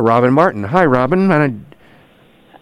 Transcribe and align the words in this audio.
Robyn 0.00 0.32
Martin. 0.32 0.64
Hi, 0.64 0.84
Robin. 0.84 1.30
I, 1.30 1.54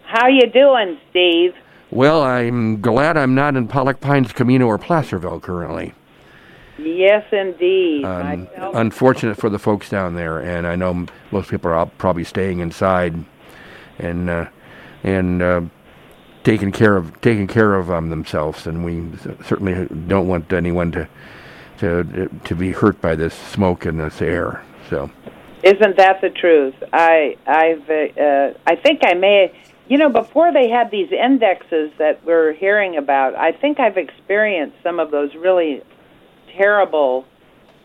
How 0.03 0.27
you 0.27 0.47
doing, 0.51 0.97
Steve? 1.09 1.53
well, 1.91 2.21
I'm 2.21 2.81
glad 2.81 3.17
I'm 3.17 3.33
not 3.35 3.55
in 3.55 3.67
Pollock 3.67 3.99
Pines, 3.99 4.31
Camino, 4.31 4.67
or 4.67 4.77
Placerville 4.77 5.39
currently. 5.39 5.93
Yes, 6.77 7.25
indeed. 7.31 8.05
Um, 8.05 8.47
unfortunate 8.57 9.37
for 9.37 9.49
the 9.49 9.59
folks 9.59 9.89
down 9.89 10.15
there, 10.15 10.39
and 10.39 10.65
I 10.65 10.75
know 10.75 11.07
most 11.31 11.49
people 11.49 11.71
are 11.71 11.85
probably 11.85 12.23
staying 12.23 12.59
inside 12.59 13.15
and 13.97 14.29
uh, 14.29 14.45
and 15.03 15.41
uh, 15.41 15.61
taking 16.43 16.71
care 16.71 16.95
of 16.95 17.19
taking 17.21 17.47
care 17.47 17.75
of 17.75 17.91
um, 17.91 18.09
themselves. 18.09 18.65
And 18.65 18.85
we 18.85 19.17
certainly 19.45 19.87
don't 20.07 20.27
want 20.27 20.53
anyone 20.53 20.91
to 20.93 21.07
to 21.79 22.29
to 22.45 22.55
be 22.55 22.71
hurt 22.71 23.01
by 23.01 23.15
this 23.15 23.33
smoke 23.33 23.85
and 23.85 23.99
this 23.99 24.21
air. 24.21 24.63
So. 24.89 25.11
Isn't 25.63 25.97
that 25.97 26.21
the 26.21 26.29
truth? 26.29 26.75
I 26.93 27.37
I've 27.45 27.89
uh, 27.89 28.57
I 28.65 28.75
think 28.75 29.01
I 29.03 29.13
may 29.13 29.53
you 29.87 29.97
know 29.97 30.09
before 30.09 30.53
they 30.53 30.69
had 30.69 30.89
these 30.91 31.11
indexes 31.11 31.91
that 31.97 32.23
we're 32.25 32.53
hearing 32.53 32.97
about, 32.97 33.35
I 33.35 33.51
think 33.51 33.79
I've 33.79 33.97
experienced 33.97 34.77
some 34.83 34.99
of 34.99 35.11
those 35.11 35.35
really 35.35 35.81
terrible 36.55 37.25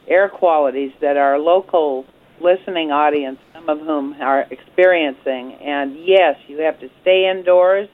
air 0.07 0.29
qualities 0.29 0.93
that 1.01 1.17
our 1.17 1.39
local 1.39 2.05
listening 2.41 2.91
audience, 2.91 3.39
some 3.53 3.69
of 3.69 3.81
whom 3.81 4.15
are 4.21 4.47
experiencing. 4.51 5.55
And 5.55 5.97
yes, 6.05 6.37
you 6.47 6.59
have 6.59 6.79
to 6.81 6.91
stay 7.03 7.31
indoors. 7.31 7.89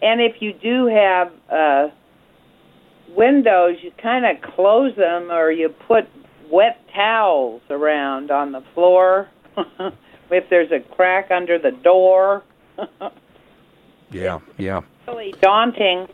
And 0.00 0.20
if 0.20 0.40
you 0.40 0.52
do 0.52 0.86
have 0.86 1.32
uh, 1.50 1.88
windows, 3.16 3.76
you 3.82 3.92
kind 4.00 4.24
of 4.24 4.54
close 4.54 4.94
them 4.96 5.30
or 5.30 5.50
you 5.50 5.68
put 5.68 6.08
wet 6.50 6.80
towels 6.94 7.62
around 7.70 8.30
on 8.30 8.52
the 8.52 8.62
floor. 8.74 9.28
if 10.30 10.48
there's 10.50 10.70
a 10.70 10.80
crack 10.94 11.30
under 11.30 11.58
the 11.58 11.70
door. 11.70 12.42
Yeah, 14.10 14.38
yeah. 14.56 14.80
really 15.06 15.34
daunting, 15.42 16.06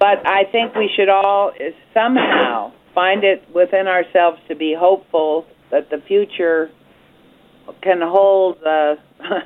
but 0.00 0.26
I 0.26 0.46
think 0.50 0.74
we 0.74 0.90
should 0.96 1.08
all 1.08 1.52
somehow 1.92 2.72
find 2.92 3.22
it 3.22 3.44
within 3.54 3.86
ourselves 3.86 4.40
to 4.48 4.56
be 4.56 4.74
hopeful 4.76 5.46
that 5.70 5.90
the 5.90 5.98
future 6.08 6.72
can 7.82 8.00
hold 8.00 8.58
uh, 8.64 8.96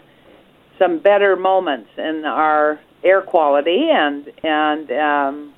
some 0.78 0.98
better 1.00 1.36
moments 1.36 1.90
in 1.98 2.24
our 2.24 2.80
air 3.05 3.20
quality 3.20 3.90
and 3.92 4.33
and 4.42 4.90
um, 4.90 5.55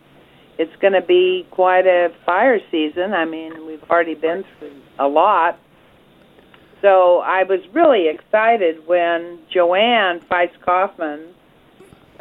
it's 0.60 0.76
going 0.80 0.92
to 0.92 1.00
be 1.00 1.46
quite 1.50 1.86
a 1.86 2.12
fire 2.26 2.60
season. 2.70 3.14
I 3.14 3.24
mean, 3.24 3.66
we've 3.66 3.82
already 3.90 4.14
been 4.14 4.44
through 4.58 4.72
a 4.98 5.08
lot. 5.08 5.58
So 6.82 7.18
I 7.20 7.42
was 7.44 7.60
really 7.72 8.08
excited 8.08 8.86
when 8.86 9.38
Jo 9.52 9.74
Ann 9.74 10.20
Fites-Kaufman 10.20 11.34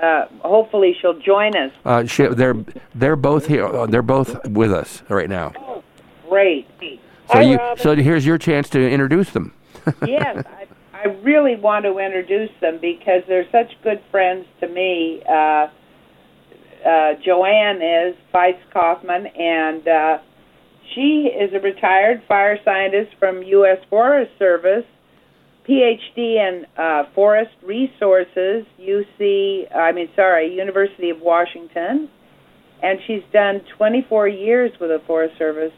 uh, 0.02 0.28
hopefully 0.40 0.96
she'll 1.02 1.20
join 1.20 1.56
us. 1.58 1.72
Uh, 1.84 2.06
she, 2.06 2.26
they're 2.28 2.56
they're 2.96 3.18
both 3.18 3.48
here. 3.48 3.66
uh, 3.66 3.86
They're 3.86 4.02
both 4.02 4.48
with 4.48 4.72
us 4.72 5.04
right 5.10 5.30
now. 5.30 5.52
Oh, 5.58 5.84
Great. 6.30 6.68
So 6.80 7.34
Hi, 7.34 7.42
you 7.42 7.58
Robyn. 7.58 7.84
so 7.84 7.96
here's 7.96 8.26
your 8.26 8.38
chance 8.38 8.70
to 8.70 8.80
introduce 8.90 9.32
them. 9.32 9.54
yes, 10.08 10.46
I, 10.48 10.68
I 10.94 11.04
really 11.22 11.58
want 11.58 11.84
to 11.86 11.98
introduce 12.00 12.50
them 12.62 12.78
because 12.80 13.24
they're 13.28 13.50
such 13.52 13.74
good 13.84 14.02
friends 14.10 14.46
to 14.62 14.68
me. 14.70 15.22
Uh, 15.30 15.68
uh, 16.86 17.14
Jo 17.26 17.46
Ann 17.46 17.82
is 17.82 18.16
Feist 18.34 18.60
Kaufman, 18.74 19.28
and 19.28 19.88
uh, 19.88 20.18
she 20.94 21.30
is 21.30 21.54
a 21.54 21.60
retired 21.60 22.24
fire 22.28 22.58
scientist 22.64 23.16
from 23.20 23.44
U.S. 23.44 23.78
Forest 23.90 24.32
Service, 24.40 24.86
PhD 25.68 26.18
in 26.18 26.66
uh, 26.78 27.04
Forest 27.14 27.52
Resources, 27.64 28.66
UC. 28.80 29.76
I 29.76 29.92
mean, 29.92 30.10
sorry, 30.16 30.56
University 30.56 31.10
of 31.10 31.20
Washington, 31.22 32.10
and 32.82 33.00
she's 33.06 33.24
done 33.32 33.62
24 33.78 34.28
years 34.28 34.72
with 34.80 34.90
the 34.90 35.02
Forest 35.06 35.38
Service 35.38 35.74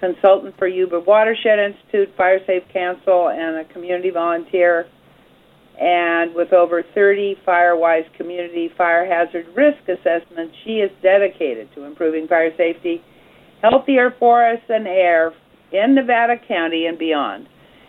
consultant 0.00 0.56
for 0.58 0.66
Yuba 0.66 1.00
Watershed 1.00 1.58
Institute, 1.58 2.08
Fire 2.16 2.40
Safe 2.46 2.62
Council, 2.72 3.28
and 3.28 3.58
a 3.58 3.72
community 3.72 4.10
volunteer. 4.10 4.86
And 5.80 6.34
with 6.34 6.52
over 6.52 6.82
30 6.94 7.36
FireWise 7.46 8.12
community 8.18 8.68
fire 8.76 9.06
hazard 9.06 9.46
risk 9.56 9.80
assessments, 9.88 10.54
she 10.62 10.72
is 10.72 10.90
dedicated 11.02 11.70
to 11.74 11.84
improving 11.84 12.28
fire 12.28 12.50
safety, 12.54 13.02
healthier 13.62 14.14
forests 14.18 14.66
and 14.68 14.86
air 14.86 15.32
in 15.72 15.94
Nevada 15.94 16.34
County 16.46 16.84
and 16.84 16.98
beyond. 16.98 17.46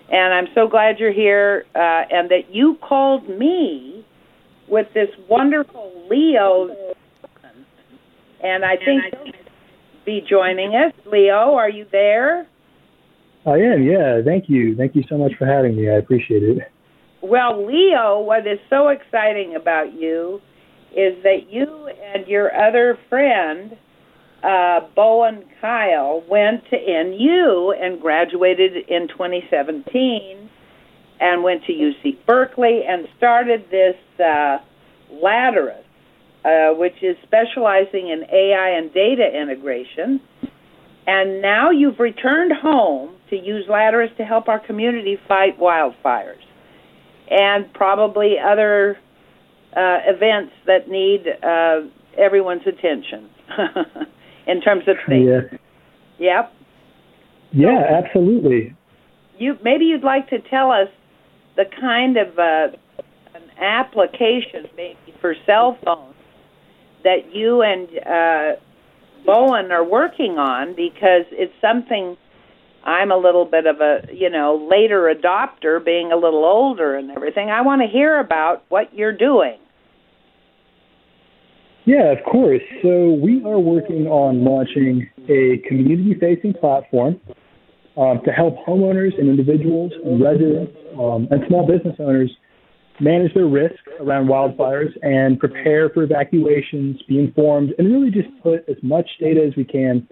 And 0.09 0.33
I'm 0.33 0.47
so 0.55 0.69
glad 0.69 0.99
you're 0.99 1.11
here 1.11 1.65
uh, 1.75 2.03
and 2.09 2.31
that 2.31 2.53
you 2.53 2.77
called 2.87 3.27
me 3.27 4.05
with 4.69 4.87
this 4.93 5.09
wonderful 5.29 5.91
Leo. 6.09 6.69
And 8.41 8.63
I 8.63 8.77
think 8.77 9.03
he'll 9.11 9.33
be 10.05 10.21
joining 10.29 10.75
us. 10.75 10.93
Leo, 11.11 11.55
are 11.55 11.69
you 11.69 11.85
there? 11.91 12.47
I 13.45 13.55
am, 13.55 13.83
yeah. 13.83 14.21
Thank 14.23 14.45
you. 14.47 14.77
Thank 14.77 14.95
you 14.95 15.03
so 15.09 15.17
much 15.17 15.33
for 15.37 15.45
having 15.45 15.75
me. 15.75 15.89
I 15.89 15.95
appreciate 15.95 16.43
it. 16.43 16.70
Well, 17.21 17.67
Leo, 17.67 18.19
what 18.19 18.47
is 18.47 18.57
so 18.67 18.87
exciting 18.87 19.55
about 19.55 19.93
you 19.93 20.41
is 20.91 21.21
that 21.21 21.51
you 21.51 21.87
and 22.15 22.25
your 22.27 22.51
other 22.53 22.97
friend, 23.09 23.77
uh, 24.43 24.79
Bowen 24.95 25.45
Kyle, 25.61 26.23
went 26.27 26.63
to 26.71 26.77
NU 26.77 27.75
and 27.79 28.01
graduated 28.01 28.89
in 28.89 29.07
2017 29.07 30.49
and 31.19 31.43
went 31.43 31.63
to 31.65 31.73
UC 31.73 32.25
Berkeley 32.25 32.81
and 32.87 33.07
started 33.17 33.65
this 33.69 33.95
uh, 34.19 34.57
uh, 36.43 36.73
which 36.73 37.03
is 37.03 37.15
specializing 37.21 38.09
in 38.09 38.23
AI 38.33 38.69
and 38.77 38.91
data 38.91 39.29
integration. 39.39 40.19
And 41.05 41.39
now 41.39 41.69
you've 41.69 41.99
returned 41.99 42.51
home 42.63 43.15
to 43.29 43.35
use 43.35 43.67
Ladris 43.69 44.15
to 44.17 44.23
help 44.23 44.47
our 44.47 44.59
community 44.59 45.17
fight 45.27 45.59
wildfires 45.59 46.41
and 47.31 47.73
probably 47.73 48.35
other 48.37 48.99
uh, 49.75 49.99
events 50.05 50.53
that 50.67 50.89
need 50.89 51.25
uh, 51.41 51.81
everyone's 52.17 52.67
attention 52.67 53.29
in 54.47 54.61
terms 54.61 54.83
of 54.87 54.97
things. 55.07 55.27
Yeah. 55.27 55.57
Yep. 56.19 56.53
Yeah, 57.53 58.03
absolutely. 58.03 58.75
You 59.37 59.57
maybe 59.63 59.85
you'd 59.85 60.03
like 60.03 60.29
to 60.29 60.39
tell 60.39 60.71
us 60.71 60.89
the 61.55 61.65
kind 61.79 62.17
of 62.17 62.37
uh, 62.37 62.77
an 63.33 63.43
application 63.59 64.67
maybe 64.75 64.97
for 65.19 65.35
cell 65.45 65.77
phones 65.83 66.15
that 67.03 67.33
you 67.33 67.61
and 67.61 67.87
uh, 68.05 68.59
Bowen 69.25 69.71
are 69.71 69.83
working 69.83 70.37
on 70.37 70.75
because 70.75 71.25
it's 71.31 71.53
something 71.61 72.17
I'm 72.83 73.11
a 73.11 73.17
little 73.17 73.45
bit 73.45 73.65
of 73.67 73.79
a, 73.79 74.07
you 74.11 74.29
know, 74.29 74.67
later 74.69 75.13
adopter, 75.13 75.83
being 75.83 76.11
a 76.11 76.15
little 76.15 76.43
older 76.43 76.95
and 76.95 77.11
everything. 77.11 77.49
I 77.49 77.61
want 77.61 77.81
to 77.81 77.87
hear 77.87 78.19
about 78.19 78.63
what 78.69 78.93
you're 78.93 79.15
doing. 79.15 79.57
Yeah, 81.85 82.11
of 82.11 82.23
course. 82.23 82.61
So 82.83 83.13
we 83.13 83.43
are 83.43 83.59
working 83.59 84.07
on 84.07 84.43
launching 84.43 85.09
a 85.29 85.57
community-facing 85.67 86.53
platform 86.53 87.19
um, 87.97 88.21
to 88.25 88.31
help 88.31 88.55
homeowners 88.67 89.17
and 89.19 89.29
individuals 89.29 89.91
and 90.03 90.21
residents 90.23 90.73
um, 90.93 91.27
and 91.31 91.41
small 91.47 91.67
business 91.67 91.95
owners 91.99 92.31
manage 92.99 93.33
their 93.33 93.47
risk 93.47 93.79
around 93.99 94.27
wildfires 94.27 94.91
and 95.01 95.39
prepare 95.39 95.89
for 95.89 96.03
evacuations, 96.03 97.01
be 97.07 97.17
informed, 97.17 97.73
and 97.77 97.91
really 97.91 98.11
just 98.11 98.29
put 98.43 98.67
as 98.69 98.77
much 98.83 99.07
data 99.19 99.43
as 99.43 99.55
we 99.55 99.63
can 99.63 100.07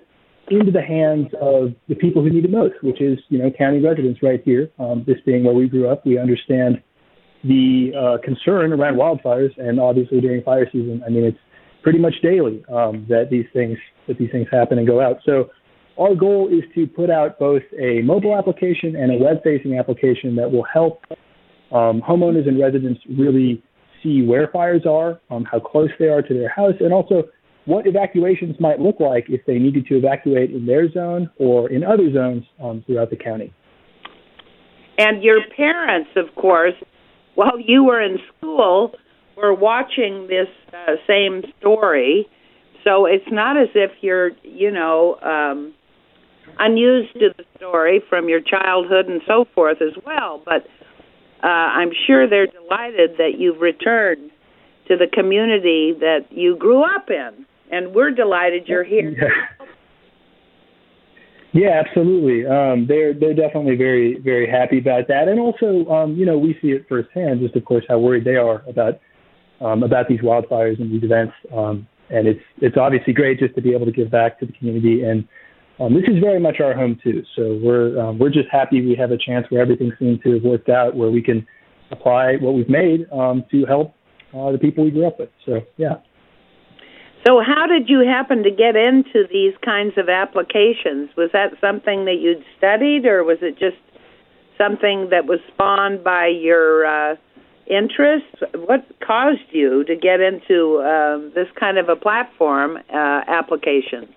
into 0.52 0.72
the 0.72 0.82
hands 0.82 1.28
of 1.42 1.74
the 1.88 1.96
people 1.96 2.22
who 2.22 2.30
need 2.30 2.46
it 2.46 2.52
most, 2.52 2.76
which 2.82 3.02
is 3.02 3.20
you 3.30 3.40
know 3.40 3.52
county 3.52 3.80
residents 3.80 4.22
right 4.22 4.42
here. 4.44 4.70
Um, 4.80 5.04
this 5.06 5.18
being 5.26 5.44
where 5.44 5.54
we 5.54 5.68
grew 5.68 5.90
up, 5.90 6.06
we 6.06 6.18
understand 6.18 6.82
the 7.44 7.92
uh, 7.98 8.24
concern 8.24 8.74
around 8.74 8.96
wildfires, 8.96 9.52
and 9.58 9.80
obviously 9.80 10.22
during 10.22 10.44
fire 10.44 10.66
season, 10.72 11.04
I 11.06 11.10
mean 11.10 11.24
it's 11.24 11.38
pretty 11.84 12.00
much 12.00 12.16
daily 12.22 12.64
um, 12.72 13.06
that 13.10 13.30
these 13.30 13.46
things 13.54 13.78
that 14.08 14.18
these 14.18 14.32
things 14.32 14.48
happen 14.52 14.78
and 14.78 14.88
go 14.88 15.02
out. 15.02 15.18
So 15.26 15.50
our 15.98 16.16
goal 16.16 16.48
is 16.52 16.64
to 16.76 16.88
put 16.88 17.10
out 17.10 17.40
both 17.40 17.64
a 17.78 18.02
mobile 18.02 18.36
application 18.36 18.96
and 18.96 19.12
a 19.12 19.24
web-facing 19.24 19.78
application 19.78 20.36
that 20.38 20.50
will 20.50 20.64
help 20.64 21.04
um, 21.72 22.02
homeowners 22.02 22.48
and 22.48 22.60
residents 22.60 23.02
really 23.18 23.62
see 24.02 24.24
where 24.24 24.48
fires 24.48 24.86
are, 24.86 25.20
um, 25.30 25.44
how 25.44 25.60
close 25.60 25.90
they 26.00 26.08
are 26.08 26.22
to 26.22 26.34
their 26.34 26.50
house, 26.50 26.76
and 26.80 26.94
also 26.94 27.24
what 27.66 27.86
evacuations 27.88 28.56
might 28.60 28.80
look 28.80 29.00
like 29.00 29.26
if 29.30 29.46
they 29.46 29.60
needed 29.60 29.86
to 29.88 29.98
evacuate 29.98 30.52
in 30.52 30.66
their 30.66 30.92
zone 30.92 31.30
or 31.38 31.70
in 31.70 31.84
other 31.84 32.12
zones 32.12 32.44
um, 32.64 32.84
throughout 32.86 33.10
the 33.10 33.16
county. 33.16 33.54
And 34.98 35.24
your 35.24 35.40
parents, 35.56 36.10
of 36.16 36.34
course, 36.36 36.74
while 37.36 37.60
you 37.60 37.86
were 37.86 38.02
in 38.02 38.18
school, 38.38 38.94
were 39.38 39.54
watching 39.54 40.28
this 40.28 40.48
uh, 40.74 40.96
same 41.08 41.44
story. 41.60 42.28
So 42.84 43.06
it's 43.06 43.32
not 43.32 43.58
as 43.58 43.70
if 43.76 43.92
you're, 44.02 44.32
you 44.44 44.72
know, 44.72 45.18
um, 45.22 45.74
unused 46.58 47.14
to 47.14 47.30
the 47.38 47.46
story 47.56 48.02
from 48.10 48.28
your 48.28 48.42
childhood 48.42 49.08
and 49.08 49.22
so 49.28 49.46
forth 49.56 49.82
as 49.82 49.94
well. 50.06 50.42
But 50.44 50.68
uh, 51.44 51.48
I'm 51.48 51.92
sure 52.08 52.28
they're 52.28 52.48
delighted 52.48 53.12
that 53.18 53.34
you've 53.38 53.62
returned 53.62 54.32
to 54.88 54.98
the 54.98 55.08
community 55.08 55.94
that 56.00 56.26
you 56.32 56.58
grew 56.58 56.84
up 56.84 57.10
in, 57.10 57.46
and 57.72 57.94
we're 57.94 58.12
delighted 58.12 58.68
you're 58.68 58.84
here. 58.84 59.12
Yeah. 59.12 59.66
Yeah, 61.52 61.82
absolutely. 61.84 62.46
Um, 62.46 62.86
they're 62.88 63.14
they're 63.14 63.34
definitely 63.34 63.76
very 63.76 64.20
very 64.20 64.48
happy 64.48 64.78
about 64.78 65.08
that, 65.08 65.28
and 65.28 65.40
also, 65.40 65.90
um, 65.90 66.16
you 66.16 66.26
know, 66.26 66.38
we 66.38 66.56
see 66.62 66.70
it 66.70 66.86
firsthand, 66.88 67.40
just 67.40 67.56
of 67.56 67.66
course 67.66 67.84
how 67.90 67.98
worried 67.98 68.24
they 68.24 68.36
are 68.36 68.64
about 68.68 69.00
um, 69.60 69.82
about 69.82 70.08
these 70.08 70.20
wildfires 70.20 70.80
and 70.80 70.92
these 70.92 71.04
events. 71.04 71.34
Um, 71.52 71.88
and 72.12 72.28
it's 72.28 72.42
it's 72.62 72.78
obviously 72.78 73.14
great 73.14 73.40
just 73.40 73.56
to 73.56 73.62
be 73.62 73.74
able 73.74 73.86
to 73.88 73.92
give 73.92 74.12
back 74.12 74.40
to 74.40 74.46
the 74.46 74.54
community. 74.54 75.04
And 75.04 75.28
um, 75.80 75.96
this 75.96 76.04
is 76.08 76.20
very 76.20 76.40
much 76.40 76.60
our 76.60 76.76
home 76.76 77.00
too. 77.04 77.24
So 77.36 77.60
we're 77.64 78.00
um, 78.00 78.20
we're 78.20 78.30
just 78.30 78.50
happy 78.52 78.86
we 78.86 78.96
have 78.96 79.12
a 79.12 79.18
chance 79.18 79.48
where 79.50 79.62
everything 79.62 79.92
seems 79.98 80.22
to 80.24 80.34
have 80.34 80.44
worked 80.44 80.70
out, 80.70 80.96
where 80.96 81.10
we 81.10 81.22
can 81.22 81.48
apply 81.90 82.36
what 82.36 82.54
we've 82.54 82.70
made 82.70 83.08
um, 83.12 83.44
to 83.50 83.66
help 83.66 83.96
uh, 84.36 84.52
the 84.52 84.60
people 84.60 84.84
we 84.84 84.92
grew 84.92 85.08
up 85.08 85.20
with. 85.20 85.30
So 85.48 85.62
yeah. 85.78 85.96
So, 87.28 87.42
how 87.46 87.68
did 87.68 87.90
you 87.90 88.06
happen 88.08 88.44
to 88.44 88.52
get 88.52 88.76
into 88.76 89.28
these 89.30 89.54
kinds 89.64 89.98
of 89.98 90.08
applications? 90.08 91.10
Was 91.18 91.30
that 91.34 91.52
something 91.60 92.06
that 92.06 92.18
you'd 92.22 92.44
studied, 92.58 93.06
or 93.06 93.24
was 93.24 93.40
it 93.42 93.60
just 93.60 93.78
something 94.58 95.10
that 95.12 95.26
was 95.26 95.40
spawned 95.54 96.04
by 96.04 96.28
your 96.28 96.86
uh, 96.86 97.16
interest? 97.68 98.26
What 98.56 98.86
caused 99.06 99.52
you 99.52 99.84
to 99.86 99.96
get 99.96 100.22
into 100.22 100.78
uh, 100.78 101.18
this 101.36 101.48
kind 101.60 101.78
of 101.78 101.90
a 101.90 101.96
platform 101.98 102.78
uh, 102.78 103.22
application? 103.28 104.08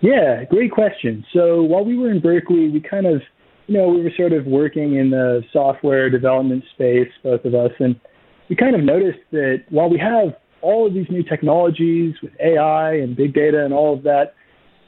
Yeah, 0.00 0.44
great 0.44 0.70
question. 0.70 1.24
So, 1.32 1.62
while 1.62 1.84
we 1.84 1.98
were 1.98 2.10
in 2.10 2.20
Berkeley, 2.20 2.68
we 2.68 2.80
kind 2.80 3.06
of, 3.06 3.20
you 3.66 3.76
know, 3.76 3.88
we 3.88 4.02
were 4.02 4.12
sort 4.16 4.32
of 4.32 4.46
working 4.46 4.94
in 4.94 5.10
the 5.10 5.42
software 5.52 6.08
development 6.08 6.62
space, 6.72 7.08
both 7.24 7.44
of 7.44 7.54
us, 7.54 7.72
and 7.80 7.98
we 8.48 8.54
kind 8.54 8.76
of 8.76 8.82
noticed 8.82 9.20
that 9.32 9.64
while 9.70 9.90
we 9.90 9.98
have 9.98 10.36
all 10.62 10.86
of 10.86 10.94
these 10.94 11.06
new 11.10 11.22
technologies 11.22 12.14
with 12.22 12.32
AI 12.40 12.94
and 12.94 13.16
big 13.16 13.34
data 13.34 13.64
and 13.64 13.74
all 13.74 13.94
of 13.94 14.02
that, 14.04 14.34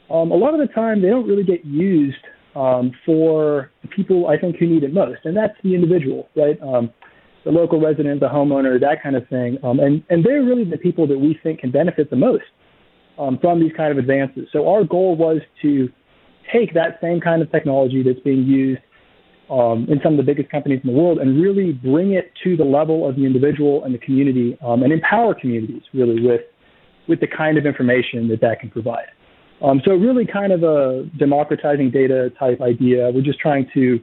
um, 0.09 0.31
a 0.31 0.35
lot 0.35 0.53
of 0.53 0.65
the 0.65 0.73
time 0.73 1.01
they 1.01 1.09
don't 1.09 1.27
really 1.27 1.43
get 1.43 1.65
used 1.65 2.17
um, 2.55 2.91
for 3.05 3.71
the 3.81 3.87
people 3.89 4.27
I 4.27 4.37
think 4.37 4.57
who 4.57 4.67
need 4.67 4.83
it 4.83 4.93
most, 4.93 5.19
and 5.25 5.35
that's 5.35 5.55
the 5.63 5.75
individual, 5.75 6.29
right? 6.35 6.59
Um, 6.61 6.91
the 7.43 7.51
local 7.51 7.79
resident, 7.79 8.21
the 8.21 8.27
homeowner, 8.27 8.79
that 8.79 9.03
kind 9.03 9.15
of 9.15 9.27
thing, 9.27 9.57
um, 9.63 9.79
and 9.79 10.03
and 10.09 10.23
they're 10.23 10.43
really 10.43 10.63
the 10.63 10.77
people 10.77 11.05
that 11.07 11.19
we 11.19 11.39
think 11.43 11.59
can 11.59 11.71
benefit 11.71 12.09
the 12.09 12.15
most 12.15 12.45
um, 13.19 13.37
from 13.39 13.59
these 13.59 13.73
kind 13.75 13.91
of 13.91 13.97
advances. 13.97 14.47
So 14.51 14.69
our 14.69 14.83
goal 14.83 15.15
was 15.15 15.41
to 15.61 15.89
take 16.51 16.73
that 16.73 16.97
same 17.01 17.19
kind 17.19 17.41
of 17.41 17.51
technology 17.51 18.03
that's 18.03 18.19
being 18.21 18.43
used 18.43 18.81
um, 19.49 19.85
in 19.89 19.99
some 20.03 20.13
of 20.13 20.17
the 20.17 20.23
biggest 20.23 20.49
companies 20.49 20.81
in 20.83 20.91
the 20.91 20.97
world 20.97 21.19
and 21.19 21.41
really 21.41 21.71
bring 21.71 22.13
it 22.13 22.31
to 22.43 22.57
the 22.57 22.63
level 22.63 23.07
of 23.07 23.15
the 23.15 23.25
individual 23.25 23.83
and 23.83 23.93
the 23.93 23.99
community 23.99 24.57
um, 24.65 24.83
and 24.83 24.91
empower 24.91 25.33
communities 25.33 25.81
really 25.93 26.25
with 26.25 26.41
with 27.07 27.19
the 27.19 27.27
kind 27.27 27.57
of 27.57 27.65
information 27.65 28.27
that 28.29 28.41
that 28.41 28.59
can 28.59 28.69
provide. 28.69 29.05
Um, 29.61 29.81
so 29.85 29.93
really 29.93 30.25
kind 30.25 30.51
of 30.51 30.63
a 30.63 31.05
democratizing 31.17 31.91
data 31.91 32.31
type 32.39 32.61
idea. 32.61 33.11
We're 33.11 33.21
just 33.21 33.39
trying 33.39 33.69
to 33.73 33.99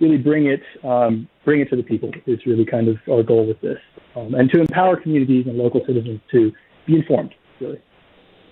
really 0.00 0.18
bring 0.18 0.46
it 0.46 0.62
um, 0.84 1.28
bring 1.44 1.60
it 1.60 1.70
to 1.70 1.76
the 1.76 1.82
people 1.82 2.10
is 2.26 2.40
really 2.46 2.64
kind 2.64 2.88
of 2.88 2.96
our 3.10 3.22
goal 3.22 3.46
with 3.46 3.60
this, 3.60 3.78
um, 4.16 4.34
and 4.34 4.50
to 4.50 4.60
empower 4.60 5.00
communities 5.00 5.46
and 5.46 5.56
local 5.56 5.80
citizens 5.86 6.20
to 6.32 6.52
be 6.86 6.96
informed. 6.96 7.34
Really. 7.60 7.80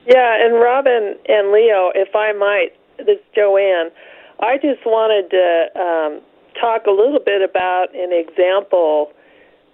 Yeah, 0.06 0.44
and 0.44 0.54
Robyn 0.54 1.14
and 1.26 1.50
Leo, 1.50 1.90
if 1.94 2.14
I 2.14 2.32
might, 2.32 2.70
this 2.98 3.16
is 3.16 3.24
Jo 3.34 3.56
Ann. 3.56 3.90
I 4.40 4.56
just 4.56 4.84
wanted 4.84 5.30
to 5.30 5.80
um, 5.80 6.20
talk 6.60 6.86
a 6.86 6.90
little 6.90 7.20
bit 7.24 7.42
about 7.42 7.94
an 7.94 8.12
example 8.12 9.12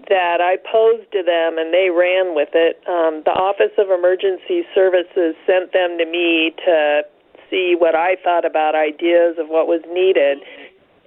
that 0.08 0.40
I 0.40 0.56
posed 0.56 1.12
to 1.12 1.22
them 1.22 1.58
and 1.58 1.74
they 1.74 1.90
ran 1.90 2.34
with 2.34 2.50
it. 2.54 2.80
Um, 2.88 3.22
the 3.24 3.36
Office 3.36 3.72
of 3.76 3.90
Emergency 3.90 4.64
Services 4.74 5.36
sent 5.46 5.72
them 5.72 5.98
to 5.98 6.06
me 6.06 6.54
to 6.64 7.02
see 7.50 7.74
what 7.76 7.94
I 7.94 8.16
thought 8.22 8.44
about 8.44 8.74
ideas 8.74 9.36
of 9.38 9.48
what 9.48 9.66
was 9.66 9.82
needed. 9.92 10.38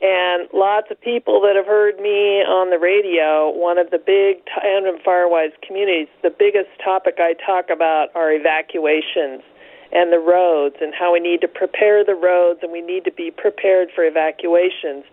And 0.04 0.50
lots 0.54 0.92
of 0.92 1.00
people 1.00 1.40
that 1.42 1.56
have 1.56 1.66
heard 1.66 1.98
me 1.98 2.44
on 2.44 2.70
the 2.70 2.78
radio, 2.78 3.50
one 3.56 3.78
of 3.78 3.90
the 3.90 3.98
big 3.98 4.44
Tandem 4.46 5.00
Firewise 5.00 5.56
communities, 5.66 6.12
the 6.22 6.30
biggest 6.30 6.70
topic 6.84 7.16
I 7.18 7.34
talk 7.40 7.72
about 7.72 8.14
are 8.14 8.32
evacuations 8.32 9.42
and 9.94 10.12
the 10.12 10.20
roads 10.20 10.76
and 10.82 10.94
how 10.94 11.14
we 11.14 11.22
need 11.22 11.40
to 11.42 11.48
prepare 11.48 12.04
the 12.04 12.16
roads 12.16 12.60
and 12.62 12.72
we 12.72 12.82
need 12.82 13.06
to 13.06 13.14
be 13.14 13.32
prepared 13.32 13.90
for 13.96 14.04
evacuations. 14.04 15.06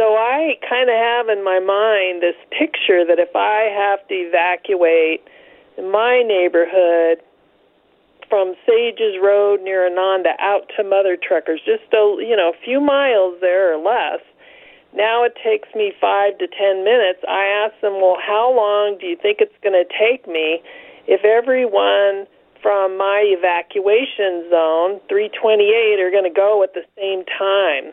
So 0.00 0.16
I 0.16 0.56
kind 0.64 0.88
of 0.88 0.96
have 0.96 1.28
in 1.28 1.44
my 1.44 1.60
mind 1.60 2.22
this 2.24 2.40
picture 2.48 3.04
that 3.04 3.20
if 3.20 3.36
I 3.36 3.68
have 3.68 4.00
to 4.08 4.14
evacuate 4.16 5.20
my 5.76 6.24
neighborhood 6.24 7.20
from 8.32 8.54
Sages 8.64 9.20
Road 9.20 9.60
near 9.60 9.84
Ananda 9.84 10.32
out 10.40 10.72
to 10.78 10.84
Mother 10.84 11.18
Truckers, 11.20 11.60
just 11.66 11.84
a 11.92 12.16
you 12.16 12.32
know 12.32 12.48
a 12.48 12.64
few 12.64 12.80
miles 12.80 13.36
there 13.44 13.76
or 13.76 13.76
less. 13.76 14.24
Now 14.96 15.22
it 15.22 15.36
takes 15.44 15.68
me 15.76 15.92
five 16.00 16.38
to 16.38 16.48
ten 16.48 16.80
minutes. 16.80 17.20
I 17.28 17.68
ask 17.68 17.76
them, 17.84 18.00
well, 18.00 18.16
how 18.16 18.56
long 18.56 18.96
do 18.98 19.04
you 19.04 19.20
think 19.20 19.44
it's 19.44 19.60
going 19.60 19.76
to 19.76 19.84
take 19.84 20.24
me 20.26 20.64
if 21.12 21.28
everyone 21.28 22.24
from 22.64 22.96
my 22.96 23.20
evacuation 23.36 24.48
zone, 24.48 24.96
328, 25.12 26.00
are 26.00 26.10
going 26.10 26.24
to 26.24 26.32
go 26.32 26.64
at 26.64 26.72
the 26.72 26.88
same 26.96 27.20
time? 27.36 27.92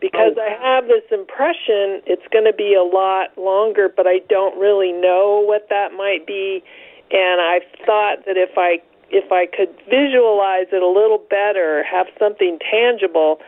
Because 0.00 0.34
oh. 0.36 0.42
I 0.42 0.50
have 0.62 0.86
this 0.86 1.04
impression 1.10 2.02
it's 2.06 2.26
going 2.32 2.44
to 2.44 2.52
be 2.52 2.74
a 2.74 2.82
lot 2.82 3.36
longer, 3.36 3.88
but 3.88 4.06
I 4.06 4.20
don't 4.28 4.58
really 4.58 4.92
know 4.92 5.42
what 5.44 5.68
that 5.70 5.92
might 5.92 6.26
be. 6.26 6.62
And 7.10 7.40
I 7.40 7.60
thought 7.86 8.26
that 8.26 8.36
if 8.36 8.56
I 8.56 8.82
if 9.10 9.32
I 9.32 9.46
could 9.46 9.72
visualize 9.88 10.68
it 10.72 10.82
a 10.82 10.88
little 10.88 11.24
better, 11.30 11.82
have 11.84 12.06
something 12.18 12.58
tangible, 12.70 13.40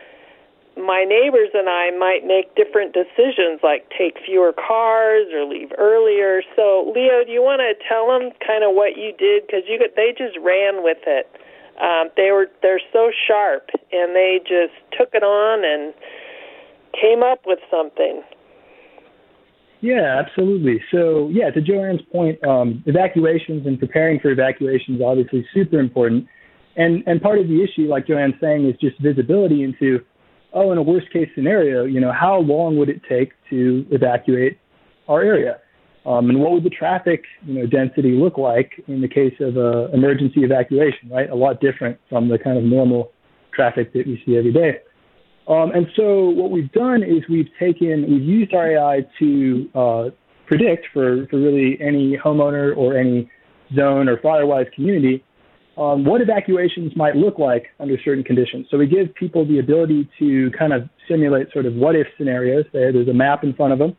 my 0.77 1.03
neighbors 1.03 1.49
and 1.53 1.69
I 1.69 1.91
might 1.91 2.25
make 2.25 2.55
different 2.55 2.93
decisions, 2.93 3.59
like 3.61 3.85
take 3.95 4.17
fewer 4.25 4.53
cars 4.53 5.27
or 5.33 5.45
leave 5.45 5.71
earlier. 5.77 6.41
So, 6.55 6.91
Leo, 6.95 7.23
do 7.23 7.31
you 7.31 7.43
want 7.43 7.61
to 7.61 7.75
tell 7.87 8.07
them 8.07 8.31
kind 8.45 8.63
of 8.63 8.73
what 8.73 8.97
you 8.97 9.13
did? 9.13 9.45
Because 9.45 9.63
you 9.67 9.77
could, 9.77 9.93
they 9.95 10.15
just 10.17 10.37
ran 10.41 10.81
with 10.83 11.03
it. 11.05 11.29
Um, 11.81 12.09
they 12.15 12.31
were 12.31 12.47
they're 12.61 12.81
so 12.93 13.11
sharp, 13.11 13.69
and 13.91 14.15
they 14.15 14.39
just 14.43 14.75
took 14.97 15.13
it 15.13 15.23
on 15.23 15.65
and 15.65 15.93
came 16.99 17.23
up 17.23 17.41
with 17.45 17.59
something. 17.69 18.23
Yeah, 19.81 20.21
absolutely. 20.23 20.79
So, 20.91 21.29
yeah, 21.29 21.49
to 21.49 21.59
Jo 21.59 21.83
Ann's 21.83 22.01
point, 22.11 22.41
um, 22.45 22.83
evacuations 22.85 23.65
and 23.65 23.79
preparing 23.79 24.19
for 24.19 24.29
evacuations 24.29 25.01
obviously 25.01 25.45
super 25.53 25.79
important. 25.79 26.27
And 26.77 27.03
and 27.07 27.21
part 27.21 27.39
of 27.39 27.47
the 27.47 27.63
issue, 27.63 27.89
like 27.89 28.07
Jo 28.07 28.17
Ann's 28.17 28.35
saying, 28.39 28.69
is 28.69 28.75
just 28.79 28.99
visibility 29.01 29.63
into, 29.63 29.99
oh, 30.53 30.71
in 30.71 30.77
a 30.77 30.83
worst 30.83 31.11
case 31.11 31.29
scenario, 31.35 31.83
you 31.83 31.99
know, 31.99 32.11
how 32.13 32.39
long 32.39 32.77
would 32.77 32.89
it 32.89 33.01
take 33.09 33.33
to 33.49 33.85
evacuate 33.89 34.59
our 35.07 35.21
area? 35.21 35.59
Um, 36.05 36.29
and 36.29 36.39
what 36.39 36.51
would 36.51 36.63
the 36.63 36.69
traffic, 36.69 37.23
you 37.45 37.59
know, 37.59 37.67
density 37.67 38.11
look 38.11 38.37
like 38.37 38.71
in 38.87 39.01
the 39.01 39.07
case 39.07 39.35
of 39.39 39.57
a 39.57 39.89
emergency 39.93 40.43
evacuation? 40.43 41.09
Right, 41.09 41.29
a 41.29 41.35
lot 41.35 41.59
different 41.59 41.97
from 42.07 42.29
the 42.29 42.37
kind 42.37 42.57
of 42.57 42.63
normal 42.63 43.11
traffic 43.53 43.93
that 43.93 44.05
we 44.05 44.21
see 44.25 44.37
every 44.37 44.53
day. 44.53 44.79
Um, 45.47 45.71
and 45.71 45.87
so 45.95 46.29
what 46.29 46.51
we've 46.51 46.71
done 46.71 47.03
is 47.03 47.23
we've 47.29 47.49
taken, 47.59 48.05
we've 48.09 48.23
used 48.23 48.53
our 48.53 48.71
AI 48.71 49.05
to 49.19 49.69
uh, 49.75 50.03
predict 50.45 50.87
for, 50.93 51.27
for 51.27 51.37
really 51.37 51.77
any 51.81 52.17
homeowner 52.17 52.75
or 52.75 52.97
any 52.97 53.29
zone 53.75 54.07
or 54.07 54.17
Firewise 54.17 54.71
community 54.73 55.23
um, 55.77 56.03
what 56.03 56.21
evacuations 56.21 56.95
might 56.95 57.15
look 57.15 57.39
like 57.39 57.67
under 57.79 57.97
certain 58.03 58.23
conditions. 58.23 58.67
So 58.69 58.77
we 58.77 58.87
give 58.87 59.13
people 59.15 59.47
the 59.47 59.59
ability 59.59 60.09
to 60.19 60.51
kind 60.57 60.73
of 60.73 60.89
simulate 61.09 61.51
sort 61.53 61.65
of 61.65 61.73
what 61.73 61.95
if 61.95 62.07
scenarios. 62.17 62.65
There's 62.73 63.07
a 63.07 63.13
map 63.13 63.43
in 63.43 63.53
front 63.53 63.73
of 63.73 63.79
them, 63.79 63.95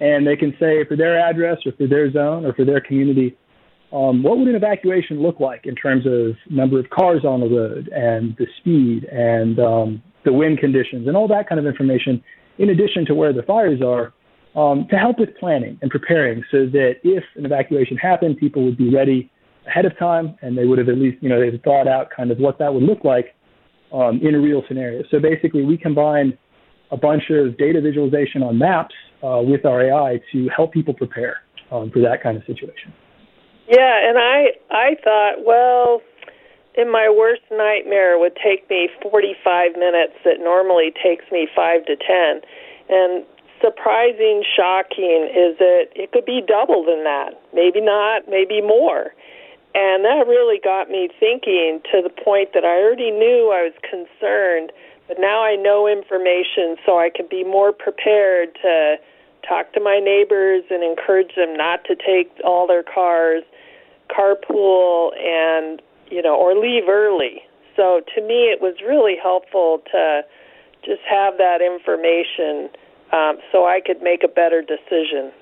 and 0.00 0.26
they 0.26 0.36
can 0.36 0.52
say 0.58 0.84
for 0.84 0.96
their 0.96 1.18
address 1.18 1.58
or 1.64 1.72
for 1.72 1.86
their 1.86 2.10
zone 2.10 2.44
or 2.44 2.52
for 2.54 2.64
their 2.64 2.80
community, 2.80 3.36
um, 3.92 4.22
what 4.22 4.36
would 4.38 4.48
an 4.48 4.56
evacuation 4.56 5.22
look 5.22 5.38
like 5.38 5.64
in 5.64 5.76
terms 5.76 6.04
of 6.06 6.34
number 6.50 6.78
of 6.80 6.90
cars 6.90 7.24
on 7.24 7.40
the 7.40 7.46
road 7.46 7.88
and 7.94 8.36
the 8.36 8.46
speed 8.58 9.04
and 9.04 9.60
um, 9.60 10.02
the 10.26 10.32
wind 10.32 10.58
conditions, 10.58 11.08
and 11.08 11.16
all 11.16 11.28
that 11.28 11.48
kind 11.48 11.58
of 11.58 11.66
information, 11.66 12.22
in 12.58 12.68
addition 12.68 13.06
to 13.06 13.14
where 13.14 13.32
the 13.32 13.42
fires 13.42 13.80
are, 13.80 14.12
um, 14.60 14.86
to 14.90 14.96
help 14.96 15.18
with 15.18 15.30
planning 15.38 15.78
and 15.80 15.90
preparing 15.90 16.42
so 16.50 16.66
that 16.66 16.96
if 17.04 17.24
an 17.36 17.46
evacuation 17.46 17.96
happened, 17.96 18.36
people 18.36 18.64
would 18.64 18.76
be 18.76 18.92
ready 18.92 19.30
ahead 19.66 19.84
of 19.84 19.96
time 19.98 20.36
and 20.42 20.56
they 20.56 20.64
would 20.64 20.78
have 20.78 20.88
at 20.88 20.96
least, 20.96 21.22
you 21.22 21.28
know, 21.28 21.40
they've 21.40 21.60
thought 21.62 21.86
out 21.86 22.08
kind 22.14 22.30
of 22.30 22.38
what 22.38 22.58
that 22.58 22.72
would 22.72 22.82
look 22.82 23.04
like 23.04 23.34
um, 23.92 24.20
in 24.22 24.34
a 24.34 24.40
real 24.40 24.62
scenario. 24.66 25.02
So 25.10 25.20
basically, 25.20 25.64
we 25.64 25.76
combine 25.76 26.36
a 26.90 26.96
bunch 26.96 27.24
of 27.30 27.56
data 27.58 27.80
visualization 27.80 28.42
on 28.42 28.58
maps 28.58 28.94
uh, 29.22 29.40
with 29.42 29.64
our 29.64 29.82
AI 29.82 30.20
to 30.32 30.48
help 30.54 30.72
people 30.72 30.94
prepare 30.94 31.38
um, 31.70 31.90
for 31.90 32.00
that 32.00 32.22
kind 32.22 32.36
of 32.36 32.44
situation. 32.46 32.92
Yeah, 33.68 34.08
and 34.08 34.16
I 34.16 34.46
I 34.70 34.96
thought, 35.02 35.44
well, 35.44 36.00
in 36.76 36.90
my 36.90 37.08
worst 37.08 37.42
nightmare 37.50 38.18
would 38.18 38.36
take 38.36 38.68
me 38.68 38.88
45 39.02 39.76
minutes 39.76 40.14
that 40.24 40.40
normally 40.40 40.92
takes 41.02 41.24
me 41.32 41.48
5 41.54 41.86
to 41.86 41.96
10 41.96 42.40
and 42.88 43.24
surprising, 43.60 44.44
shocking 44.44 45.28
is 45.32 45.58
that 45.58 45.88
it 45.94 46.12
could 46.12 46.24
be 46.24 46.42
double 46.46 46.84
than 46.84 47.04
that. 47.04 47.40
Maybe 47.54 47.80
not, 47.80 48.28
maybe 48.28 48.60
more. 48.60 49.14
And 49.74 50.04
that 50.04 50.26
really 50.26 50.60
got 50.62 50.88
me 50.88 51.08
thinking 51.20 51.80
to 51.92 52.00
the 52.02 52.10
point 52.10 52.50
that 52.54 52.64
I 52.64 52.80
already 52.80 53.10
knew 53.10 53.52
I 53.52 53.68
was 53.68 53.76
concerned, 53.82 54.72
but 55.08 55.18
now 55.20 55.42
I 55.42 55.56
know 55.56 55.86
information 55.86 56.76
so 56.84 56.98
I 56.98 57.10
can 57.14 57.26
be 57.28 57.44
more 57.44 57.72
prepared 57.72 58.56
to 58.62 58.96
talk 59.46 59.72
to 59.74 59.80
my 59.80 60.00
neighbors 60.00 60.64
and 60.70 60.82
encourage 60.82 61.34
them 61.36 61.54
not 61.56 61.84
to 61.84 61.94
take 61.94 62.32
all 62.44 62.66
their 62.66 62.82
cars, 62.82 63.42
carpool, 64.08 65.12
and, 65.18 65.82
you 66.10 66.22
know, 66.22 66.36
or 66.36 66.54
leave 66.54 66.88
early. 66.88 67.42
So 67.76 68.00
to 68.14 68.22
me, 68.22 68.48
it 68.48 68.60
was 68.60 68.74
really 68.86 69.16
helpful 69.20 69.82
to 69.92 70.22
just 70.84 71.02
have 71.08 71.36
that 71.38 71.60
information 71.60 72.70
um, 73.12 73.38
so 73.52 73.66
I 73.66 73.80
could 73.84 74.02
make 74.02 74.22
a 74.24 74.28
better 74.28 74.62
decision. 74.62 75.32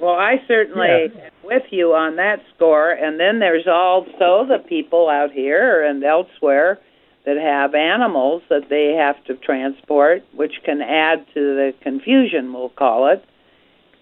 Well, 0.00 0.14
I 0.14 0.36
certainly 0.46 1.10
yeah. 1.12 1.24
am 1.24 1.30
with 1.42 1.64
you 1.70 1.94
on 1.94 2.16
that 2.16 2.40
score. 2.54 2.90
And 2.92 3.18
then 3.18 3.40
there's 3.40 3.66
also 3.66 4.46
the 4.46 4.62
people 4.66 5.08
out 5.08 5.32
here 5.32 5.82
and 5.84 6.02
elsewhere 6.04 6.78
that 7.26 7.36
have 7.36 7.74
animals 7.74 8.42
that 8.48 8.68
they 8.70 8.94
have 8.94 9.22
to 9.24 9.34
transport, 9.34 10.22
which 10.34 10.62
can 10.64 10.80
add 10.80 11.26
to 11.34 11.40
the 11.40 11.74
confusion, 11.82 12.52
we'll 12.52 12.68
call 12.70 13.08
it, 13.08 13.24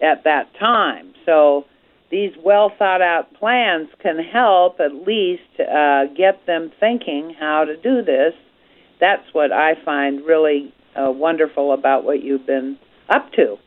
at 0.01 0.23
that 0.23 0.53
time. 0.59 1.13
So 1.25 1.65
these 2.09 2.31
well 2.43 2.71
thought 2.77 3.01
out 3.01 3.33
plans 3.33 3.89
can 4.01 4.17
help 4.19 4.79
at 4.79 4.93
least 5.07 5.59
uh, 5.59 6.05
get 6.15 6.45
them 6.45 6.71
thinking 6.79 7.35
how 7.37 7.65
to 7.65 7.75
do 7.75 8.01
this. 8.01 8.33
That's 8.99 9.23
what 9.33 9.51
I 9.51 9.73
find 9.83 10.25
really 10.25 10.73
uh, 10.95 11.11
wonderful 11.11 11.73
about 11.73 12.03
what 12.03 12.23
you've 12.23 12.45
been 12.45 12.77
up 13.09 13.31
to. 13.33 13.57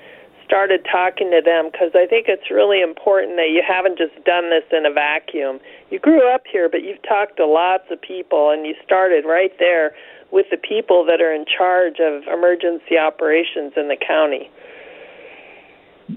started 0.49 0.81
talking 0.91 1.31
to 1.31 1.45
them 1.45 1.69
because 1.71 1.93
I 1.93 2.09
think 2.09 2.25
it's 2.27 2.51
really 2.51 2.81
important 2.81 3.37
that 3.37 3.53
you 3.53 3.61
haven't 3.61 4.01
just 4.01 4.17
done 4.25 4.49
this 4.49 4.65
in 4.73 4.89
a 4.89 4.93
vacuum. 4.93 5.61
You 5.93 6.01
grew 6.01 6.25
up 6.33 6.43
here, 6.51 6.69
but 6.73 6.83
you've 6.83 7.03
talked 7.05 7.37
to 7.37 7.47
lots 7.47 7.85
of 7.93 8.01
people, 8.01 8.51
and 8.51 8.65
you 8.65 8.75
started 8.83 9.29
right 9.29 9.53
there 9.61 9.93
with 10.33 10.47
the 10.51 10.57
people 10.57 11.05
that 11.05 11.21
are 11.21 11.33
in 11.33 11.45
charge 11.45 12.01
of 12.01 12.25
emergency 12.33 12.97
operations 12.97 13.77
in 13.77 13.89
the 13.89 13.97
county. 14.01 14.51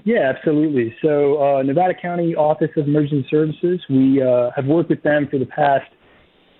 Yeah, 0.04 0.32
absolutely. 0.34 0.96
So, 1.02 1.36
uh, 1.36 1.62
Nevada 1.62 1.92
County 1.92 2.34
Office 2.34 2.70
of 2.78 2.88
Emergency 2.88 3.28
Services, 3.30 3.80
we 3.90 4.22
uh, 4.22 4.50
have 4.56 4.64
worked 4.64 4.88
with 4.88 5.02
them 5.02 5.28
for 5.30 5.38
the 5.38 5.46
past 5.46 5.84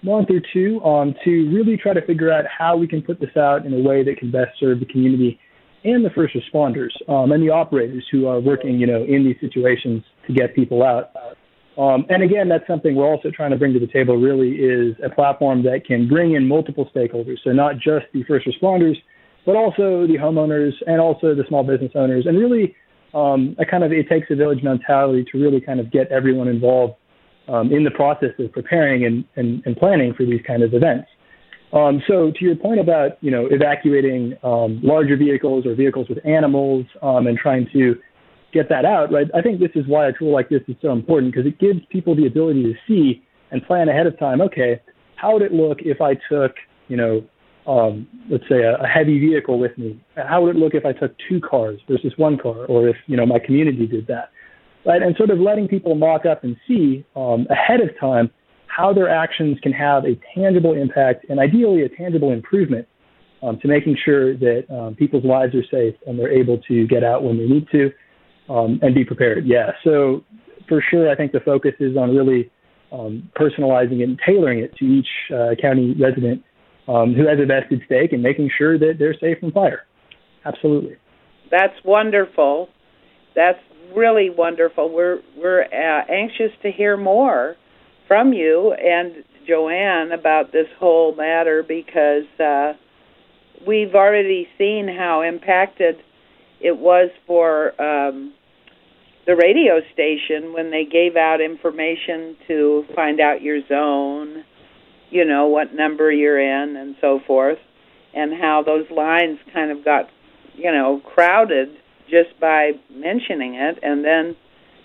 month 0.02 0.28
or 0.28 0.42
two 0.52 0.82
um, 0.84 1.14
to 1.24 1.48
really 1.50 1.78
try 1.78 1.94
to 1.94 2.04
figure 2.04 2.30
out 2.30 2.44
how 2.46 2.76
we 2.76 2.86
can 2.86 3.00
put 3.00 3.20
this 3.20 3.34
out 3.36 3.64
in 3.64 3.72
a 3.72 3.80
way 3.80 4.04
that 4.04 4.18
can 4.18 4.30
best 4.30 4.50
serve 4.60 4.80
the 4.80 4.86
community 4.86 5.38
and 5.84 6.04
the 6.04 6.10
first 6.10 6.34
responders 6.34 6.90
um, 7.08 7.32
and 7.32 7.42
the 7.42 7.50
operators 7.50 8.04
who 8.10 8.26
are 8.26 8.40
working, 8.40 8.78
you 8.78 8.86
know, 8.86 9.02
in 9.04 9.24
these 9.24 9.36
situations 9.40 10.02
to 10.26 10.32
get 10.32 10.54
people 10.54 10.82
out. 10.82 11.10
Um, 11.78 12.04
and 12.10 12.22
again, 12.22 12.48
that's 12.48 12.66
something 12.66 12.94
we're 12.94 13.06
also 13.06 13.30
trying 13.30 13.50
to 13.50 13.56
bring 13.56 13.72
to 13.72 13.80
the 13.80 13.86
table. 13.86 14.16
Really, 14.16 14.56
is 14.56 14.94
a 15.02 15.08
platform 15.08 15.62
that 15.64 15.86
can 15.86 16.06
bring 16.06 16.34
in 16.34 16.46
multiple 16.46 16.88
stakeholders. 16.94 17.38
So 17.42 17.50
not 17.50 17.76
just 17.76 18.06
the 18.12 18.22
first 18.24 18.46
responders, 18.46 18.96
but 19.46 19.56
also 19.56 20.06
the 20.06 20.18
homeowners 20.20 20.72
and 20.86 21.00
also 21.00 21.34
the 21.34 21.44
small 21.48 21.64
business 21.64 21.92
owners, 21.94 22.26
and 22.26 22.38
really 22.38 22.76
um, 23.14 23.56
a 23.58 23.64
kind 23.64 23.84
of 23.84 23.92
it 23.92 24.08
takes 24.08 24.28
a 24.30 24.36
village 24.36 24.62
mentality 24.62 25.24
to 25.32 25.38
really 25.38 25.60
kind 25.60 25.80
of 25.80 25.90
get 25.90 26.08
everyone 26.08 26.48
involved 26.48 26.94
um, 27.48 27.72
in 27.72 27.84
the 27.84 27.90
process 27.90 28.30
of 28.38 28.52
preparing 28.52 29.04
and, 29.04 29.24
and, 29.36 29.62
and, 29.66 29.76
planning 29.76 30.14
for 30.14 30.24
these 30.24 30.40
kind 30.46 30.62
of 30.62 30.74
events. 30.74 31.08
Um, 31.72 32.02
so 32.06 32.30
to 32.30 32.44
your 32.44 32.56
point 32.56 32.80
about 32.80 33.12
you 33.22 33.30
know 33.30 33.46
evacuating 33.50 34.36
um, 34.42 34.80
larger 34.82 35.16
vehicles 35.16 35.66
or 35.66 35.74
vehicles 35.74 36.08
with 36.08 36.18
animals 36.26 36.84
um, 37.00 37.26
and 37.26 37.38
trying 37.38 37.66
to 37.72 37.96
get 38.52 38.68
that 38.68 38.84
out, 38.84 39.10
right? 39.10 39.26
I 39.34 39.40
think 39.40 39.60
this 39.60 39.70
is 39.74 39.86
why 39.86 40.08
a 40.08 40.12
tool 40.12 40.32
like 40.32 40.50
this 40.50 40.60
is 40.68 40.76
so 40.82 40.92
important 40.92 41.32
because 41.32 41.46
it 41.46 41.58
gives 41.58 41.80
people 41.88 42.14
the 42.14 42.26
ability 42.26 42.62
to 42.64 42.74
see 42.86 43.22
and 43.50 43.64
plan 43.64 43.88
ahead 43.88 44.06
of 44.06 44.18
time. 44.18 44.42
Okay, 44.42 44.80
how 45.16 45.32
would 45.32 45.42
it 45.42 45.52
look 45.52 45.78
if 45.80 46.00
I 46.00 46.14
took 46.30 46.56
you 46.88 46.96
know 46.96 47.24
um, 47.66 48.06
let's 48.28 48.44
say 48.50 48.62
a, 48.62 48.76
a, 48.76 48.86
heavy 48.86 49.18
vehicle 49.18 49.58
with 49.58 49.76
me? 49.78 49.98
How 50.16 50.42
would 50.42 50.56
it 50.56 50.58
look 50.58 50.74
if 50.74 50.84
I 50.84 50.92
took 50.92 51.14
two 51.28 51.40
cars 51.40 51.80
versus 51.88 52.12
one 52.16 52.36
car, 52.36 52.66
or 52.66 52.88
if 52.88 52.96
you 53.06 53.16
know 53.16 53.24
my 53.24 53.38
community 53.38 53.86
did 53.86 54.06
that? 54.08 54.30
Right, 54.84 55.00
and 55.00 55.16
sort 55.16 55.30
of 55.30 55.38
letting 55.38 55.68
people 55.68 55.94
mock 55.94 56.26
up 56.26 56.44
and 56.44 56.56
see 56.66 57.06
um, 57.14 57.46
ahead 57.48 57.80
of 57.80 57.98
time 57.98 58.30
how 58.74 58.92
their 58.92 59.08
actions 59.08 59.58
can 59.62 59.72
have 59.72 60.04
a 60.04 60.18
tangible 60.34 60.72
impact 60.72 61.26
and 61.28 61.38
ideally 61.38 61.82
a 61.82 61.88
tangible 61.88 62.32
improvement 62.32 62.88
um, 63.42 63.58
to 63.60 63.68
making 63.68 63.96
sure 64.02 64.34
that 64.36 64.64
um, 64.70 64.94
people's 64.94 65.24
lives 65.24 65.54
are 65.54 65.64
safe 65.70 65.94
and 66.06 66.18
they're 66.18 66.32
able 66.32 66.58
to 66.68 66.86
get 66.86 67.04
out 67.04 67.22
when 67.22 67.36
they 67.36 67.44
need 67.44 67.66
to 67.70 67.90
um, 68.48 68.78
and 68.82 68.94
be 68.94 69.04
prepared. 69.04 69.46
Yeah, 69.46 69.72
so 69.84 70.24
for 70.68 70.82
sure, 70.90 71.10
I 71.10 71.16
think 71.16 71.32
the 71.32 71.40
focus 71.40 71.72
is 71.80 71.96
on 71.96 72.16
really 72.16 72.50
um, 72.92 73.30
personalizing 73.38 74.00
it 74.00 74.04
and 74.04 74.20
tailoring 74.24 74.60
it 74.60 74.74
to 74.76 74.84
each 74.84 75.08
uh, 75.34 75.54
county 75.60 75.94
resident 76.00 76.42
um, 76.88 77.14
who 77.14 77.26
has 77.26 77.38
a 77.40 77.46
vested 77.46 77.82
stake 77.84 78.12
in 78.12 78.22
making 78.22 78.50
sure 78.56 78.78
that 78.78 78.94
they're 78.98 79.16
safe 79.20 79.38
from 79.40 79.52
fire. 79.52 79.86
Absolutely. 80.44 80.96
That's 81.50 81.74
wonderful. 81.84 82.68
That's 83.34 83.58
really 83.94 84.30
wonderful. 84.30 84.92
We're 84.92 85.20
we're 85.36 85.62
uh, 85.62 86.04
anxious 86.10 86.52
to 86.62 86.70
hear 86.70 86.96
more 86.96 87.56
from 88.12 88.34
you 88.34 88.74
and 88.74 89.24
Jo 89.46 89.70
Ann 89.70 90.12
about 90.12 90.52
this 90.52 90.66
whole 90.78 91.14
matter 91.16 91.64
because 91.66 92.26
uh, 92.38 92.74
we've 93.66 93.94
already 93.94 94.46
seen 94.58 94.86
how 94.86 95.22
impacted 95.22 95.96
it 96.60 96.76
was 96.76 97.08
for 97.26 97.68
um, 97.80 98.34
the 99.26 99.34
radio 99.34 99.80
station 99.94 100.52
when 100.52 100.70
they 100.70 100.84
gave 100.84 101.16
out 101.16 101.40
information 101.40 102.36
to 102.48 102.84
find 102.94 103.18
out 103.18 103.40
your 103.40 103.66
zone 103.66 104.44
you 105.08 105.24
know, 105.24 105.46
what 105.46 105.74
number 105.74 106.12
you're 106.12 106.40
in 106.40 106.76
and 106.76 106.96
so 107.00 107.20
forth, 107.26 107.58
and 108.14 108.32
how 108.32 108.62
those 108.64 108.90
lines 108.90 109.38
kind 109.52 109.70
of 109.70 109.84
got, 109.84 110.08
you 110.54 110.70
know, 110.72 111.00
crowded 111.14 111.68
just 112.10 112.38
by 112.40 112.72
mentioning 112.90 113.54
it, 113.54 113.78
and 113.82 114.04
then 114.04 114.36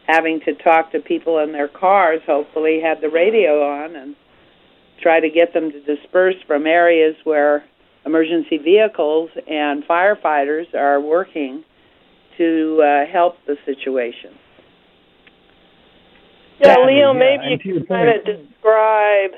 having 0.07 0.39
to 0.41 0.53
talk 0.55 0.91
to 0.93 0.99
people 0.99 1.39
in 1.39 1.51
their 1.51 1.67
cars, 1.67 2.21
hopefully 2.25 2.79
had 2.81 3.01
the 3.01 3.09
radio 3.09 3.61
on 3.61 3.95
and 3.95 4.15
try 5.01 5.19
to 5.19 5.29
get 5.29 5.53
them 5.53 5.71
to 5.71 5.79
disperse 5.81 6.35
from 6.47 6.65
areas 6.65 7.15
where 7.23 7.63
emergency 8.05 8.57
vehicles 8.57 9.29
and 9.47 9.83
firefighters 9.83 10.73
are 10.73 10.99
working 11.01 11.63
to 12.37 12.81
uh, 12.81 13.11
help 13.11 13.35
the 13.45 13.57
situation. 13.65 14.31
Yeah, 16.59 16.77
Leo, 16.85 17.13
maybe 17.13 17.43
you 17.51 17.59
can 17.59 17.85
kind 17.85 18.09
of 18.09 18.25
describe 18.25 19.31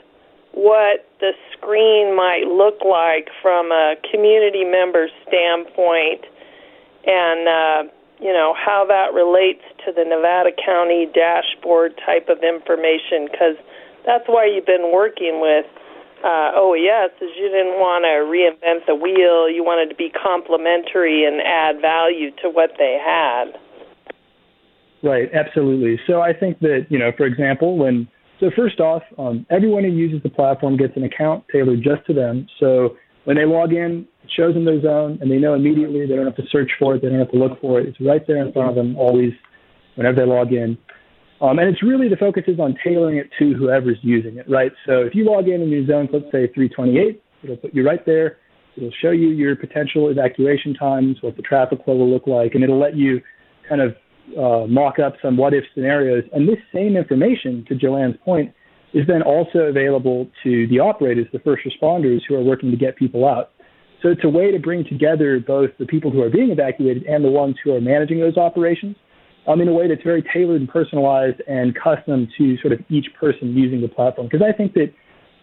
what 0.54 1.06
the 1.20 1.32
screen 1.54 2.16
might 2.16 2.46
look 2.48 2.80
like 2.88 3.28
from 3.42 3.72
a 3.72 3.96
community 4.12 4.64
member 4.64 5.08
standpoint 5.28 6.26
and 7.06 7.48
uh, 7.48 7.92
you 8.20 8.34
know 8.34 8.54
how 8.54 8.86
that 8.88 9.14
relates 9.14 9.64
to 9.86 9.92
the 9.92 10.04
Nevada 10.04 10.52
County 10.52 11.08
dashboard 11.08 11.96
type 12.06 12.30
of 12.30 12.44
information 12.44 13.28
because 13.32 13.56
that's 14.06 14.28
why 14.28 14.46
you've 14.46 14.66
been 14.66 14.92
working 14.94 15.40
with 15.42 15.66
uh, 16.24 16.52
OES 16.56 17.12
is 17.22 17.32
you 17.40 17.48
didn't 17.48 17.80
want 17.80 18.04
to 18.04 18.28
reinvent 18.28 18.86
the 18.86 18.96
wheel. 18.96 19.50
You 19.50 19.64
wanted 19.64 19.90
to 19.90 19.96
be 19.96 20.12
complementary 20.12 21.24
and 21.24 21.40
add 21.42 21.80
value 21.80 22.32
to 22.44 22.50
what 22.50 22.72
they 22.78 23.00
had. 23.00 23.56
Right. 25.02 25.30
Absolutely. 25.34 25.98
So 26.06 26.20
I 26.20 26.34
think 26.34 26.60
that 26.60 26.88
you 26.90 27.00
know 27.00 27.12
for 27.16 27.26
example 27.26 27.78
when 27.78 28.08
so 28.40 28.50
first 28.56 28.80
off, 28.80 29.04
um, 29.18 29.46
everyone 29.50 29.84
who 29.84 29.90
uses 29.90 30.24
the 30.24 30.30
platform 30.30 30.78
gets 30.78 30.96
an 30.96 31.04
account 31.04 31.44
tailored 31.52 31.84
just 31.84 32.06
to 32.08 32.14
them. 32.14 32.48
So 32.60 32.96
when 33.26 33.36
they 33.36 33.46
log 33.46 33.74
in, 33.74 34.08
shows 34.36 34.54
them 34.54 34.66
their 34.66 34.82
zone, 34.82 35.20
and 35.22 35.32
they 35.32 35.38
know 35.38 35.54
immediately. 35.54 36.06
They 36.06 36.16
don't 36.16 36.26
have 36.26 36.36
to 36.38 36.48
search 36.52 36.72
for 36.80 36.96
it. 36.96 37.02
They 37.02 37.10
don't 37.10 37.20
have 37.20 37.32
to 37.32 37.38
look 37.38 37.60
for 37.62 37.80
it. 37.80 37.88
It's 37.88 38.00
right 38.02 38.26
there 38.28 38.46
in 38.46 38.52
front 38.52 38.70
of 38.70 38.76
them 38.76 38.98
always, 38.98 39.34
whenever 39.96 40.18
they 40.18 40.26
log 40.26 40.54
in. 40.54 40.78
Um, 41.42 41.58
and 41.58 41.70
it's 41.70 41.82
really 41.82 42.10
the 42.10 42.18
focus 42.18 42.44
is 42.48 42.60
on 42.60 42.76
tailoring 42.84 43.18
it 43.18 43.30
to 43.40 43.54
whoever's 43.54 43.98
using 44.02 44.38
it, 44.38 44.50
right? 44.50 44.72
So 44.86 45.02
if 45.02 45.16
you 45.16 45.26
log 45.26 45.48
in 45.48 45.62
in 45.62 45.70
your 45.70 45.86
zones, 45.86 46.10
let's 46.12 46.26
say 46.26 46.48
328, 46.54 47.24
it'll 47.44 47.58
put 47.58 47.74
you 47.74 47.86
right 47.86 48.06
there. 48.06 48.38
It'll 48.76 48.92
show 49.02 49.12
you 49.12 49.30
your 49.30 49.56
potential 49.56 50.10
evacuation 50.10 50.74
times, 50.74 51.18
what 51.22 51.38
the 51.38 51.42
traffic 51.42 51.84
flow 51.86 51.96
will 51.96 52.10
look 52.10 52.28
like, 52.28 52.56
and 52.56 52.64
it'll 52.64 52.80
let 52.80 52.96
you 52.96 53.22
kind 53.68 53.82
of 53.82 53.96
uh, 54.38 54.68
mock 54.68 55.00
up 55.00 55.16
some 55.22 55.38
what 55.38 55.54
if 55.54 55.64
scenarios. 55.74 56.24
And 56.34 56.48
this 56.48 56.58
same 56.74 56.98
information, 56.98 57.66
to 57.70 57.76
Jo 57.76 57.96
Ann's 57.96 58.18
point, 58.24 58.54
is 58.94 59.08
then 59.08 59.22
also 59.22 59.60
available 59.60 60.30
to 60.44 60.68
the 60.68 60.80
operators, 60.80 61.28
the 61.32 61.40
first 61.40 61.64
responders 61.66 62.20
who 62.28 62.36
are 62.36 62.44
working 62.44 62.72
to 62.72 62.78
get 62.78 62.96
people 62.96 63.28
out. 63.28 63.52
So 64.02 64.10
it's 64.10 64.24
a 64.24 64.30
way 64.30 64.52
to 64.52 64.60
bring 64.60 64.86
together 64.86 65.40
both 65.40 65.72
the 65.78 65.86
people 65.86 66.12
who 66.12 66.22
are 66.22 66.30
being 66.30 66.52
evacuated 66.52 67.04
and 67.04 67.24
the 67.24 67.30
ones 67.30 67.56
who 67.64 67.74
are 67.74 67.82
managing 67.82 68.20
those 68.20 68.38
operations 68.38 68.96
um, 69.48 69.62
in 69.62 69.68
a 69.68 69.74
way 69.74 69.88
that's 69.88 70.04
very 70.04 70.24
tailored 70.34 70.62
and 70.62 70.70
personalized 70.70 71.42
and 71.48 71.76
custom 71.76 72.28
to 72.38 72.58
sort 72.60 72.74
of 72.74 72.80
each 72.90 73.08
person 73.20 73.54
using 73.54 73.82
the 73.82 73.88
platform. 73.88 74.28
Because 74.32 74.46
I 74.48 74.56
think 74.56 74.74
that 74.74 74.94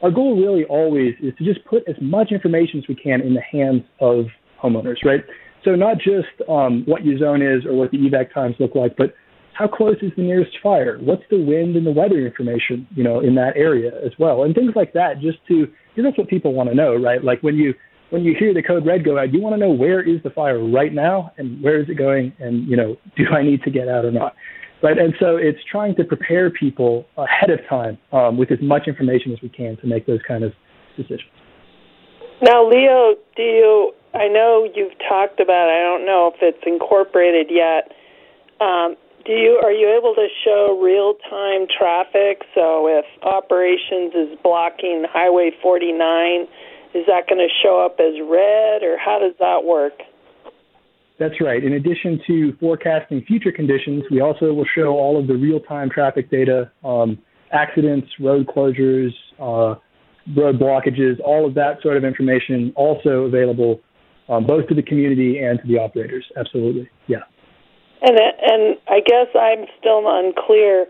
our 0.03 0.11
goal 0.11 0.41
really 0.41 0.65
always 0.65 1.15
is 1.21 1.35
to 1.39 1.45
just 1.45 1.65
put 1.67 1.83
as 1.89 1.97
much 2.01 2.33
information 2.33 2.79
as 2.79 2.89
we 2.89 2.95
can 2.95 3.21
in 3.21 3.35
the 3.35 3.41
hands 3.41 3.83
of 4.01 4.27
homeowners, 4.63 5.05
right? 5.05 5.25
So 5.65 5.75
not 5.75 5.97
just 5.97 6.49
um, 6.49 6.85
what 6.87 7.05
your 7.05 7.19
zone 7.19 7.43
is 7.43 7.67
or 7.67 7.75
what 7.75 7.91
the 7.91 7.99
evac 7.99 8.33
times 8.33 8.55
look 8.59 8.75
like, 8.75 8.97
but 8.97 9.15
how 9.53 9.67
close 9.67 9.97
is 10.03 10.13
the 10.17 10.23
nearest 10.23 10.53
fire? 10.63 10.99
What's 11.01 11.23
the 11.31 11.43
wind 11.43 11.77
and 11.77 11.87
the 11.87 11.91
weather 11.91 12.25
information, 12.27 12.87
you 12.95 13.03
know, 13.03 13.21
in 13.21 13.35
that 13.37 13.57
area 13.57 13.91
as 14.05 14.13
well, 14.19 14.45
and 14.45 14.55
things 14.55 14.73
like 14.77 14.93
that, 14.93 15.21
just 15.21 15.39
to 15.49 15.67
because 15.67 16.05
that's 16.05 16.19
what 16.19 16.29
people 16.29 16.53
want 16.53 16.69
to 16.69 16.75
know, 16.75 16.95
right? 16.95 17.25
Like 17.25 17.43
when 17.43 17.57
you 17.57 17.73
when 18.11 18.25
you 18.25 18.35
hear 18.39 18.55
the 18.55 18.63
code 18.63 18.87
red 18.87 19.05
go 19.05 19.19
out, 19.19 19.33
you 19.33 19.41
want 19.41 19.55
to 19.55 19.59
know 19.59 19.71
where 19.71 20.01
is 20.01 20.23
the 20.23 20.31
fire 20.31 20.63
right 20.63 20.93
now 20.93 21.33
and 21.39 21.63
where 21.63 21.81
is 21.81 21.89
it 21.89 21.97
going, 21.97 22.33
and 22.39 22.69
you 22.69 22.77
know, 22.77 22.97
do 23.17 23.25
I 23.33 23.43
need 23.43 23.63
to 23.63 23.71
get 23.71 23.89
out 23.89 24.05
or 24.05 24.13
not? 24.13 24.35
Right, 24.83 24.99
and 24.99 25.15
so 25.19 25.37
it's 25.37 25.59
trying 25.71 25.97
to 25.97 26.05
prepare 26.05 26.51
people 26.51 27.07
ahead 27.17 27.51
of 27.51 27.61
time 27.69 27.97
um, 28.13 28.37
with 28.37 28.53
as 28.53 28.59
much 28.61 28.87
information 28.87 29.33
as 29.33 29.39
we 29.43 29.49
can 29.49 29.77
to 29.79 29.87
make 29.87 30.07
those 30.07 30.21
kind 30.29 30.45
of 30.45 30.53
decisions. 30.97 31.31
Now, 32.43 32.69
Leo, 32.69 33.15
do 33.37 33.43
you? 33.43 33.93
I 34.15 34.29
know 34.29 34.69
you've 34.75 34.97
talked 35.09 35.41
about. 35.41 35.69
I 35.71 35.81
don't 35.81 36.05
know 36.05 36.31
if 36.35 36.41
it's 36.43 36.63
incorporated 36.67 37.49
yet. 37.51 37.93
Um, 38.61 38.97
do 39.25 39.33
you 39.33 39.61
are 39.65 39.73
you 39.73 39.91
able 39.97 40.15
to 40.15 40.29
show 40.45 40.79
real 40.81 41.15
time 41.29 41.67
traffic? 41.67 42.45
So 42.55 42.87
if 42.87 43.05
operations 43.23 44.15
is 44.15 44.39
blocking 44.43 45.05
Highway 45.09 45.51
49, 45.63 46.47
is 46.97 47.07
that 47.07 47.29
going 47.29 47.39
to 47.39 47.53
show 47.63 47.85
up 47.85 48.01
as 48.01 48.15
red, 48.25 48.83
or 48.83 48.97
how 48.97 49.19
does 49.19 49.35
that 49.39 49.65
work? 49.65 49.93
That's 51.19 51.41
right. 51.41 51.63
In 51.63 51.75
addition 51.75 52.21
to 52.27 52.53
forecasting 52.61 53.23
future 53.27 53.53
conditions, 53.53 54.05
we 54.11 54.21
also 54.21 54.53
will 54.53 54.67
show 54.75 54.89
all 54.89 55.19
of 55.19 55.27
the 55.27 55.35
real 55.35 55.61
time 55.61 55.91
traffic 55.91 56.31
data, 56.31 56.71
um, 56.85 57.19
accidents, 57.53 58.09
road 58.21 58.47
closures, 58.47 59.13
uh, 59.39 59.77
road 60.37 60.59
blockages, 60.59 61.21
all 61.25 61.47
of 61.47 61.55
that 61.55 61.81
sort 61.83 61.97
of 61.97 62.05
information 62.05 62.73
also 62.77 63.25
available 63.25 63.81
um, 64.29 64.45
both 64.45 64.67
to 64.69 64.75
the 64.75 64.83
community 64.83 65.39
and 65.39 65.61
to 65.61 65.67
the 65.67 65.79
operators. 65.79 66.25
Absolutely. 66.37 66.89
Yeah. 67.07 67.25
And 68.03 68.19
and 68.19 68.77
I 68.89 69.01
guess 69.01 69.29
I'm 69.35 69.67
still 69.79 70.03
unclear 70.05 70.87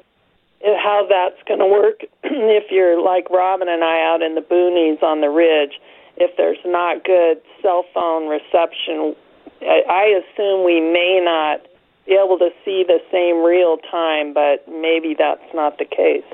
how 0.64 1.06
that's 1.08 1.40
going 1.46 1.60
to 1.60 1.66
work 1.66 2.00
if 2.25 2.64
you're 2.70 3.00
like 3.02 3.30
Robyn 3.30 3.68
and 3.68 3.84
I 3.84 4.02
out 4.02 4.22
in 4.22 4.34
the 4.34 4.40
boonies 4.40 5.02
on 5.02 5.20
the 5.20 5.28
ridge. 5.28 5.78
If 6.16 6.37
there's 6.37 6.58
not 6.64 7.04
good 7.04 7.40
cell 7.62 7.85
phone 7.92 8.28
reception, 8.28 9.14
I, 9.62 10.20
assume 10.23 10.64
we 10.64 10.80
may 10.80 11.20
not 11.23 11.66
be 12.06 12.12
able 12.12 12.38
to 12.38 12.50
see 12.64 12.85
the 12.87 13.00
same 13.11 13.44
real 13.44 13.78
time, 13.90 14.32
but 14.32 14.66
maybe 14.68 15.14
that's 15.18 15.42
not 15.54 15.78
the 15.78 15.85
case. 15.85 16.25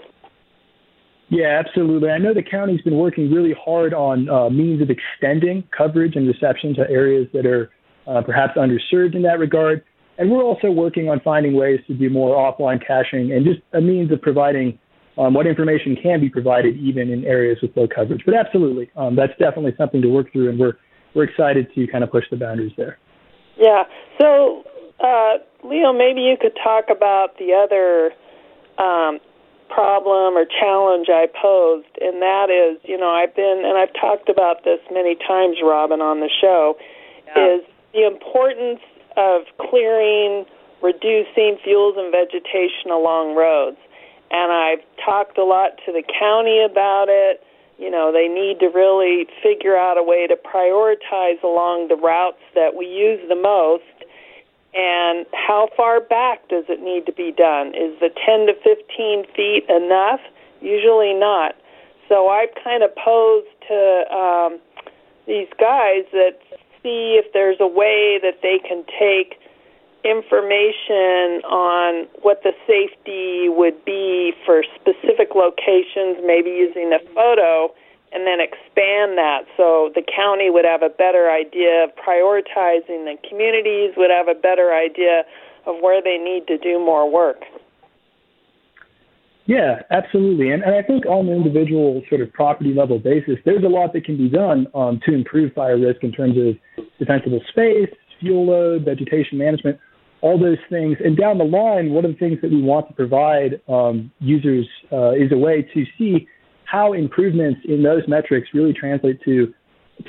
Yeah, 1.28 1.62
absolutely. 1.64 2.10
I 2.10 2.18
know 2.18 2.34
the 2.34 2.42
county's 2.42 2.82
been 2.82 2.98
working 2.98 3.32
really 3.32 3.54
hard 3.54 3.94
on 3.94 4.28
uh, 4.28 4.50
means 4.50 4.82
of 4.82 4.90
extending 4.90 5.64
coverage 5.76 6.14
and 6.14 6.28
reception 6.28 6.74
to 6.74 6.82
areas 6.90 7.26
that 7.32 7.46
are 7.46 7.70
uh, 8.06 8.20
perhaps 8.20 8.58
underserved 8.58 9.14
in 9.14 9.22
that 9.22 9.38
regard. 9.38 9.82
And 10.18 10.30
we're 10.30 10.42
also 10.42 10.70
working 10.70 11.08
on 11.08 11.20
finding 11.20 11.54
ways 11.54 11.80
to 11.86 11.94
do 11.94 12.10
more 12.10 12.36
offline 12.36 12.86
caching 12.86 13.32
and 13.32 13.46
just 13.46 13.60
a 13.72 13.80
means 13.80 14.12
of 14.12 14.20
providing 14.20 14.78
um, 15.18 15.34
what 15.34 15.46
information 15.46 15.96
can 16.02 16.20
be 16.20 16.28
provided 16.28 16.76
even 16.76 17.10
in 17.10 17.24
areas 17.24 17.58
with 17.60 17.76
low 17.76 17.86
coverage. 17.86 18.22
But 18.24 18.34
absolutely, 18.34 18.90
um, 18.96 19.16
that's 19.16 19.36
definitely 19.38 19.74
something 19.76 20.00
to 20.02 20.08
work 20.08 20.32
through, 20.32 20.50
and 20.50 20.58
we're 20.58 20.74
we're 21.14 21.24
excited 21.24 21.68
to 21.74 21.86
kind 21.88 22.02
of 22.02 22.10
push 22.10 22.24
the 22.30 22.36
boundaries 22.36 22.72
there. 22.76 22.98
Yeah. 23.58 23.84
So, 24.18 24.64
uh, 25.00 25.38
Leo, 25.62 25.92
maybe 25.92 26.22
you 26.22 26.36
could 26.40 26.56
talk 26.62 26.86
about 26.90 27.36
the 27.38 27.52
other 27.52 28.12
um, 28.82 29.20
problem 29.68 30.36
or 30.36 30.44
challenge 30.44 31.08
I 31.08 31.26
posed, 31.40 31.92
and 32.00 32.22
that 32.22 32.48
is, 32.48 32.80
you 32.84 32.96
know, 32.96 33.10
I've 33.10 33.34
been 33.34 33.62
and 33.64 33.76
I've 33.76 33.92
talked 33.92 34.28
about 34.28 34.64
this 34.64 34.80
many 34.90 35.16
times, 35.16 35.58
Robyn, 35.62 36.00
on 36.00 36.20
the 36.20 36.30
show, 36.40 36.76
yeah. 37.26 37.56
is 37.56 37.60
the 37.92 38.06
importance 38.06 38.80
of 39.16 39.42
clearing, 39.60 40.46
reducing 40.82 41.58
fuels 41.62 41.96
and 41.98 42.10
vegetation 42.10 42.90
along 42.90 43.36
roads. 43.36 43.76
And 44.32 44.50
I've 44.50 44.80
talked 45.04 45.36
a 45.36 45.44
lot 45.44 45.76
to 45.84 45.92
the 45.92 46.02
county 46.02 46.64
about 46.64 47.06
it. 47.08 47.44
You 47.78 47.90
know, 47.90 48.12
they 48.12 48.28
need 48.28 48.60
to 48.60 48.68
really 48.68 49.26
figure 49.42 49.76
out 49.76 49.98
a 49.98 50.02
way 50.02 50.26
to 50.26 50.36
prioritize 50.36 51.42
along 51.42 51.88
the 51.88 51.96
routes 51.96 52.40
that 52.54 52.74
we 52.74 52.86
use 52.86 53.20
the 53.28 53.36
most. 53.36 53.84
And 54.72 55.26
how 55.34 55.68
far 55.76 56.00
back 56.00 56.48
does 56.48 56.64
it 56.68 56.80
need 56.80 57.04
to 57.06 57.12
be 57.12 57.30
done? 57.30 57.68
Is 57.76 57.92
the 58.00 58.08
10 58.08 58.46
to 58.46 58.54
15 58.64 59.26
feet 59.36 59.68
enough? 59.68 60.20
Usually 60.62 61.12
not. 61.12 61.54
So 62.08 62.28
I've 62.28 62.54
kind 62.64 62.82
of 62.82 62.94
posed 62.96 63.52
to 63.68 64.14
um, 64.14 64.60
these 65.26 65.48
guys 65.60 66.08
that 66.12 66.40
see 66.82 67.20
if 67.20 67.32
there's 67.32 67.60
a 67.60 67.66
way 67.66 68.18
that 68.22 68.40
they 68.42 68.58
can 68.58 68.84
take 68.98 69.41
information 70.04 71.42
on 71.46 72.06
what 72.22 72.42
the 72.42 72.52
safety 72.66 73.48
would 73.48 73.84
be 73.84 74.32
for 74.44 74.62
specific 74.74 75.34
locations, 75.34 76.18
maybe 76.24 76.50
using 76.50 76.92
a 76.92 77.02
photo, 77.14 77.72
and 78.12 78.26
then 78.26 78.40
expand 78.40 79.16
that 79.16 79.44
so 79.56 79.90
the 79.94 80.02
county 80.02 80.50
would 80.50 80.64
have 80.64 80.82
a 80.82 80.90
better 80.90 81.30
idea 81.30 81.84
of 81.84 81.90
prioritizing, 81.96 83.08
the 83.08 83.16
communities 83.28 83.94
would 83.96 84.10
have 84.10 84.28
a 84.28 84.38
better 84.38 84.74
idea 84.74 85.24
of 85.66 85.76
where 85.80 86.02
they 86.02 86.18
need 86.18 86.46
to 86.46 86.58
do 86.58 86.78
more 86.78 87.10
work. 87.10 87.44
Yeah, 89.46 89.82
absolutely. 89.90 90.50
And, 90.50 90.62
and 90.62 90.74
I 90.74 90.82
think 90.82 91.04
on 91.06 91.28
an 91.28 91.34
individual 91.34 92.02
sort 92.08 92.20
of 92.20 92.32
property 92.32 92.74
level 92.74 92.98
basis, 92.98 93.38
there's 93.44 93.64
a 93.64 93.68
lot 93.68 93.92
that 93.92 94.04
can 94.04 94.16
be 94.16 94.28
done 94.28 94.66
um, 94.74 95.00
to 95.04 95.14
improve 95.14 95.52
fire 95.52 95.78
risk 95.78 96.04
in 96.04 96.12
terms 96.12 96.36
of 96.38 96.84
defensible 96.98 97.40
space, 97.48 97.90
fuel 98.20 98.46
load, 98.46 98.84
vegetation 98.84 99.38
management, 99.38 99.78
all 100.22 100.38
those 100.38 100.58
things. 100.70 100.96
And 101.04 101.16
down 101.16 101.38
the 101.38 101.44
line, 101.44 101.90
one 101.90 102.04
of 102.04 102.12
the 102.12 102.16
things 102.16 102.38
that 102.42 102.50
we 102.50 102.62
want 102.62 102.88
to 102.88 102.94
provide 102.94 103.60
um, 103.68 104.10
users 104.20 104.66
uh, 104.90 105.10
is 105.10 105.30
a 105.32 105.36
way 105.36 105.62
to 105.74 105.84
see 105.98 106.26
how 106.64 106.94
improvements 106.94 107.60
in 107.64 107.82
those 107.82 108.02
metrics 108.08 108.48
really 108.54 108.72
translate 108.72 109.20
to 109.24 109.52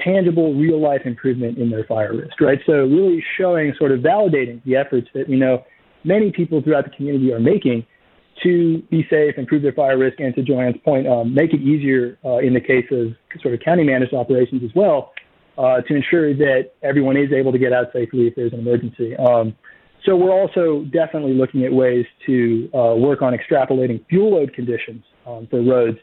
tangible 0.01 0.53
real 0.53 0.79
life 0.79 1.01
improvement 1.05 1.57
in 1.57 1.69
their 1.69 1.83
fire 1.83 2.15
risk, 2.15 2.39
right? 2.39 2.59
So 2.65 2.73
really 2.85 3.23
showing, 3.37 3.73
sort 3.77 3.91
of 3.91 3.99
validating 3.99 4.63
the 4.63 4.75
efforts 4.75 5.07
that 5.13 5.27
we 5.27 5.35
know 5.35 5.63
many 6.03 6.31
people 6.31 6.61
throughout 6.61 6.85
the 6.85 6.91
community 6.91 7.33
are 7.33 7.39
making 7.39 7.85
to 8.43 8.81
be 8.89 9.05
safe, 9.09 9.37
improve 9.37 9.61
their 9.61 9.73
fire 9.73 9.97
risk, 9.97 10.19
and 10.19 10.33
to 10.35 10.41
Jo 10.41 10.59
Ann's 10.59 10.77
point, 10.83 11.07
um, 11.07 11.33
make 11.33 11.53
it 11.53 11.61
easier 11.61 12.17
uh, 12.25 12.37
in 12.37 12.53
the 12.53 12.61
case 12.61 12.85
of 12.91 13.09
sort 13.41 13.53
of 13.53 13.59
county 13.59 13.83
managed 13.83 14.13
operations 14.13 14.63
as 14.63 14.71
well 14.75 15.13
uh, 15.57 15.81
to 15.81 15.95
ensure 15.95 16.33
that 16.33 16.71
everyone 16.81 17.17
is 17.17 17.31
able 17.31 17.51
to 17.51 17.59
get 17.59 17.73
out 17.73 17.87
safely 17.93 18.27
if 18.27 18.35
there's 18.35 18.53
an 18.53 18.59
emergency. 18.59 19.15
Um, 19.17 19.55
so 20.05 20.15
we're 20.15 20.31
also 20.31 20.83
definitely 20.91 21.33
looking 21.33 21.63
at 21.63 21.71
ways 21.71 22.05
to 22.25 22.69
uh, 22.73 22.95
work 22.95 23.21
on 23.21 23.33
extrapolating 23.33 24.05
fuel 24.07 24.31
load 24.33 24.53
conditions 24.53 25.03
um, 25.25 25.47
for 25.49 25.61
roads 25.61 25.97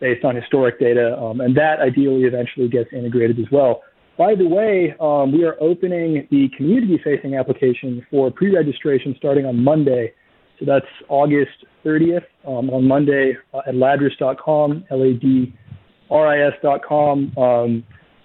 based 0.00 0.24
on 0.24 0.34
historic 0.34 0.80
data, 0.80 1.16
um, 1.18 1.40
and 1.40 1.56
that 1.56 1.80
ideally 1.80 2.24
eventually 2.24 2.68
gets 2.68 2.92
integrated 2.92 3.38
as 3.38 3.46
well. 3.52 3.82
By 4.18 4.34
the 4.34 4.46
way, 4.46 4.94
um, 5.00 5.32
we 5.32 5.44
are 5.44 5.56
opening 5.60 6.26
the 6.30 6.48
community-facing 6.56 7.34
application 7.34 8.04
for 8.10 8.30
pre-registration 8.30 9.14
starting 9.16 9.46
on 9.46 9.62
Monday. 9.62 10.12
So 10.58 10.66
that's 10.66 10.86
August 11.08 11.64
30th 11.84 12.24
um, 12.46 12.70
on 12.70 12.86
Monday 12.86 13.36
uh, 13.54 13.60
at 13.66 13.74
ladris.com, 13.74 14.84
L-A-D-R-I-S.com. 14.90 15.32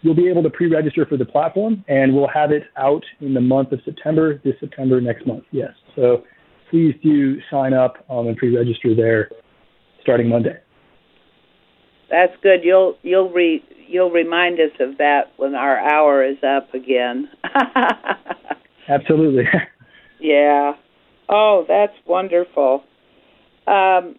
You'll 0.02 0.16
be 0.16 0.30
able 0.30 0.44
to 0.44 0.50
pre-register 0.50 1.06
for 1.06 1.18
the 1.18 1.26
platform, 1.26 1.84
and 1.88 2.14
we'll 2.14 2.28
have 2.28 2.52
it 2.52 2.64
out 2.78 3.04
in 3.20 3.34
the 3.34 3.42
month 3.42 3.72
of 3.72 3.80
September, 3.84 4.40
this 4.44 4.54
September, 4.60 5.02
next 5.02 5.26
month. 5.26 5.44
Yes. 5.52 5.72
So 5.96 6.24
please 6.70 6.94
do 7.04 7.38
sign 7.50 7.74
up 7.74 8.06
um, 8.10 8.28
and 8.28 8.38
pre-register 8.38 8.96
there 8.96 9.30
starting 10.02 10.30
Monday. 10.30 10.58
That's 12.10 12.34
good. 12.42 12.64
You'll 12.64 12.98
you'll 13.02 13.30
re 13.32 13.64
you'll 13.88 14.12
remind 14.12 14.60
us 14.60 14.72
of 14.80 14.98
that 14.98 15.34
when 15.38 15.56
our 15.56 15.78
hour 15.78 16.24
is 16.24 16.38
up 16.44 16.74
again. 16.74 17.30
Absolutely. 18.90 19.44
yeah. 20.20 20.74
Oh, 21.30 21.66
that's 21.68 21.94
wonderful. 22.06 22.84
Um, 23.68 24.16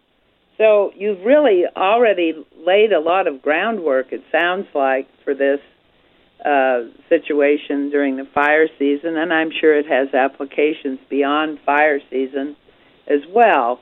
so 0.58 0.92
you've 0.96 1.24
really 1.24 1.62
already 1.76 2.34
laid 2.66 2.92
a 2.92 3.00
lot 3.00 3.26
of 3.26 3.40
groundwork, 3.40 4.12
it 4.12 4.22
sounds 4.30 4.66
like, 4.74 5.08
for 5.24 5.34
this 5.34 5.60
uh, 6.44 6.82
situation 7.08 7.90
during 7.90 8.16
the 8.16 8.26
fire 8.34 8.68
season, 8.78 9.16
and 9.16 9.32
I'm 9.32 9.50
sure 9.60 9.78
it 9.78 9.86
has 9.86 10.12
applications 10.14 10.98
beyond 11.08 11.58
fire 11.64 12.00
season 12.10 12.56
as 13.06 13.20
well. 13.32 13.80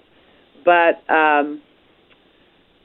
But 0.64 1.02
um, 1.12 1.62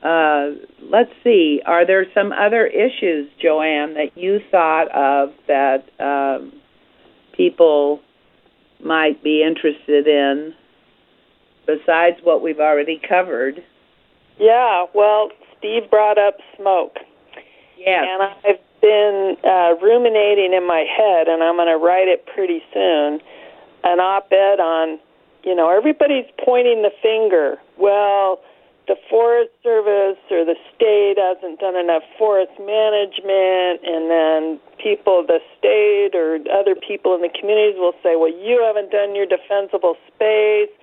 uh, 0.04 0.52
let's 0.82 1.12
see, 1.24 1.62
are 1.66 1.86
there 1.86 2.06
some 2.14 2.32
other 2.32 2.66
issues, 2.66 3.30
Jo 3.42 3.62
Ann, 3.62 3.94
that 3.94 4.12
you 4.16 4.40
thought 4.50 4.88
of 4.94 5.34
that 5.48 5.84
um, 6.00 6.54
people 7.36 8.02
might 8.84 9.24
be 9.24 9.44
interested 9.44 10.08
in 10.08 10.54
besides 11.68 12.18
what 12.24 12.42
we've 12.42 12.60
already 12.60 13.00
covered? 13.08 13.64
Yeah, 14.40 14.86
well, 14.94 15.30
Steve 15.58 15.90
brought 15.90 16.18
up 16.18 16.38
smoke. 16.58 16.98
Yes. 17.78 18.06
And 18.08 18.24
I've 18.24 18.82
been 18.82 19.38
uh, 19.44 19.76
ruminating 19.82 20.54
in 20.54 20.66
my 20.68 20.86
head, 20.86 21.28
and 21.28 21.44
I'm 21.44 21.56
going 21.56 21.68
to 21.68 21.78
write 21.78 22.08
it 22.08 22.26
pretty 22.26 22.62
soon 22.74 23.20
an 23.84 24.00
op 24.00 24.32
ed 24.32 24.60
on, 24.60 25.00
you 25.44 25.56
know, 25.56 25.70
everybody's 25.70 26.30
pointing 26.44 26.84
the 26.84 26.92
finger. 27.02 27.58
Well, 27.78 28.40
the 28.88 28.96
Forest 29.10 29.52
Service 29.64 30.22
or 30.30 30.46
the 30.46 30.58
state 30.76 31.18
hasn't 31.18 31.60
done 31.60 31.76
enough 31.76 32.04
forest 32.18 32.54
management, 32.60 33.82
and 33.86 34.10
then 34.10 34.60
people, 34.82 35.24
the 35.26 35.40
state 35.58 36.14
or 36.14 36.40
other 36.54 36.76
people 36.76 37.16
in 37.16 37.22
the 37.22 37.30
communities 37.30 37.78
will 37.78 37.96
say, 38.04 38.16
well, 38.16 38.34
you 38.34 38.62
haven't 38.62 38.92
done 38.92 39.16
your 39.16 39.26
defensible 39.26 39.96
space. 40.14 40.74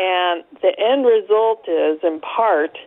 And 0.00 0.44
the 0.62 0.72
end 0.80 1.04
result 1.04 1.68
is, 1.68 2.00
in 2.02 2.20
part, 2.20 2.78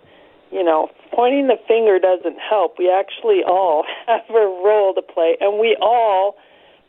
you 0.52 0.63
know, 0.63 0.89
pointing 1.13 1.45
the 1.47 1.60
finger 1.67 1.99
doesn't 1.99 2.39
help. 2.39 2.80
We 2.80 2.89
actually 2.89 3.43
all 3.45 3.86
have 4.08 4.28
a 4.30 4.47
role 4.65 4.95
to 4.95 5.02
play, 5.02 5.38
and 5.39 5.60
we 5.60 5.78
all 5.80 6.38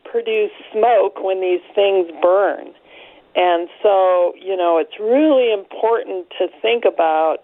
produce 0.03 0.51
smoke 0.71 1.21
when 1.21 1.41
these 1.41 1.61
things 1.75 2.09
burn. 2.21 2.73
And 3.35 3.69
so, 3.83 4.33
you 4.39 4.57
know, 4.57 4.79
it's 4.79 4.97
really 4.99 5.53
important 5.53 6.27
to 6.39 6.47
think 6.61 6.85
about 6.85 7.43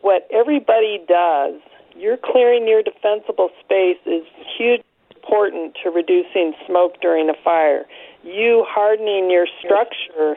what 0.00 0.26
everybody 0.32 1.04
does. 1.06 1.60
You're 1.94 2.16
clearing 2.16 2.68
your 2.68 2.82
defensible 2.82 3.50
space 3.64 3.98
is 4.06 4.22
huge 4.56 4.82
important 5.28 5.76
to 5.82 5.90
reducing 5.90 6.54
smoke 6.66 7.00
during 7.02 7.28
a 7.28 7.34
fire. 7.44 7.84
You 8.22 8.64
hardening 8.66 9.30
your 9.30 9.46
structure 9.60 10.36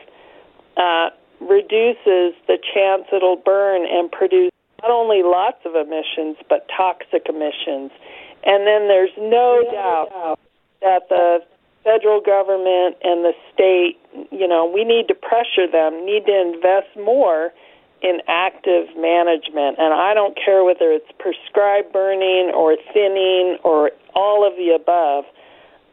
uh, 0.76 1.10
reduces 1.48 2.34
the 2.46 2.58
chance 2.74 3.04
it'll 3.12 3.36
burn 3.36 3.86
and 3.88 4.10
produce 4.10 4.52
not 4.82 4.90
only 4.90 5.22
lots 5.22 5.58
of 5.64 5.74
emissions 5.74 6.36
but 6.48 6.66
toxic 6.74 7.26
emissions. 7.28 7.90
And 8.44 8.66
then 8.66 8.88
there's 8.88 9.14
no 9.18 9.62
doubt 9.70 10.38
that 10.80 11.08
the 11.08 11.38
federal 11.84 12.20
government 12.20 12.96
and 13.02 13.24
the 13.24 13.34
state, 13.52 13.98
you 14.30 14.46
know, 14.46 14.66
we 14.66 14.84
need 14.84 15.08
to 15.08 15.14
pressure 15.14 15.70
them, 15.70 16.04
need 16.04 16.26
to 16.26 16.40
invest 16.40 16.88
more 16.96 17.52
in 18.02 18.18
active 18.26 18.88
management. 18.96 19.78
And 19.78 19.94
I 19.94 20.12
don't 20.14 20.36
care 20.36 20.64
whether 20.64 20.90
it's 20.90 21.10
prescribed 21.18 21.92
burning 21.92 22.50
or 22.54 22.76
thinning 22.92 23.58
or 23.62 23.92
all 24.14 24.46
of 24.46 24.56
the 24.56 24.74
above. 24.74 25.24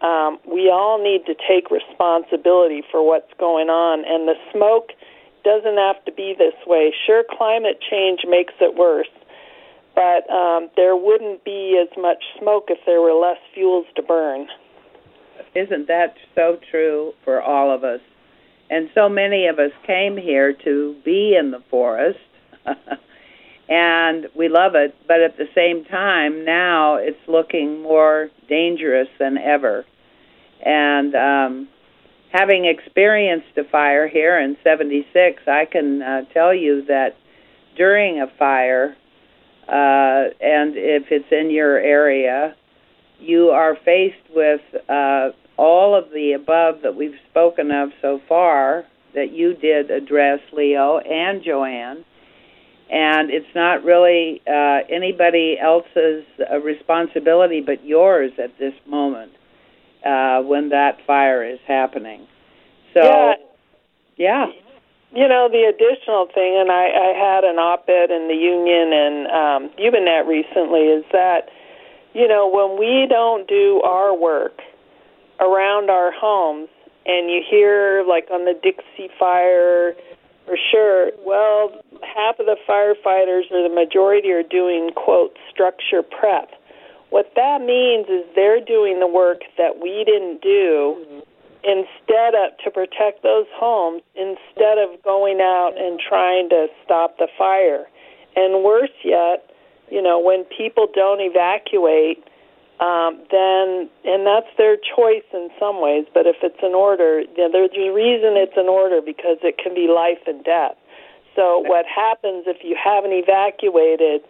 Um, 0.01 0.39
we 0.49 0.69
all 0.69 0.97
need 1.01 1.25
to 1.27 1.35
take 1.35 1.69
responsibility 1.69 2.81
for 2.89 3.05
what's 3.05 3.31
going 3.37 3.69
on. 3.69 4.05
And 4.07 4.27
the 4.27 4.35
smoke 4.51 4.91
doesn't 5.43 5.77
have 5.77 6.03
to 6.05 6.11
be 6.11 6.35
this 6.37 6.53
way. 6.65 6.93
Sure, 7.05 7.23
climate 7.29 7.79
change 7.89 8.21
makes 8.27 8.53
it 8.59 8.75
worse, 8.75 9.09
but 9.95 10.29
um, 10.31 10.69
there 10.75 10.95
wouldn't 10.95 11.43
be 11.43 11.81
as 11.81 11.95
much 12.01 12.23
smoke 12.39 12.65
if 12.69 12.79
there 12.85 13.01
were 13.01 13.13
less 13.13 13.39
fuels 13.53 13.85
to 13.95 14.03
burn. 14.03 14.47
Isn't 15.55 15.87
that 15.87 16.15
so 16.35 16.59
true 16.69 17.13
for 17.23 17.41
all 17.41 17.73
of 17.73 17.83
us? 17.83 18.01
And 18.69 18.89
so 18.93 19.09
many 19.09 19.47
of 19.47 19.57
us 19.57 19.71
came 19.87 20.15
here 20.15 20.53
to 20.53 20.95
be 21.03 21.35
in 21.35 21.51
the 21.51 21.63
forest, 21.71 22.19
and 23.69 24.27
we 24.35 24.47
love 24.47 24.75
it, 24.75 24.95
but 25.07 25.21
at 25.21 25.37
the 25.37 25.47
same 25.55 25.85
time, 25.85 26.45
now 26.45 26.95
it's 26.95 27.17
looking 27.27 27.81
more 27.81 28.29
dangerous 28.47 29.07
than 29.17 29.37
ever. 29.37 29.85
And 30.63 31.15
um, 31.15 31.67
having 32.31 32.65
experienced 32.65 33.57
a 33.57 33.63
fire 33.63 34.07
here 34.07 34.39
in 34.39 34.55
76, 34.63 35.41
I 35.47 35.65
can 35.65 36.01
uh, 36.01 36.21
tell 36.33 36.53
you 36.53 36.85
that 36.85 37.15
during 37.75 38.21
a 38.21 38.27
fire, 38.37 38.95
uh, 39.67 40.33
and 40.41 40.75
if 40.75 41.11
it's 41.11 41.31
in 41.31 41.49
your 41.49 41.77
area, 41.77 42.55
you 43.19 43.49
are 43.49 43.75
faced 43.83 44.29
with 44.33 44.61
uh, 44.87 45.29
all 45.57 45.95
of 45.95 46.11
the 46.11 46.33
above 46.33 46.81
that 46.83 46.95
we've 46.95 47.19
spoken 47.29 47.71
of 47.71 47.89
so 48.01 48.21
far 48.29 48.85
that 49.15 49.31
you 49.31 49.55
did 49.55 49.89
address, 49.89 50.39
Leo 50.53 50.99
and 50.99 51.43
Jo 51.43 51.63
Ann. 51.63 52.05
And 52.91 53.29
it's 53.29 53.53
not 53.53 53.83
really 53.83 54.41
uh, 54.47 54.79
anybody 54.89 55.57
else's 55.59 56.23
uh, 56.51 56.59
responsibility 56.59 57.61
but 57.61 57.85
yours 57.85 58.31
at 58.41 58.57
this 58.57 58.73
moment 58.87 59.31
uh, 60.05 60.41
when 60.41 60.69
that 60.69 60.97
fire 61.05 61.43
is 61.43 61.59
happening. 61.67 62.27
So, 62.93 63.03
yeah. 63.03 63.33
yeah. 64.17 64.45
You 65.11 65.27
know, 65.27 65.49
the 65.49 65.63
additional 65.63 66.27
thing, 66.33 66.57
and 66.59 66.71
I, 66.71 66.85
I 66.85 67.13
had 67.17 67.43
an 67.43 67.57
op 67.57 67.89
ed 67.89 68.11
in 68.11 68.27
the 68.27 68.35
union 68.35 68.93
and 68.93 69.27
um, 69.27 69.69
YubaNet 69.79 70.27
recently, 70.27 70.81
is 70.81 71.03
that, 71.11 71.49
you 72.13 72.27
know, 72.27 72.47
when 72.47 72.79
we 72.79 73.07
don't 73.09 73.47
do 73.47 73.81
our 73.83 74.15
work 74.15 74.61
around 75.39 75.89
our 75.89 76.11
homes, 76.11 76.69
and 77.05 77.31
you 77.31 77.41
hear, 77.49 78.03
like 78.07 78.27
on 78.31 78.45
the 78.45 78.53
Dixie 78.61 79.09
Fire, 79.17 79.95
for 80.45 80.57
sure, 80.69 81.11
well, 81.25 81.71
half 82.03 82.37
of 82.39 82.45
the 82.45 82.57
firefighters 82.67 83.49
or 83.51 83.67
the 83.67 83.73
majority 83.73 84.29
are 84.31 84.43
doing, 84.43 84.91
quote, 84.95 85.35
structure 85.49 86.03
prep. 86.03 86.51
What 87.09 87.31
that 87.35 87.61
means 87.61 88.07
is 88.07 88.25
they're 88.35 88.63
doing 88.63 88.99
the 88.99 89.07
work 89.07 89.41
that 89.57 89.81
we 89.81 90.03
didn't 90.05 90.41
do 90.41 90.95
mm-hmm. 90.99 91.19
instead 91.63 92.35
of 92.35 92.57
to 92.63 92.71
protect 92.71 93.23
those 93.23 93.47
homes 93.53 94.01
instead 94.15 94.77
of 94.77 95.01
going 95.03 95.41
out 95.41 95.73
and 95.77 95.99
trying 95.99 96.49
to 96.49 96.67
stop 96.85 97.17
the 97.17 97.27
fire. 97.37 97.85
And 98.35 98.63
worse 98.63 98.93
yet, 99.03 99.49
you 99.89 100.01
know, 100.01 100.19
when 100.19 100.45
people 100.45 100.87
don't 100.93 101.19
evacuate, 101.19 102.23
um, 102.79 103.19
then 103.29 103.89
and 104.05 104.25
that's 104.25 104.47
their 104.57 104.77
choice 104.77 105.25
in 105.33 105.49
some 105.59 105.81
ways. 105.81 106.05
But 106.13 106.27
if 106.27 106.37
it's 106.43 106.61
an 106.61 106.73
order, 106.73 107.21
you 107.21 107.37
know, 107.37 107.51
there's 107.51 107.73
a 107.75 107.91
reason 107.91 108.37
it's 108.37 108.55
an 108.55 108.69
order 108.69 109.01
because 109.01 109.37
it 109.43 109.57
can 109.57 109.73
be 109.73 109.89
life 109.89 110.21
and 110.27 110.43
death. 110.43 110.77
So 111.35 111.59
what 111.59 111.85
happens 111.85 112.45
if 112.47 112.63
you 112.63 112.77
haven't 112.81 113.11
evacuated? 113.13 114.21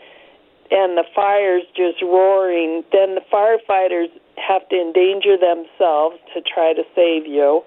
And 0.71 0.97
the 0.97 1.05
fire's 1.15 1.63
just 1.75 2.01
roaring, 2.01 2.83
then 2.91 3.15
the 3.15 3.25
firefighters 3.33 4.09
have 4.37 4.67
to 4.69 4.75
endanger 4.75 5.35
themselves 5.37 6.17
to 6.33 6.41
try 6.41 6.73
to 6.73 6.83
save 6.95 7.25
you 7.25 7.63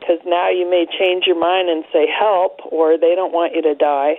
because 0.00 0.18
now 0.24 0.48
you 0.48 0.68
may 0.68 0.86
change 0.86 1.24
your 1.26 1.38
mind 1.38 1.68
and 1.68 1.84
say 1.92 2.06
help 2.08 2.60
or 2.70 2.96
they 2.98 3.14
don't 3.14 3.32
want 3.32 3.54
you 3.54 3.62
to 3.62 3.74
die. 3.74 4.16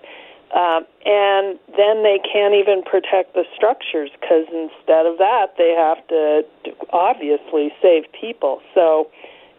Um, 0.56 0.86
and 1.06 1.60
then 1.76 2.04
they 2.04 2.20
can't 2.24 2.54
even 2.54 2.82
protect 2.84 3.34
the 3.34 3.44
structures 3.56 4.10
because 4.20 4.48
instead 4.48 5.06
of 5.06 5.18
that, 5.18 5.56
they 5.58 5.76
have 5.76 6.06
to 6.08 6.44
obviously 6.92 7.74
save 7.82 8.04
people. 8.14 8.62
So, 8.74 9.10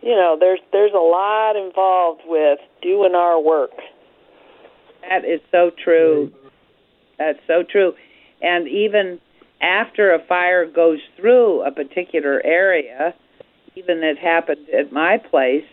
you 0.00 0.14
know, 0.14 0.36
there's 0.38 0.60
there's 0.72 0.94
a 0.94 0.96
lot 0.96 1.56
involved 1.56 2.22
with 2.24 2.60
doing 2.80 3.14
our 3.14 3.38
work. 3.38 3.72
That 5.08 5.26
is 5.26 5.40
so 5.50 5.70
true. 5.84 6.32
That's 7.18 7.38
so 7.46 7.64
true 7.64 7.94
and 8.42 8.68
even 8.68 9.20
after 9.60 10.14
a 10.14 10.24
fire 10.26 10.66
goes 10.66 11.00
through 11.16 11.62
a 11.62 11.72
particular 11.72 12.40
area, 12.44 13.14
even 13.74 14.02
it 14.02 14.18
happened 14.18 14.68
at 14.70 14.92
my 14.92 15.18
place, 15.18 15.64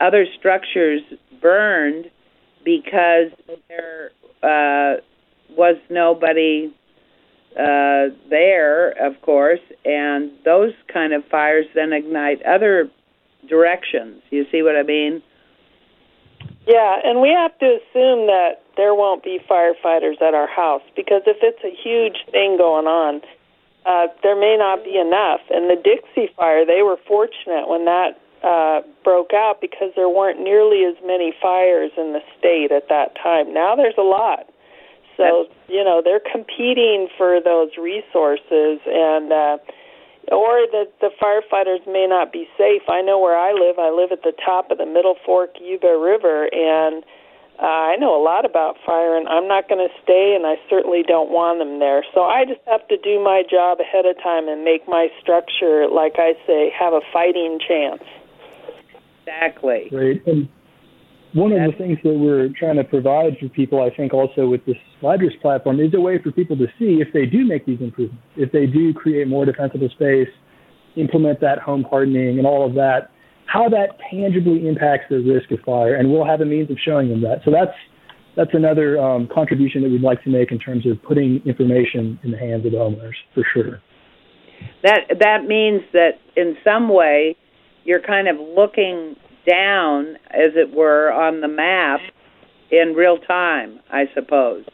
other 0.00 0.26
structures 0.38 1.02
burned 1.40 2.06
because 2.64 3.30
there 3.68 4.10
uh, 4.42 5.00
was 5.50 5.76
nobody 5.90 6.72
uh, 7.52 8.14
there, 8.30 8.90
of 8.90 9.20
course, 9.22 9.60
and 9.84 10.30
those 10.44 10.72
kind 10.92 11.12
of 11.12 11.22
fires 11.30 11.66
then 11.74 11.92
ignite 11.92 12.42
other 12.42 12.90
directions. 13.48 14.22
You 14.30 14.46
see 14.50 14.62
what 14.62 14.76
I 14.76 14.82
mean? 14.82 15.22
Yeah, 16.66 16.98
and 17.04 17.20
we 17.20 17.30
have 17.30 17.56
to 17.58 17.66
assume 17.66 18.26
that 18.26 18.62
there 18.76 18.94
won't 18.94 19.22
be 19.22 19.40
firefighters 19.50 20.22
at 20.22 20.34
our 20.34 20.46
house 20.46 20.82
because 20.94 21.22
if 21.26 21.38
it's 21.42 21.62
a 21.64 21.74
huge 21.74 22.24
thing 22.30 22.56
going 22.56 22.86
on, 22.86 23.20
uh, 23.84 24.06
there 24.22 24.38
may 24.38 24.56
not 24.56 24.84
be 24.84 24.96
enough. 24.96 25.40
And 25.50 25.68
the 25.68 25.76
Dixie 25.76 26.32
Fire, 26.36 26.64
they 26.64 26.82
were 26.82 26.98
fortunate 27.06 27.68
when 27.68 27.84
that 27.86 28.20
uh, 28.44 28.82
broke 29.04 29.32
out 29.34 29.60
because 29.60 29.90
there 29.96 30.08
weren't 30.08 30.40
nearly 30.40 30.84
as 30.84 30.94
many 31.04 31.34
fires 31.40 31.90
in 31.96 32.12
the 32.12 32.22
state 32.38 32.70
at 32.70 32.88
that 32.88 33.16
time. 33.20 33.52
Now 33.52 33.74
there's 33.74 33.98
a 33.98 34.02
lot. 34.02 34.46
So 35.16 35.46
you 35.68 35.84
know 35.84 36.00
they're 36.02 36.24
competing 36.32 37.08
for 37.18 37.40
those 37.40 37.70
resources, 37.76 38.80
and 38.86 39.32
uh, 39.32 39.58
or 40.30 40.66
that 40.70 40.92
the 41.00 41.10
firefighters 41.20 41.84
may 41.90 42.06
not 42.06 42.32
be 42.32 42.46
safe. 42.56 42.82
I 42.88 43.02
know 43.02 43.18
where 43.18 43.36
I 43.36 43.52
live. 43.52 43.78
I 43.78 43.90
live 43.90 44.12
at 44.12 44.22
the 44.22 44.32
top 44.44 44.70
of 44.70 44.78
the 44.78 44.86
Middle 44.86 45.16
Fork 45.26 45.50
Yuba 45.60 45.98
River, 45.98 46.48
and 46.52 47.02
uh, 47.58 47.66
I 47.66 47.96
know 47.96 48.14
a 48.14 48.22
lot 48.22 48.44
about 48.44 48.76
fire, 48.86 49.16
and 49.16 49.28
I'm 49.28 49.46
not 49.46 49.68
going 49.68 49.86
to 49.86 49.92
stay, 50.02 50.34
and 50.36 50.46
I 50.46 50.56
certainly 50.70 51.02
don't 51.02 51.30
want 51.30 51.58
them 51.58 51.80
there. 51.80 52.04
So 52.14 52.22
I 52.22 52.44
just 52.44 52.60
have 52.66 52.86
to 52.88 52.96
do 52.96 53.22
my 53.22 53.42
job 53.48 53.78
ahead 53.80 54.06
of 54.06 54.16
time 54.22 54.48
and 54.48 54.64
make 54.64 54.86
my 54.88 55.08
structure, 55.20 55.86
like 55.88 56.14
I 56.16 56.34
say, 56.46 56.72
have 56.78 56.92
a 56.92 57.00
fighting 57.12 57.58
chance. 57.58 58.02
Exactly. 59.22 59.88
Right. 59.92 60.22
And 60.26 60.48
one 61.34 61.52
of 61.52 61.58
the 61.70 61.76
things 61.76 61.98
that 62.02 62.14
we're 62.14 62.48
trying 62.58 62.76
to 62.76 62.84
provide 62.84 63.38
for 63.38 63.48
people, 63.48 63.82
I 63.82 63.94
think, 63.94 64.12
also 64.12 64.48
with 64.48 64.64
this 64.66 64.76
Ladris 65.02 65.38
platform 65.40 65.80
is 65.80 65.92
a 65.94 66.00
way 66.00 66.18
for 66.22 66.30
people 66.30 66.56
to 66.56 66.66
see 66.78 67.00
if 67.00 67.12
they 67.12 67.26
do 67.26 67.44
make 67.44 67.66
these 67.66 67.80
improvements, 67.80 68.22
if 68.36 68.52
they 68.52 68.66
do 68.66 68.94
create 68.94 69.26
more 69.28 69.44
defensible 69.44 69.88
space, 69.90 70.28
implement 70.96 71.40
that 71.40 71.58
home 71.58 71.84
hardening 71.88 72.38
and 72.38 72.46
all 72.46 72.66
of 72.66 72.74
that, 72.74 73.10
how 73.46 73.68
that 73.68 73.98
tangibly 74.10 74.66
impacts 74.66 75.04
the 75.10 75.18
risk 75.18 75.50
of 75.50 75.60
fire, 75.60 75.96
and 75.96 76.10
we'll 76.10 76.24
have 76.24 76.40
a 76.40 76.44
means 76.44 76.70
of 76.70 76.76
showing 76.84 77.08
them 77.08 77.20
that. 77.22 77.40
So 77.44 77.50
that's 77.50 77.74
that's 78.34 78.54
another 78.54 78.98
um, 78.98 79.28
contribution 79.32 79.82
that 79.82 79.90
we'd 79.90 80.00
like 80.00 80.22
to 80.24 80.30
make 80.30 80.52
in 80.52 80.58
terms 80.58 80.86
of 80.86 81.02
putting 81.02 81.42
information 81.44 82.18
in 82.22 82.30
the 82.30 82.38
hands 82.38 82.64
of 82.64 82.72
the 82.72 82.78
homeowners 82.78 83.12
for 83.34 83.44
sure. 83.52 83.82
That 84.82 85.00
that 85.20 85.44
means 85.44 85.82
that 85.92 86.20
in 86.36 86.56
some 86.64 86.88
way 86.88 87.36
you're 87.84 88.00
kind 88.00 88.28
of 88.28 88.36
looking 88.38 89.16
down, 89.46 90.16
as 90.30 90.52
it 90.54 90.72
were, 90.72 91.12
on 91.12 91.40
the 91.40 91.48
map 91.48 92.00
in 92.70 92.94
real 92.94 93.18
time, 93.18 93.80
I 93.90 94.04
suppose. 94.14 94.64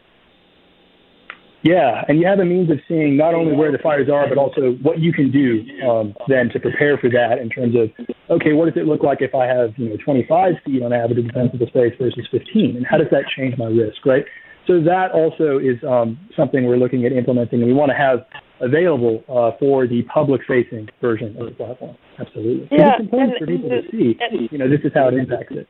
Yeah, 1.69 2.03
and 2.09 2.19
you 2.19 2.27
have 2.27 2.39
a 2.39 2.47
means 2.47 2.71
of 2.71 2.79
seeing 2.89 3.19
not 3.19 3.35
only 3.35 3.55
where 3.55 3.71
the 3.71 3.77
fires 3.79 4.09
are, 4.09 4.27
but 4.27 4.39
also 4.39 4.73
what 4.81 5.01
you 5.01 5.13
can 5.13 5.31
do 5.31 5.61
um, 5.85 6.15
then 6.27 6.49
to 6.55 6.59
prepare 6.59 6.97
for 6.97 7.11
that 7.11 7.37
in 7.37 7.51
terms 7.51 7.75
of, 7.77 7.93
okay, 8.31 8.55
what 8.55 8.73
does 8.73 8.81
it 8.81 8.87
look 8.87 9.03
like 9.03 9.21
if 9.21 9.35
I 9.35 9.45
have 9.45 9.77
you 9.77 9.91
know 9.91 9.97
25 10.03 10.55
feet 10.65 10.83
on 10.83 10.95
average 10.95 11.19
of 11.19 11.27
defensible 11.27 11.67
space 11.67 11.93
versus 12.01 12.27
15, 12.31 12.77
and 12.77 12.87
how 12.87 12.97
does 12.97 13.09
that 13.11 13.25
change 13.37 13.59
my 13.59 13.67
risk, 13.67 14.07
right? 14.07 14.25
So 14.67 14.81
that 14.81 15.13
also 15.13 15.59
is 15.59 15.77
um, 15.85 16.19
something 16.35 16.65
we're 16.65 16.81
looking 16.81 17.05
at 17.05 17.13
implementing, 17.13 17.61
and 17.61 17.69
we 17.69 17.75
want 17.75 17.91
to 17.91 17.97
have 17.97 18.25
available 18.61 19.23
uh, 19.29 19.57
for 19.61 19.87
the 19.87 20.03
public-facing 20.13 20.89
version 21.01 21.37
of 21.39 21.47
the 21.47 21.53
platform. 21.53 21.97
Absolutely. 22.19 22.69
Yeah, 22.73 22.97
it's 22.97 23.05
important 23.05 23.33
and, 23.33 23.39
for 23.41 23.47
people 23.47 23.71
to 23.71 23.83
see, 23.93 24.17
and, 24.21 24.49
you 24.51 24.59
know, 24.59 24.69
this 24.69 24.81
is 24.85 24.93
how 24.95 25.09
it 25.09 25.15
impacts 25.15 25.53
it. 25.53 25.69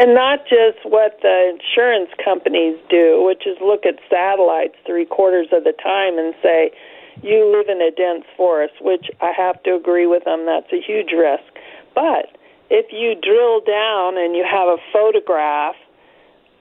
And 0.00 0.14
not 0.14 0.48
just 0.48 0.80
what 0.82 1.20
the 1.20 1.52
insurance 1.52 2.08
companies 2.24 2.80
do, 2.88 3.22
which 3.22 3.46
is 3.46 3.58
look 3.60 3.84
at 3.84 4.00
satellites 4.08 4.76
three 4.86 5.04
quarters 5.04 5.48
of 5.52 5.64
the 5.64 5.76
time 5.76 6.16
and 6.16 6.32
say, 6.42 6.72
you 7.22 7.44
live 7.52 7.68
in 7.68 7.82
a 7.82 7.90
dense 7.90 8.24
forest, 8.34 8.80
which 8.80 9.10
I 9.20 9.30
have 9.36 9.62
to 9.64 9.74
agree 9.74 10.06
with 10.06 10.24
them, 10.24 10.46
that's 10.46 10.72
a 10.72 10.80
huge 10.80 11.12
risk. 11.12 11.44
But 11.94 12.32
if 12.70 12.86
you 12.96 13.12
drill 13.12 13.60
down 13.60 14.16
and 14.16 14.34
you 14.34 14.40
have 14.40 14.68
a 14.68 14.78
photograph 14.90 15.76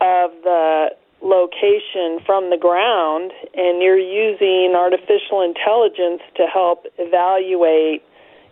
of 0.02 0.32
the 0.44 0.90
location 1.24 2.20
from 2.26 2.50
the 2.50 2.60
ground 2.60 3.32
and 3.56 3.82
you're 3.82 3.98
using 3.98 4.76
artificial 4.76 5.40
intelligence 5.48 6.20
to 6.36 6.44
help 6.44 6.88
evaluate 6.98 8.04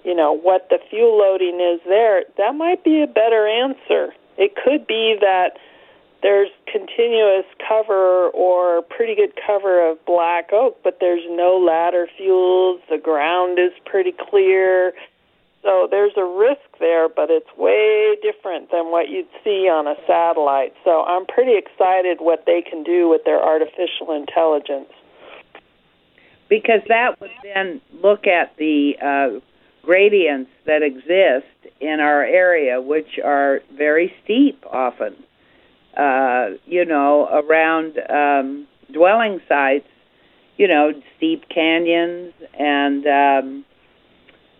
you 0.05 0.15
know 0.15 0.31
what 0.31 0.67
the 0.69 0.79
fuel 0.89 1.17
loading 1.17 1.59
is 1.59 1.79
there 1.87 2.23
that 2.37 2.55
might 2.55 2.83
be 2.83 3.01
a 3.01 3.07
better 3.07 3.47
answer 3.47 4.13
it 4.37 4.55
could 4.55 4.87
be 4.87 5.17
that 5.19 5.57
there's 6.23 6.49
continuous 6.71 7.45
cover 7.67 8.29
or 8.29 8.81
pretty 8.81 9.15
good 9.15 9.33
cover 9.45 9.89
of 9.89 10.03
black 10.05 10.51
oak 10.51 10.77
but 10.83 10.97
there's 10.99 11.23
no 11.29 11.57
ladder 11.57 12.07
fuels 12.17 12.81
the 12.89 12.97
ground 12.97 13.59
is 13.59 13.71
pretty 13.85 14.13
clear 14.29 14.93
so 15.67 15.85
there's 15.91 16.13
a 16.15 16.23
risk 16.23 16.79
there, 16.79 17.09
but 17.09 17.29
it's 17.29 17.49
way 17.57 18.15
different 18.21 18.71
than 18.71 18.89
what 18.91 19.09
you'd 19.09 19.27
see 19.43 19.67
on 19.67 19.85
a 19.85 19.95
satellite. 20.07 20.73
So 20.85 21.03
I'm 21.03 21.25
pretty 21.25 21.57
excited 21.57 22.19
what 22.21 22.45
they 22.45 22.61
can 22.61 22.83
do 22.83 23.09
with 23.09 23.25
their 23.25 23.43
artificial 23.43 24.13
intelligence. 24.15 24.87
Because 26.47 26.79
that 26.87 27.19
would 27.19 27.31
then 27.43 27.81
look 28.01 28.27
at 28.27 28.55
the 28.55 28.95
uh, 29.01 29.39
gradients 29.87 30.51
that 30.65 30.83
exist 30.83 31.73
in 31.79 32.01
our 32.01 32.23
area, 32.23 32.81
which 32.81 33.19
are 33.23 33.61
very 33.75 34.11
steep 34.23 34.61
often. 34.69 35.15
Uh, 35.95 36.57
you 36.65 36.85
know, 36.85 37.27
around 37.27 37.97
um, 38.09 38.67
dwelling 38.93 39.39
sites, 39.47 39.87
you 40.57 40.67
know, 40.67 40.91
steep 41.15 41.43
canyons 41.49 42.33
and 42.59 43.05
um, 43.07 43.65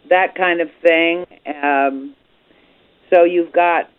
that 0.10 0.34
kind 0.36 0.62
of 0.62 0.70
thing. 0.82 1.26
Um, 1.62 2.16
so 3.13 3.26
you've 3.26 3.52
got 3.52 3.90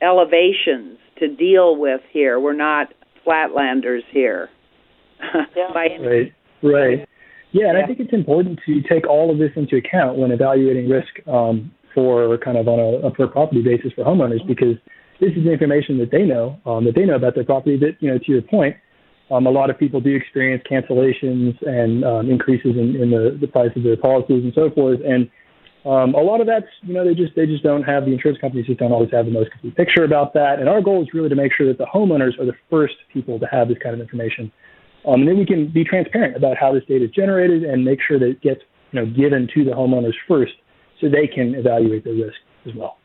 elevations 0.00 0.98
to 1.18 1.28
deal 1.28 1.76
with 1.76 2.00
here. 2.10 2.40
We're 2.40 2.54
not 2.54 2.88
flatlanders 3.26 4.04
here. 4.10 4.48
Yeah. 5.54 5.72
right, 5.72 6.32
right. 6.62 7.08
Yeah, 7.52 7.68
and 7.68 7.78
yeah. 7.78 7.84
I 7.84 7.86
think 7.86 8.00
it's 8.00 8.12
important 8.12 8.60
to 8.66 8.82
take 8.82 9.06
all 9.06 9.30
of 9.30 9.38
this 9.38 9.50
into 9.56 9.76
account 9.76 10.18
when 10.18 10.30
evaluating 10.30 10.88
risk 10.88 11.26
um, 11.28 11.70
for 11.94 12.38
kind 12.38 12.56
of 12.56 12.66
on 12.66 12.80
a, 12.80 13.06
a 13.06 13.10
per 13.10 13.26
property 13.26 13.62
basis 13.62 13.92
for 13.94 14.04
homeowners 14.04 14.46
because 14.46 14.76
this 15.20 15.32
is 15.36 15.46
information 15.46 15.98
that 15.98 16.10
they 16.10 16.22
know 16.22 16.58
um, 16.66 16.84
that 16.84 16.94
they 16.94 17.04
know 17.04 17.14
about 17.14 17.34
their 17.34 17.44
property. 17.44 17.76
That 17.76 17.96
you 18.00 18.10
know, 18.10 18.18
to 18.18 18.32
your 18.32 18.42
point, 18.42 18.76
um, 19.30 19.46
a 19.46 19.50
lot 19.50 19.70
of 19.70 19.78
people 19.78 20.00
do 20.00 20.14
experience 20.14 20.62
cancellations 20.70 21.56
and 21.66 22.04
um, 22.04 22.30
increases 22.30 22.76
in, 22.76 22.96
in 22.96 23.10
the, 23.10 23.38
the 23.40 23.46
price 23.46 23.70
of 23.76 23.82
their 23.82 23.96
policies 23.96 24.44
and 24.44 24.52
so 24.54 24.70
forth. 24.70 25.00
And 25.04 25.30
um, 25.84 26.14
a 26.14 26.22
lot 26.22 26.40
of 26.40 26.46
that's, 26.46 26.66
you 26.82 26.94
know, 26.94 27.04
they 27.04 27.14
just 27.14 27.34
they 27.34 27.46
just 27.46 27.62
don't 27.62 27.82
have 27.82 28.04
the 28.04 28.12
insurance 28.12 28.40
companies 28.40 28.66
just 28.66 28.78
don't 28.78 28.92
always 28.92 29.10
have 29.10 29.26
the 29.26 29.32
most 29.32 29.50
complete 29.50 29.76
picture 29.76 30.04
about 30.04 30.34
that. 30.34 30.60
And 30.60 30.68
our 30.68 30.80
goal 30.80 31.02
is 31.02 31.08
really 31.12 31.28
to 31.28 31.34
make 31.34 31.52
sure 31.52 31.66
that 31.66 31.78
the 31.78 31.86
homeowners 31.86 32.38
are 32.38 32.46
the 32.46 32.56
first 32.70 32.94
people 33.12 33.38
to 33.40 33.46
have 33.46 33.68
this 33.68 33.78
kind 33.82 33.94
of 33.94 34.00
information, 34.00 34.52
um, 35.06 35.20
and 35.20 35.28
then 35.28 35.38
we 35.38 35.46
can 35.46 35.68
be 35.68 35.84
transparent 35.84 36.36
about 36.36 36.56
how 36.56 36.72
this 36.72 36.84
data 36.86 37.04
is 37.04 37.10
generated 37.10 37.64
and 37.64 37.84
make 37.84 37.98
sure 38.06 38.18
that 38.18 38.28
it 38.28 38.40
gets, 38.40 38.60
you 38.92 39.00
know, 39.00 39.06
given 39.06 39.48
to 39.54 39.64
the 39.64 39.72
homeowners 39.72 40.14
first, 40.28 40.52
so 41.00 41.08
they 41.08 41.26
can 41.26 41.54
evaluate 41.54 42.04
the 42.04 42.12
risk 42.12 42.38
as 42.66 42.74
well. 42.74 42.98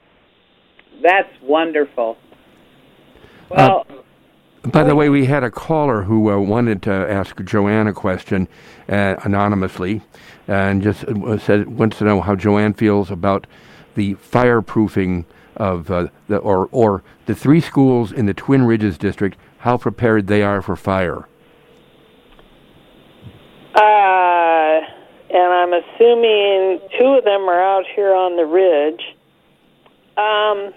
That's 1.03 1.29
wonderful. 1.41 2.17
Well. 3.49 3.86
Uh, 3.89 3.93
by 4.71 4.83
the 4.83 4.95
way, 4.95 5.07
we 5.07 5.25
had 5.25 5.43
a 5.43 5.51
caller 5.51 6.03
who 6.03 6.29
uh, 6.29 6.38
wanted 6.39 6.81
to 6.83 6.91
ask 6.91 7.41
Jo 7.43 7.67
Ann 7.67 7.88
a 7.88 7.93
question 7.93 8.49
uh, 8.89 9.15
anonymously, 9.23 10.01
and 10.47 10.83
just 10.83 11.05
uh, 11.05 11.38
said 11.38 11.67
wants 11.67 11.99
to 11.99 12.03
know 12.03 12.19
how 12.19 12.36
Jo 12.36 12.57
Ann 12.57 12.73
feels 12.73 13.10
about 13.10 13.47
the 13.95 14.15
fireproofing 14.15 15.25
of 15.55 15.89
uh, 15.89 16.07
the 16.27 16.38
or 16.38 16.67
or 16.71 17.03
the 17.27 17.36
three 17.36 17.62
schools 17.62 18.12
in 18.12 18.25
the 18.25 18.33
Twin 18.33 18.63
Ridges 18.63 18.97
district, 18.97 19.38
how 19.60 19.77
prepared 19.77 20.27
they 20.27 20.41
are 20.41 20.62
for 20.62 20.75
fire. 20.75 21.27
Uh, 23.77 24.81
and 25.29 25.53
I'm 25.53 25.71
assuming 25.71 26.79
two 26.97 27.13
of 27.13 27.23
them 27.25 27.41
are 27.47 27.61
out 27.61 27.85
here 27.95 28.15
on 28.15 28.35
the 28.35 28.45
ridge. 28.45 29.01
Um, 30.17 30.73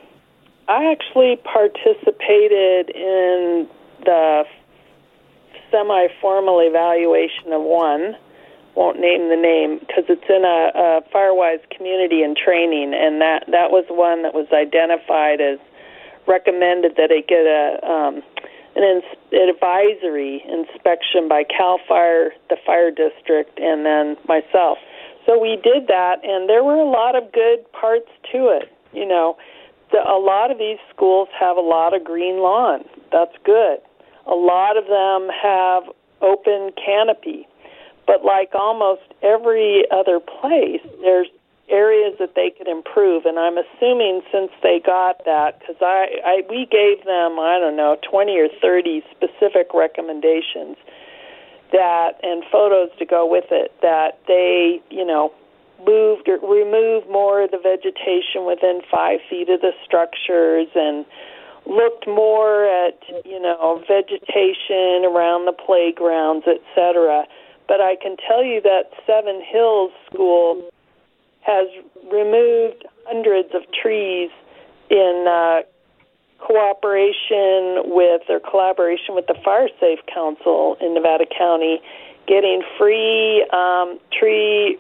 I 0.69 0.93
actually 0.93 1.37
participated 1.37 2.91
in 2.95 3.67
the 4.05 4.45
semi-formal 5.71 6.61
evaluation 6.61 7.53
of 7.53 7.63
one. 7.63 8.17
Won't 8.75 9.01
name 9.01 9.31
the 9.31 9.37
name 9.37 9.79
because 9.79 10.05
it's 10.09 10.29
in 10.29 10.45
a, 10.45 10.71
a 10.77 11.01
Firewise 11.11 11.65
community 11.75 12.23
and 12.23 12.37
training, 12.37 12.93
and 12.95 13.21
that 13.21 13.45
that 13.49 13.71
was 13.71 13.85
one 13.89 14.23
that 14.23 14.35
was 14.35 14.47
identified 14.53 15.41
as 15.41 15.59
recommended 16.29 16.97
that 16.97 17.11
it 17.11 17.27
get 17.27 17.47
a 17.47 17.81
um, 17.83 18.23
an, 18.77 18.83
ins- 18.83 19.19
an 19.33 19.49
advisory 19.49 20.45
inspection 20.49 21.29
by 21.29 21.45
Cal 21.45 21.79
Fire, 21.89 22.33
the 22.49 22.57
fire 22.65 22.91
district, 22.91 23.59
and 23.59 23.85
then 23.85 24.17
myself. 24.29 24.79
So 25.27 25.39
we 25.39 25.57
did 25.63 25.87
that, 25.89 26.25
and 26.25 26.49
there 26.49 26.65
were 26.65 26.77
a 26.77 26.89
lot 26.89 27.15
of 27.15 27.33
good 27.33 27.71
parts 27.73 28.09
to 28.33 28.49
it. 28.49 28.73
You 28.93 29.07
know, 29.07 29.37
the, 29.93 29.99
a 29.99 30.19
lot 30.19 30.51
of 30.51 30.59
these 30.59 30.79
schools 30.95 31.29
have 31.39 31.57
a 31.57 31.61
lot 31.61 31.95
of 31.95 32.05
green 32.05 32.41
lawn. 32.41 32.85
That's 33.13 33.35
good. 33.45 33.79
A 34.27 34.35
lot 34.35 34.77
of 34.77 34.87
them 34.87 35.29
have 35.43 35.85
open 36.23 36.73
canopy. 36.85 37.47
But 38.07 38.25
like 38.25 38.51
almost 38.55 39.03
every 39.23 39.85
other 39.91 40.21
place, 40.21 40.81
there's 41.01 41.29
areas 41.71 42.17
that 42.19 42.35
they 42.35 42.51
could 42.51 42.69
improve 42.69 43.25
and 43.25 43.39
i'm 43.39 43.57
assuming 43.57 44.23
since 44.33 44.51
they 44.63 44.81
got 44.85 45.25
that 45.25 45.59
because 45.61 45.77
I, 45.81 46.21
I 46.25 46.43
we 46.49 46.67
gave 46.71 47.05
them 47.05 47.39
i 47.39 47.59
don't 47.59 47.77
know 47.77 47.97
20 48.09 48.39
or 48.39 48.49
30 48.61 49.03
specific 49.11 49.73
recommendations 49.75 50.77
that 51.73 52.19
and 52.23 52.43
photos 52.51 52.91
to 52.99 53.07
go 53.07 53.27
with 53.31 53.47
it 53.51 53.73
that 53.83 54.19
they 54.27 54.83
you 54.91 55.05
know 55.05 55.33
moved 55.87 56.29
or 56.29 56.39
removed 56.43 57.09
more 57.09 57.43
of 57.43 57.51
the 57.51 57.59
vegetation 57.59 58.45
within 58.47 58.81
five 58.91 59.21
feet 59.29 59.49
of 59.49 59.61
the 59.61 59.73
structures 59.85 60.69
and 60.75 61.07
looked 61.67 62.07
more 62.07 62.65
at 62.65 62.99
you 63.25 63.41
know 63.41 63.83
vegetation 63.87 65.05
around 65.05 65.47
the 65.47 65.53
playgrounds, 65.53 66.47
etc. 66.47 67.25
But 67.69 67.81
I 67.81 67.97
can 67.97 68.17
tell 68.17 68.45
you 68.45 68.61
that 68.63 68.91
Seven 69.07 69.43
Hills 69.45 69.93
School 70.13 70.71
has 71.41 71.69
removed 72.13 72.85
hundreds 73.07 73.49
of 73.55 73.63
trees 73.73 74.31
in 74.91 75.27
uh, 75.29 75.63
cooperation 76.39 77.91
with 77.91 78.23
or 78.29 78.41
collaboration 78.41 79.15
with 79.15 79.27
the 79.27 79.37
Fire 79.45 79.69
Safe 79.79 80.01
Council 80.13 80.77
in 80.81 80.95
Nevada 80.95 81.25
County, 81.27 81.81
getting 82.27 82.63
free 82.79 83.47
um, 83.53 83.99
tree 84.13 84.79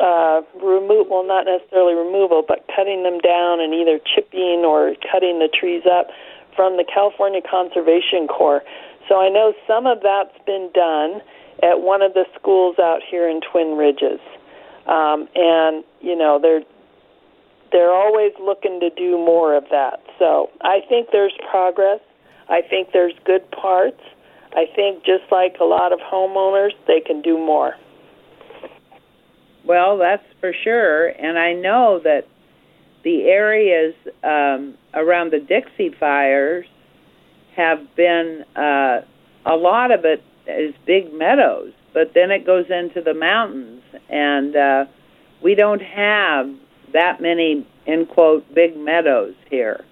uh, 0.00 0.40
remove 0.62 1.08
well 1.10 1.26
not 1.26 1.44
necessarily 1.44 1.94
removal, 1.94 2.42
but 2.46 2.64
cutting 2.74 3.02
them 3.02 3.18
down 3.18 3.60
and 3.60 3.74
either 3.74 3.98
chipping 4.14 4.64
or 4.64 4.94
cutting 5.10 5.38
the 5.38 5.48
trees 5.48 5.82
up 5.84 6.08
from 6.56 6.76
the 6.76 6.84
California 6.84 7.40
Conservation 7.42 8.26
Corps. 8.26 8.62
So 9.08 9.20
I 9.20 9.28
know 9.28 9.52
some 9.66 9.86
of 9.86 10.00
that's 10.02 10.36
been 10.46 10.70
done 10.72 11.20
at 11.62 11.80
one 11.80 12.02
of 12.02 12.14
the 12.14 12.24
schools 12.38 12.76
out 12.78 13.00
here 13.08 13.28
in 13.28 13.40
Twin 13.40 13.76
Ridges, 13.76 14.20
um, 14.86 15.28
and 15.34 15.84
you 16.00 16.16
know 16.16 16.38
they're 16.40 16.62
they're 17.70 17.92
always 17.92 18.32
looking 18.40 18.80
to 18.80 18.90
do 18.90 19.16
more 19.16 19.56
of 19.56 19.64
that. 19.70 20.00
So 20.18 20.50
I 20.60 20.80
think 20.88 21.08
there's 21.10 21.32
progress. 21.50 22.00
I 22.48 22.60
think 22.68 22.88
there's 22.92 23.14
good 23.24 23.50
parts. 23.50 24.00
I 24.54 24.66
think 24.76 25.04
just 25.04 25.24
like 25.30 25.56
a 25.60 25.64
lot 25.64 25.92
of 25.92 25.98
homeowners, 26.00 26.72
they 26.86 27.00
can 27.00 27.22
do 27.22 27.38
more. 27.38 27.74
Well, 29.64 29.96
that's 29.96 30.24
for 30.40 30.52
sure. 30.64 31.08
And 31.08 31.38
I 31.38 31.54
know 31.54 32.00
that 32.04 32.26
the 33.04 33.22
areas 33.22 33.94
um, 34.22 34.76
around 34.94 35.32
the 35.32 35.40
Dixie 35.40 35.94
fires 35.98 36.66
have 37.56 37.78
been 37.96 38.44
uh, 38.56 39.00
a 39.46 39.56
lot 39.56 39.90
of 39.90 40.04
it 40.04 40.22
is 40.46 40.74
big 40.86 41.12
meadows, 41.12 41.72
but 41.94 42.12
then 42.14 42.30
it 42.30 42.46
goes 42.46 42.66
into 42.70 43.00
the 43.02 43.14
mountains, 43.14 43.81
and 44.08 44.56
uh, 44.56 44.84
we 45.42 45.54
don't 45.54 45.82
have 45.82 46.46
that 46.92 47.20
many 47.20 47.66
in 47.86 48.06
quote 48.06 48.44
big 48.54 48.76
meadows 48.76 49.34
here 49.50 49.84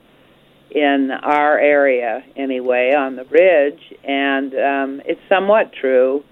in 0.71 1.11
our 1.11 1.59
area 1.59 2.23
anyway 2.37 2.93
on 2.97 3.17
the 3.17 3.25
ridge, 3.25 3.81
and 4.05 4.55
um, 4.55 5.03
it's 5.05 5.21
somewhat 5.29 5.73
true 5.73 6.23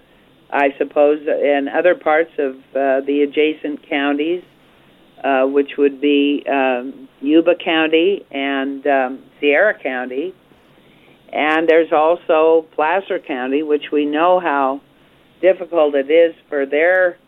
I 0.50 0.68
suppose, 0.78 1.20
in 1.26 1.68
other 1.68 1.94
parts 1.94 2.30
of 2.38 2.54
uh, 2.56 3.04
the 3.06 3.22
adjacent 3.28 3.88
counties, 3.88 4.42
uh, 5.22 5.44
which 5.44 5.72
would 5.76 6.00
be 6.00 6.44
um, 6.50 7.08
Yuba 7.20 7.56
County 7.62 8.24
and 8.30 8.86
um, 8.86 9.24
Sierra 9.40 9.74
County. 9.78 10.34
And 11.30 11.68
there's 11.68 11.92
also 11.92 12.66
Placer 12.74 13.18
County, 13.18 13.62
which 13.62 13.90
we 13.92 14.06
know 14.06 14.40
how 14.40 14.80
difficult 15.42 15.94
it 15.94 16.10
is 16.10 16.34
for 16.48 16.64
their 16.64 17.18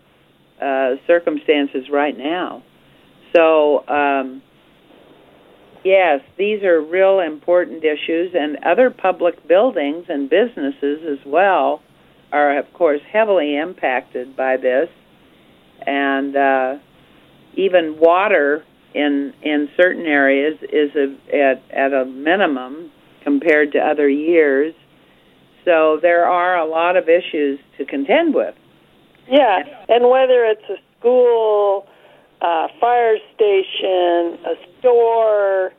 uh, 0.60 0.96
circumstances 1.06 1.88
right 1.90 2.16
now. 2.16 2.62
So, 3.34 3.86
um, 3.88 4.42
yes, 5.84 6.20
these 6.36 6.62
are 6.62 6.80
real 6.80 7.20
important 7.20 7.84
issues, 7.84 8.34
and 8.34 8.58
other 8.64 8.90
public 8.90 9.46
buildings 9.46 10.06
and 10.08 10.28
businesses 10.28 11.00
as 11.10 11.24
well 11.26 11.80
are, 12.32 12.58
of 12.58 12.72
course, 12.72 13.00
heavily 13.12 13.56
impacted 13.56 14.36
by 14.36 14.56
this, 14.56 14.88
and 15.86 16.36
uh, 16.36 16.74
even 17.54 17.96
water 17.98 18.64
in 18.94 19.32
in 19.42 19.68
certain 19.76 20.06
areas 20.06 20.58
is 20.62 20.90
a, 20.96 21.16
at 21.34 21.62
at 21.70 21.92
a 21.92 22.04
minimum 22.04 22.90
compared 23.22 23.72
to 23.72 23.78
other 23.78 24.08
years. 24.08 24.74
So 25.64 25.98
there 26.00 26.24
are 26.26 26.58
a 26.58 26.68
lot 26.68 26.96
of 26.96 27.08
issues 27.08 27.58
to 27.78 27.84
contend 27.84 28.34
with. 28.34 28.54
Yeah, 29.30 29.62
and 29.88 30.10
whether 30.10 30.44
it's 30.44 30.68
a 30.68 30.76
school, 30.98 31.86
a 32.42 32.68
fire 32.80 33.16
station, 33.34 34.38
a 34.44 34.56
store, 34.78 35.72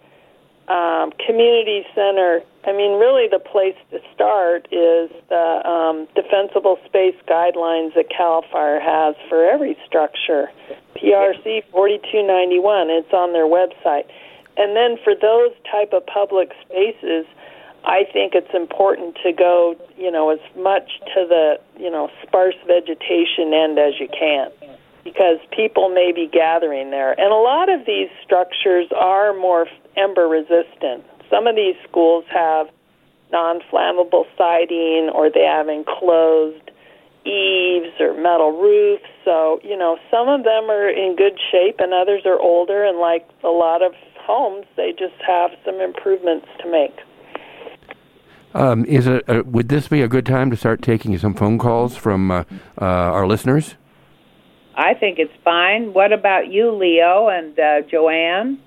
um, 0.68 1.12
community 1.26 1.86
center. 1.94 2.42
I 2.64 2.72
mean, 2.72 3.00
really, 3.00 3.28
the 3.28 3.40
place 3.40 3.76
to 3.92 4.00
start 4.14 4.68
is 4.72 5.12
the 5.30 5.68
um, 5.68 6.08
defensible 6.16 6.78
space 6.86 7.16
guidelines 7.28 7.94
that 7.96 8.10
Cal 8.16 8.44
Fire 8.52 8.80
has 8.80 9.16
for 9.28 9.44
every 9.44 9.78
structure. 9.86 10.50
PRC 10.96 11.64
4291. 11.72 12.90
It's 12.90 13.12
on 13.12 13.34
their 13.34 13.48
website. 13.48 14.06
And 14.58 14.76
then 14.76 14.98
for 15.04 15.14
those 15.16 15.52
type 15.70 15.92
of 15.94 16.06
public 16.06 16.52
spaces, 16.64 17.26
I 17.84 18.04
think 18.12 18.34
it's 18.36 18.54
important 18.54 19.18
to 19.24 19.32
go, 19.32 19.76
you 19.98 20.12
know, 20.12 20.30
as 20.30 20.40
much 20.56 21.00
to 21.16 21.26
the, 21.28 21.60
you 21.80 21.90
know, 21.90 22.10
sparse 22.24 22.56
vegetation 22.68 23.54
end 23.54 23.80
as 23.80 24.00
you 24.00 24.08
can 24.08 24.52
because 25.04 25.38
people 25.52 25.90
may 25.90 26.12
be 26.12 26.30
gathering 26.32 26.92
there. 26.92 27.12
And 27.20 27.32
a 27.32 27.42
lot 27.42 27.70
of 27.70 27.86
these 27.86 28.10
structures 28.24 28.88
are 28.96 29.34
more 29.34 29.68
ember 29.98 30.28
resistant. 30.28 31.04
Some 31.30 31.48
of 31.48 31.56
these 31.56 31.76
schools 31.90 32.26
have 32.30 32.68
non 33.32 33.62
flammable 33.72 34.26
siding 34.38 35.10
or 35.14 35.32
they 35.32 35.46
have 35.46 35.70
enclosed 35.70 36.70
eaves 37.26 37.94
or 38.00 38.14
metal 38.14 38.52
roofs. 38.52 39.06
So, 39.26 39.60
you 39.64 39.78
know, 39.78 39.98
some 40.10 40.28
of 40.28 40.44
them 40.44 40.70
are 40.70 40.90
in 40.90 41.16
good 41.16 41.40
shape 41.52 41.78
and 41.80 41.94
others 41.94 42.24
are 42.26 42.40
older 42.40 42.84
and 42.84 43.00
like 43.00 43.28
a 43.44 43.50
lot 43.50 43.82
of 43.82 43.94
homes, 44.20 44.66
they 44.78 44.92
just 44.92 45.16
have 45.26 45.52
some 45.66 45.82
improvements 45.82 46.48
to 46.62 46.70
make. 46.70 46.96
Um, 48.54 48.86
is 48.86 49.08
it? 49.08 49.28
Uh, 49.30 49.44
would 49.46 49.70
this 49.70 49.88
be 49.88 50.02
a 50.02 50.08
good 50.08 50.26
time 50.26 50.50
to 50.52 50.58
start 50.58 50.82
taking 50.82 51.18
some 51.18 51.34
phone 51.34 51.58
calls 51.58 51.96
from 51.96 52.32
uh, 52.32 52.44
uh, 52.80 52.86
our 52.86 53.26
listeners? 53.26 53.76
I 54.76 54.94
think 54.94 55.20
it's 55.20 55.34
fine. 55.44 55.94
What 55.94 56.12
about 56.12 56.52
you, 56.52 56.72
Leo 56.72 57.30
and 57.30 57.58
uh, 57.60 57.82
Jo 57.90 58.10
Ann? 58.10 58.60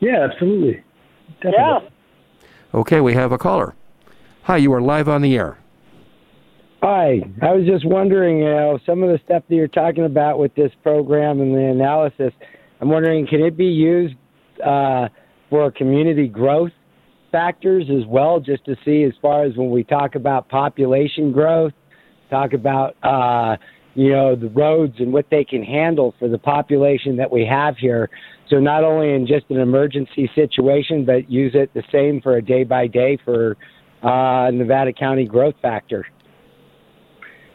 Yeah, 0.00 0.28
absolutely. 0.30 0.82
Definitely. 1.40 1.58
Yeah. 1.58 1.80
Okay, 2.74 3.00
we 3.00 3.14
have 3.14 3.32
a 3.32 3.38
caller. 3.38 3.74
Hi, 4.42 4.56
you 4.56 4.72
are 4.72 4.80
live 4.80 5.08
on 5.08 5.22
the 5.22 5.36
air. 5.36 5.58
Hi, 6.82 7.20
I 7.42 7.52
was 7.52 7.66
just 7.66 7.84
wondering, 7.84 8.38
you 8.38 8.44
know, 8.44 8.78
some 8.86 9.02
of 9.02 9.10
the 9.10 9.18
stuff 9.24 9.42
that 9.48 9.54
you're 9.54 9.66
talking 9.66 10.04
about 10.04 10.38
with 10.38 10.54
this 10.54 10.70
program 10.82 11.40
and 11.40 11.52
the 11.52 11.64
analysis. 11.64 12.32
I'm 12.80 12.88
wondering, 12.88 13.26
can 13.26 13.40
it 13.40 13.56
be 13.56 13.66
used 13.66 14.14
uh, 14.64 15.08
for 15.50 15.72
community 15.72 16.28
growth 16.28 16.70
factors 17.30 17.84
as 17.90 18.06
well, 18.06 18.40
just 18.40 18.64
to 18.64 18.76
see 18.84 19.04
as 19.04 19.12
far 19.20 19.44
as 19.44 19.56
when 19.56 19.70
we 19.70 19.84
talk 19.84 20.14
about 20.14 20.48
population 20.48 21.32
growth, 21.32 21.72
talk 22.30 22.52
about 22.52 22.96
uh, 23.02 23.56
you 23.98 24.10
know, 24.10 24.36
the 24.36 24.48
roads 24.50 24.94
and 25.00 25.12
what 25.12 25.26
they 25.28 25.44
can 25.44 25.62
handle 25.62 26.14
for 26.20 26.28
the 26.28 26.38
population 26.38 27.16
that 27.16 27.32
we 27.32 27.44
have 27.44 27.76
here. 27.76 28.08
So 28.48 28.60
not 28.60 28.84
only 28.84 29.12
in 29.12 29.26
just 29.26 29.46
an 29.50 29.58
emergency 29.58 30.30
situation, 30.36 31.04
but 31.04 31.28
use 31.28 31.52
it 31.54 31.74
the 31.74 31.82
same 31.90 32.20
for 32.20 32.36
a 32.36 32.42
day 32.42 32.62
by 32.62 32.86
day 32.86 33.18
for 33.24 33.56
uh, 34.04 34.52
Nevada 34.52 34.92
County 34.92 35.24
growth 35.24 35.56
factor. 35.60 36.06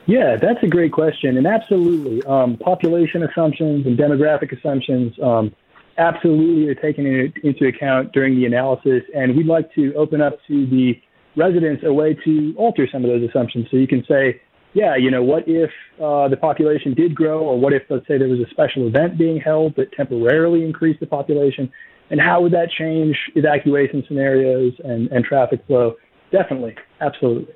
Yeah, 0.05 0.35
that's 0.35 0.61
a 0.63 0.67
great 0.67 0.91
question, 0.91 1.37
and 1.37 1.47
absolutely, 1.47 2.21
um, 2.23 2.57
population 2.57 3.23
assumptions 3.23 3.85
and 3.85 3.97
demographic 3.97 4.51
assumptions 4.51 5.13
um, 5.23 5.55
absolutely 5.97 6.67
are 6.69 6.75
taken 6.75 7.33
into 7.43 7.67
account 7.67 8.11
during 8.13 8.35
the 8.35 8.45
analysis, 8.45 9.03
and 9.15 9.35
we'd 9.35 9.47
like 9.47 9.73
to 9.75 9.93
open 9.95 10.21
up 10.21 10.37
to 10.47 10.65
the 10.67 10.93
residents 11.35 11.83
a 11.85 11.93
way 11.93 12.15
to 12.25 12.53
alter 12.57 12.87
some 12.91 13.03
of 13.03 13.09
those 13.09 13.27
assumptions. 13.27 13.67
So 13.71 13.77
you 13.77 13.87
can 13.87 14.03
say, 14.07 14.41
yeah, 14.73 14.95
you 14.95 15.11
know, 15.11 15.21
what 15.21 15.43
if 15.47 15.69
uh, 16.01 16.27
the 16.27 16.37
population 16.37 16.93
did 16.93 17.13
grow, 17.13 17.39
or 17.39 17.59
what 17.59 17.73
if, 17.73 17.83
let's 17.89 18.07
say, 18.07 18.17
there 18.17 18.27
was 18.27 18.39
a 18.39 18.49
special 18.49 18.87
event 18.87 19.17
being 19.17 19.39
held 19.39 19.75
that 19.75 19.91
temporarily 19.91 20.63
increased 20.63 20.99
the 20.99 21.05
population, 21.05 21.71
and 22.09 22.19
how 22.19 22.41
would 22.41 22.53
that 22.53 22.69
change 22.69 23.15
evacuation 23.35 24.03
scenarios 24.07 24.73
and, 24.83 25.11
and 25.11 25.23
traffic 25.25 25.63
flow? 25.67 25.95
Definitely, 26.31 26.75
absolutely. 27.01 27.53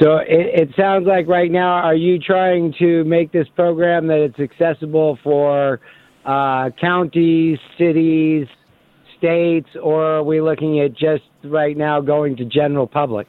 So 0.00 0.18
it, 0.18 0.68
it 0.68 0.68
sounds 0.78 1.06
like 1.06 1.26
right 1.26 1.50
now, 1.50 1.74
are 1.82 1.94
you 1.94 2.18
trying 2.18 2.74
to 2.78 3.02
make 3.04 3.32
this 3.32 3.48
program 3.56 4.06
that 4.08 4.18
it's 4.18 4.38
accessible 4.38 5.18
for 5.24 5.80
uh, 6.26 6.70
counties, 6.80 7.58
cities, 7.78 8.46
states, 9.16 9.68
or 9.82 10.18
are 10.18 10.22
we 10.22 10.40
looking 10.40 10.80
at 10.80 10.92
just 10.92 11.22
right 11.44 11.76
now 11.76 12.00
going 12.00 12.36
to 12.36 12.44
general 12.44 12.86
public? 12.86 13.28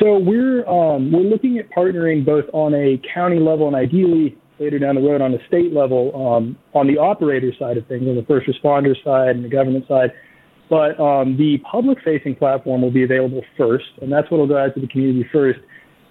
So 0.00 0.18
we're 0.18 0.66
um, 0.68 1.10
we're 1.10 1.20
looking 1.20 1.58
at 1.58 1.70
partnering 1.70 2.24
both 2.24 2.44
on 2.52 2.74
a 2.74 3.00
county 3.14 3.40
level 3.40 3.66
and 3.66 3.74
ideally 3.74 4.36
later 4.58 4.78
down 4.78 4.94
the 4.94 5.00
road 5.00 5.20
on 5.20 5.32
a 5.32 5.38
state 5.48 5.72
level 5.72 6.12
um, 6.14 6.56
on 6.74 6.86
the 6.86 6.98
operator 6.98 7.52
side 7.58 7.76
of 7.76 7.86
things, 7.86 8.06
on 8.06 8.16
the 8.16 8.24
first 8.28 8.46
responder 8.46 8.92
side 9.02 9.36
and 9.36 9.44
the 9.44 9.48
government 9.48 9.86
side. 9.88 10.12
But 10.68 10.98
um, 11.00 11.36
the 11.36 11.58
public 11.70 11.98
facing 12.04 12.34
platform 12.34 12.82
will 12.82 12.90
be 12.90 13.04
available 13.04 13.42
first, 13.56 13.86
and 14.02 14.12
that's 14.12 14.30
what 14.30 14.38
will 14.38 14.48
go 14.48 14.58
out 14.58 14.74
to 14.74 14.80
the 14.80 14.88
community 14.88 15.26
first. 15.32 15.60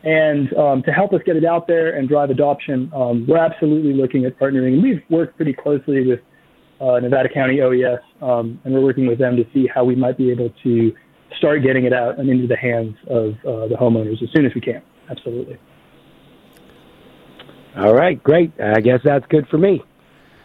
And 0.05 0.53
um, 0.53 0.83
to 0.83 0.91
help 0.91 1.13
us 1.13 1.21
get 1.25 1.35
it 1.35 1.43
out 1.43 1.67
there 1.67 1.97
and 1.97 2.07
drive 2.07 2.29
adoption, 2.29 2.91
um, 2.95 3.25
we're 3.27 3.39
absolutely 3.39 3.93
looking 3.93 4.25
at 4.25 4.37
partnering. 4.37 4.81
We've 4.81 5.01
worked 5.09 5.35
pretty 5.35 5.53
closely 5.53 6.07
with 6.07 6.19
uh, 6.79 6.99
Nevada 6.99 7.27
County 7.27 7.59
OES, 7.59 7.99
um, 8.21 8.61
and 8.63 8.73
we're 8.73 8.81
working 8.81 9.07
with 9.07 9.17
them 9.17 9.35
to 9.35 9.43
see 9.51 9.65
how 9.65 9.83
we 9.83 9.95
might 9.95 10.15
be 10.15 10.29
able 10.29 10.51
to 10.61 10.95
start 11.37 11.63
getting 11.63 11.85
it 11.85 11.93
out 11.93 12.19
and 12.19 12.29
into 12.29 12.45
the 12.45 12.55
hands 12.55 12.95
of 13.07 13.33
uh, 13.39 13.67
the 13.67 13.75
homeowners 13.75 14.21
as 14.21 14.29
soon 14.31 14.45
as 14.45 14.53
we 14.53 14.61
can. 14.61 14.81
Absolutely. 15.09 15.57
All 17.75 17.93
right, 17.93 18.21
great. 18.23 18.51
I 18.61 18.81
guess 18.81 19.01
that's 19.03 19.25
good 19.27 19.47
for 19.47 19.57
me. 19.57 19.83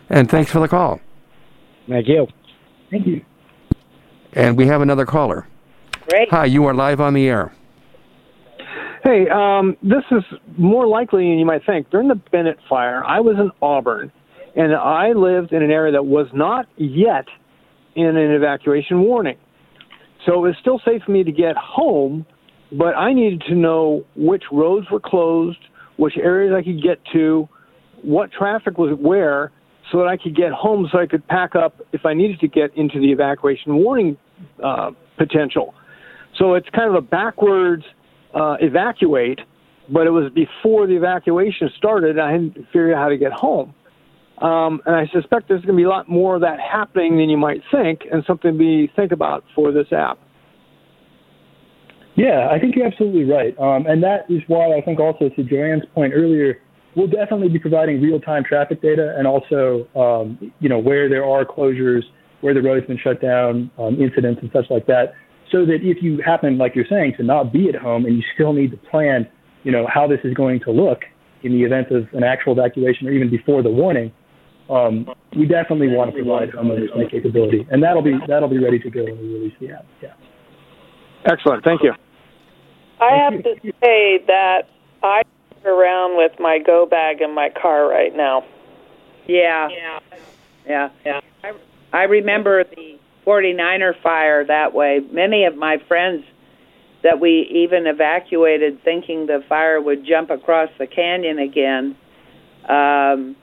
And 0.09 0.29
thanks 0.29 0.51
for 0.51 0.61
the 0.61 0.69
call. 0.69 1.01
Thank 1.87 2.09
you. 2.09 2.27
Thank 2.91 3.07
you. 3.07 3.25
And 4.33 4.57
we 4.57 4.67
have 4.67 4.81
another 4.81 5.05
caller. 5.05 5.47
Great. 6.09 6.31
Hi, 6.31 6.47
you 6.47 6.65
are 6.65 6.75
live 6.75 7.01
on 7.01 7.13
the 7.15 7.29
air. 7.29 7.53
Hey, 9.03 9.27
um, 9.33 9.79
this 9.83 10.05
is 10.11 10.23
more 10.59 10.87
likely 10.87 11.23
than 11.23 11.39
you 11.39 11.47
might 11.47 11.65
think. 11.65 11.89
During 11.91 12.09
the 12.09 12.21
Bennett 12.33 12.59
fire, 12.69 13.03
I 13.03 13.21
was 13.21 13.37
in 13.39 13.51
Auburn, 13.63 14.13
and 14.57 14.75
I 14.75 15.13
lived 15.13 15.53
in 15.53 15.63
an 15.63 15.71
area 15.71 15.93
that 15.93 16.05
was 16.05 16.27
not 16.35 16.67
yet 16.77 17.25
in 17.97 18.05
an 18.05 18.31
evacuation 18.33 19.01
warning. 19.01 19.39
So 20.27 20.35
it 20.35 20.49
was 20.49 20.55
still 20.61 20.81
safe 20.85 21.03
for 21.07 21.13
me 21.13 21.25
to 21.25 21.33
get 21.33 21.57
home, 21.57 22.27
but 22.73 22.95
I 22.95 23.15
needed 23.15 23.43
to 23.49 23.55
know 23.55 24.05
which 24.17 24.45
roads 24.53 24.87
were 24.91 25.01
closed, 25.01 25.59
which 25.97 26.15
areas 26.19 26.53
I 26.55 26.63
could 26.63 26.83
get 26.83 26.99
to, 27.15 27.49
what 28.03 28.31
traffic 28.33 28.77
was 28.77 28.95
where, 29.01 29.51
so 29.91 29.99
that 29.99 30.09
I 30.09 30.19
could 30.19 30.37
get 30.37 30.53
home 30.53 30.89
so 30.93 30.99
I 30.99 31.07
could 31.07 31.27
pack 31.27 31.55
up 31.57 31.81
if 31.93 32.05
I 32.05 32.13
needed 32.13 32.39
to 32.41 32.49
get 32.49 32.77
into 32.77 33.01
the 33.01 33.11
evacuation 33.11 33.77
warning 33.77 34.19
uh, 34.63 34.91
potential. 35.17 35.75
So 36.39 36.53
it's 36.53 36.69
kind 36.75 36.89
of 36.89 36.95
a 36.95 37.01
backwards 37.01 37.85
uh, 38.35 38.57
evacuate, 38.61 39.41
but 39.89 40.07
it 40.07 40.11
was 40.11 40.31
before 40.33 40.87
the 40.87 40.97
evacuation 40.97 41.71
started. 41.77 42.19
I 42.19 42.33
hadn't 42.33 42.55
figured 42.73 42.93
out 42.93 43.03
how 43.03 43.09
to 43.09 43.17
get 43.17 43.33
home. 43.33 43.75
Um, 44.39 44.81
and 44.87 44.97
I 44.97 45.07
suspect 45.13 45.49
there's 45.49 45.61
going 45.63 45.77
to 45.77 45.81
be 45.81 45.85
a 45.85 45.89
lot 45.89 46.09
more 46.09 46.37
of 46.37 46.41
that 46.41 46.59
happening 46.61 47.19
than 47.19 47.29
you 47.29 47.37
might 47.37 47.61
think, 47.71 48.01
and 48.11 48.25
something 48.27 48.53
to 48.53 48.59
be 48.59 48.91
think 48.97 49.13
about 49.13 49.45
for 49.55 49.71
this 49.71 49.93
app. 49.93 50.19
Yeah, 52.17 52.49
I 52.51 52.59
think 52.59 52.75
you're 52.75 52.87
absolutely 52.87 53.25
right. 53.25 53.59
Um, 53.59 53.87
and 53.87 54.03
that 54.03 54.31
is 54.31 54.43
why 54.47 54.77
I 54.77 54.81
think 54.81 54.99
also 54.99 55.29
to 55.29 55.43
Jo 55.43 55.57
Ann's 55.63 55.85
point 55.95 56.13
earlier, 56.15 56.61
we'll 56.97 57.07
definitely 57.07 57.49
be 57.49 57.59
providing 57.59 58.01
real-time 58.01 58.45
traffic 58.45 58.83
data 58.83 59.15
and 59.17 59.27
also, 59.27 59.87
um, 59.95 60.53
you 60.59 60.69
know, 60.69 60.79
where 60.79 61.09
there 61.09 61.25
are 61.25 61.45
closures, 61.45 62.03
where 62.41 62.55
the 62.55 62.63
road's 62.63 62.87
been 62.87 62.99
shut 62.99 63.21
down, 63.21 63.71
um, 63.79 64.01
incidents 64.01 64.41
and 64.43 64.51
such 64.53 64.67
like 64.71 64.87
that, 64.87 65.15
so 65.51 65.65
that 65.67 65.79
if 65.83 66.03
you 66.03 66.21
happen, 66.25 66.59
like 66.59 66.75
you're 66.75 66.89
saying, 66.89 67.15
to 67.17 67.23
not 67.23 67.53
be 67.53 67.69
at 67.69 67.75
home 67.75 68.05
and 68.05 68.17
you 68.17 68.23
still 68.35 68.53
need 68.53 68.71
to 68.71 68.77
plan, 68.77 69.29
you 69.65 69.73
know, 69.73 69.87
how 69.93 70.07
this 70.07 70.21
is 70.25 70.35
going 70.35 70.61
to 70.61 70.71
look 70.71 71.01
in 71.43 71.53
the 71.53 71.63
event 71.63 71.91
of 71.91 72.07
an 72.13 72.23
actual 72.23 72.53
evacuation 72.53 73.09
or 73.09 73.13
even 73.13 73.31
before 73.31 73.63
the 73.63 73.71
warning, 73.71 74.13
um, 74.71 75.09
we 75.37 75.47
definitely 75.47 75.89
want 75.89 76.15
to 76.15 76.17
provide 76.17 76.51
homeowners 76.51 76.95
that 76.97 77.11
capability, 77.11 77.67
and 77.71 77.83
that'll 77.83 78.03
be 78.03 78.15
that'll 78.29 78.49
be 78.49 78.63
ready 78.63 78.79
to 78.79 78.91
go 78.91 79.03
when 79.03 79.19
we 79.19 79.35
release 79.35 79.55
the 79.61 79.73
app. 79.73 79.85
Yeah. 80.01 80.15
Excellent. 81.27 81.65
Thank 81.65 81.83
you. 81.83 81.93
I 83.01 83.17
have 83.17 83.43
to 83.43 83.55
say 83.83 84.23
that 84.27 84.69
I 85.03 85.23
walk 85.53 85.65
around 85.67 86.17
with 86.17 86.33
my 86.39 86.59
go 86.65 86.87
bag 86.87 87.21
in 87.21 87.35
my 87.35 87.51
car 87.51 87.89
right 87.89 88.15
now. 88.15 88.45
Yeah. 89.27 89.69
Yeah. 90.67 90.91
Yeah. 91.05 91.21
I, 91.43 91.53
I 91.93 92.03
remember 92.05 92.63
the 92.63 93.00
49er 93.27 94.01
fire 94.03 94.45
that 94.45 94.75
way. 94.75 95.01
Many 95.11 95.45
of 95.45 95.57
my 95.57 95.79
friends 95.89 96.25
that 97.03 97.21
we 97.21 97.49
even 97.51 97.87
evacuated 97.87 98.83
thinking 98.85 99.27
the 99.27 99.43
fire 99.49 99.81
would 99.81 100.05
jump 100.05 100.31
across 100.31 100.69
the 100.79 100.87
canyon 100.87 101.39
again. 101.39 101.97
Um, 102.69 103.37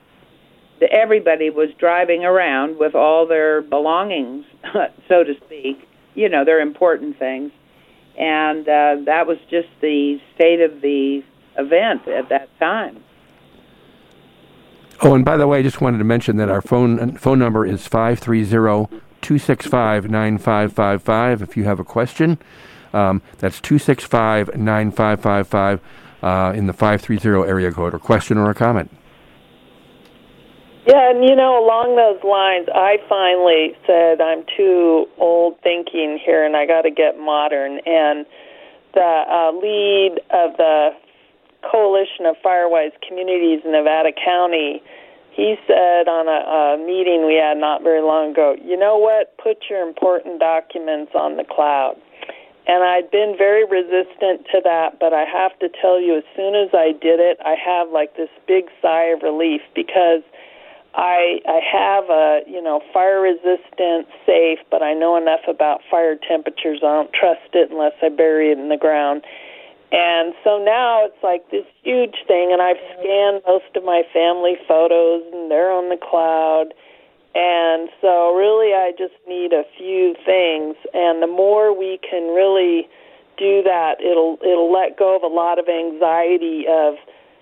the, 0.80 0.91
everybody 0.91 1.49
was 1.49 1.69
driving 1.80 2.23
around 2.23 2.78
with 2.78 2.93
all 2.93 3.25
their 3.28 3.61
belongings, 3.61 4.45
so 5.07 5.23
to 5.23 5.34
speak, 5.45 5.88
you 6.13 6.30
know, 6.30 6.45
their 6.45 6.59
important 6.59 7.17
things. 7.17 7.51
And 8.17 8.67
uh, 8.67 8.97
that 9.05 9.28
was 9.28 9.38
just 9.49 9.67
the 9.82 10.19
state 10.36 10.61
of 10.61 10.82
the 10.82 11.23
event 11.57 12.07
at 12.07 12.30
that 12.30 12.49
time. 12.59 13.03
Oh, 15.01 15.13
and 15.13 15.23
by 15.23 15.38
the 15.38 15.47
way, 15.47 15.59
I 15.59 15.61
just 15.61 15.82
wanted 15.82 15.99
to 15.99 16.03
mention 16.03 16.38
that 16.38 16.49
our 16.49 16.61
phone 16.61 17.17
phone 17.17 17.38
number 17.38 17.65
is 17.65 17.88
530 17.88 18.88
265 19.28 20.09
9555 20.09 21.41
if 21.41 21.57
you 21.57 21.65
have 21.65 21.82
a 21.82 21.84
question. 21.84 22.39
Um, 22.93 23.21
that's 23.39 23.59
265 23.59 24.55
9555 24.55 25.82
uh, 26.23 26.53
in 26.55 26.67
the 26.67 26.71
530 26.71 27.45
area 27.45 27.69
code, 27.73 27.93
or 27.93 27.99
question 27.99 28.38
or 28.38 28.49
a 28.49 28.55
comment. 28.55 28.89
Yeah, 30.88 31.09
and 31.09 31.28
you 31.28 31.36
know, 31.36 31.61
along 31.61 31.97
those 31.99 32.23
lines, 32.23 32.69
I 32.73 33.03
finally 33.09 33.75
said 33.86 34.21
I'm 34.21 34.45
too 34.55 35.07
old 35.17 35.59
thinking 35.61 36.17
here, 36.23 36.45
and 36.45 36.55
I 36.55 36.65
got 36.65 36.84
to 36.84 36.89
get 36.89 37.19
modern. 37.19 37.82
And 37.86 38.25
the 38.93 39.23
uh, 39.28 39.51
lead 39.59 40.21
of 40.32 40.55
the 40.55 40.91
Coalition 41.69 42.25
of 42.25 42.38
Firewise 42.41 42.95
Communities 43.05 43.59
in 43.65 43.73
Nevada 43.73 44.11
County, 44.15 44.82
he 45.38 45.53
said 45.69 46.09
on 46.09 46.25
a, 46.25 46.41
a 46.41 46.81
meeting 46.81 47.29
we 47.29 47.38
had 47.38 47.61
not 47.61 47.83
very 47.83 48.01
long 48.01 48.31
ago, 48.33 48.57
you 48.57 48.75
know 48.75 48.97
what? 48.97 49.38
Put 49.38 49.69
your 49.69 49.88
important 49.88 50.39
documents 50.41 51.13
on 51.13 51.38
the 51.38 51.45
cloud. 51.45 51.93
And 52.65 52.83
I'd 52.83 53.11
been 53.11 53.35
very 53.38 53.63
resistant 53.63 54.49
to 54.51 54.59
that, 54.65 54.97
but 54.99 55.13
I 55.13 55.23
have 55.29 55.53
to 55.59 55.69
tell 55.69 56.01
you, 56.01 56.17
as 56.17 56.25
soon 56.35 56.57
as 56.57 56.73
I 56.73 56.91
did 56.91 57.21
it, 57.21 57.38
I 57.45 57.53
have 57.53 57.93
like 57.93 58.17
this 58.17 58.33
big 58.47 58.65
sigh 58.81 59.13
of 59.13 59.21
relief 59.21 59.61
because 59.75 60.25
I 60.97 61.39
I 61.47 61.61
have 61.61 62.09
a 62.09 62.41
you 62.49 62.61
know 62.61 62.81
fire 62.91 63.21
resistant 63.21 64.09
safe, 64.25 64.59
but 64.71 64.81
I 64.81 64.93
know 64.93 65.15
enough 65.15 65.47
about 65.47 65.79
fire 65.89 66.17
temperatures. 66.17 66.81
I 66.81 66.91
don't 66.91 67.13
trust 67.13 67.53
it 67.53 67.69
unless 67.69 67.93
I 68.01 68.09
bury 68.09 68.51
it 68.51 68.57
in 68.57 68.67
the 68.67 68.75
ground. 68.75 69.23
And 69.91 70.33
so 70.43 70.61
now 70.61 71.05
it's 71.05 71.23
like 71.23 71.49
this 71.49 71.65
huge 71.83 72.15
thing, 72.27 72.51
and 72.51 72.61
I've 72.61 72.81
scanned 72.99 73.41
most 73.47 73.71
of 73.75 73.85
my 73.85 74.03
family 74.11 74.57
photos, 74.67 75.23
and 75.31 75.49
they're 75.49 75.71
on 75.71 75.88
the 75.88 75.97
cloud. 75.97 76.73
And 77.33 77.88
so, 78.01 78.35
really, 78.35 78.73
I 78.73 78.91
just 78.97 79.15
need 79.27 79.53
a 79.53 79.63
few 79.77 80.15
things, 80.25 80.75
and 80.93 81.23
the 81.23 81.27
more 81.27 81.71
we 81.71 81.99
can 82.03 82.35
really 82.35 82.89
do 83.38 83.63
that, 83.63 84.01
it'll 84.01 84.38
it'll 84.41 84.73
let 84.73 84.97
go 84.97 85.15
of 85.15 85.23
a 85.23 85.33
lot 85.33 85.59
of 85.59 85.69
anxiety 85.69 86.65
of 86.67 86.95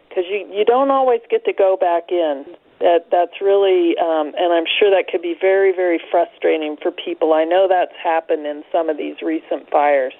because 0.07 0.25
you 0.29 0.45
you 0.53 0.65
don't 0.65 0.91
always 0.91 1.21
get 1.29 1.45
to 1.45 1.53
go 1.53 1.77
back 1.79 2.11
in. 2.11 2.45
That 2.79 3.07
that's 3.09 3.39
really 3.39 3.95
um, 3.97 4.35
and 4.35 4.51
i'm 4.51 4.67
sure 4.67 4.91
that 4.91 5.07
could 5.09 5.21
be 5.21 5.33
very 5.39 5.73
very 5.73 5.99
frustrating 6.11 6.75
for 6.75 6.91
people. 6.91 7.33
I 7.33 7.45
know 7.45 7.67
that's 7.69 7.95
happened 8.03 8.45
in 8.45 8.63
some 8.71 8.89
of 8.89 8.97
these 8.97 9.21
recent 9.23 9.71
fires 9.71 10.13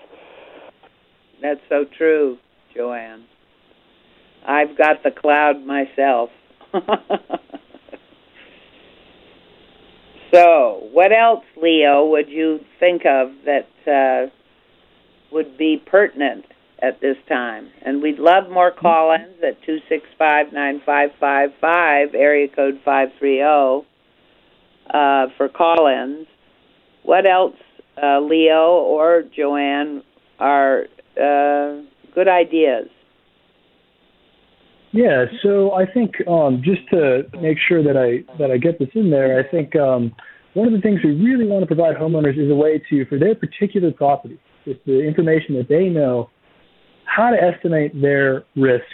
That's 1.41 1.61
so 1.69 1.85
true, 1.97 2.37
Jo 2.73 2.93
Ann. 2.93 3.25
I've 4.47 4.77
got 4.77 5.03
the 5.03 5.11
cloud 5.11 5.65
myself. 5.65 6.29
so, 10.31 10.87
what 10.91 11.11
else, 11.11 11.43
Leo, 11.61 12.05
would 12.07 12.29
you 12.29 12.59
think 12.79 13.05
of 13.05 13.31
that 13.45 13.67
uh, 13.87 14.29
would 15.31 15.57
be 15.57 15.81
pertinent 15.85 16.45
at 16.81 17.01
this 17.01 17.17
time? 17.27 17.69
And 17.83 18.01
we'd 18.01 18.19
love 18.19 18.49
more 18.51 18.71
at 19.43 19.61
five 20.17 20.53
nine 20.53 20.81
five 20.85 21.09
five 21.19 21.49
five, 21.59 22.13
area 22.13 22.47
code 22.47 22.79
five 22.85 23.09
three 23.17 23.37
zero, 23.37 23.85
uh, 24.93 25.27
for 25.37 25.49
call-ins. 25.49 26.27
What 27.03 27.25
else, 27.25 27.55
uh, 28.01 28.19
Leo 28.19 28.73
or 28.73 29.23
Jo 29.35 29.55
Ann, 29.55 30.03
are 30.39 30.85
uh, 31.17 31.81
good 32.13 32.27
ideas? 32.27 32.87
Yeah, 34.91 35.25
so 35.43 35.73
I 35.73 35.85
think 35.85 36.25
um, 36.25 36.61
just 36.63 36.87
to 36.91 37.23
make 37.41 37.57
sure 37.67 37.83
that 37.83 37.97
I 37.97 38.23
that 38.37 38.49
I 38.49 38.57
get 38.57 38.79
this 38.79 38.87
in 38.95 39.11
there, 39.11 39.37
I 39.37 39.43
think 39.51 39.75
um, 39.75 40.15
one 40.53 40.67
of 40.67 40.73
the 40.73 40.79
things 40.79 41.01
we 41.03 41.11
really 41.11 41.45
want 41.45 41.63
to 41.63 41.67
provide 41.67 41.97
homeowners 41.97 42.39
is 42.39 42.49
a 42.49 42.55
way 42.55 42.81
to, 42.89 43.05
for 43.07 43.19
their 43.19 43.35
particular 43.35 43.91
property, 43.91 44.39
with 44.65 44.77
the 44.85 45.01
information 45.05 45.55
that 45.55 45.67
they 45.67 45.89
know, 45.89 46.29
how 47.03 47.29
to 47.29 47.35
estimate 47.35 47.91
their 48.01 48.45
risk 48.55 48.85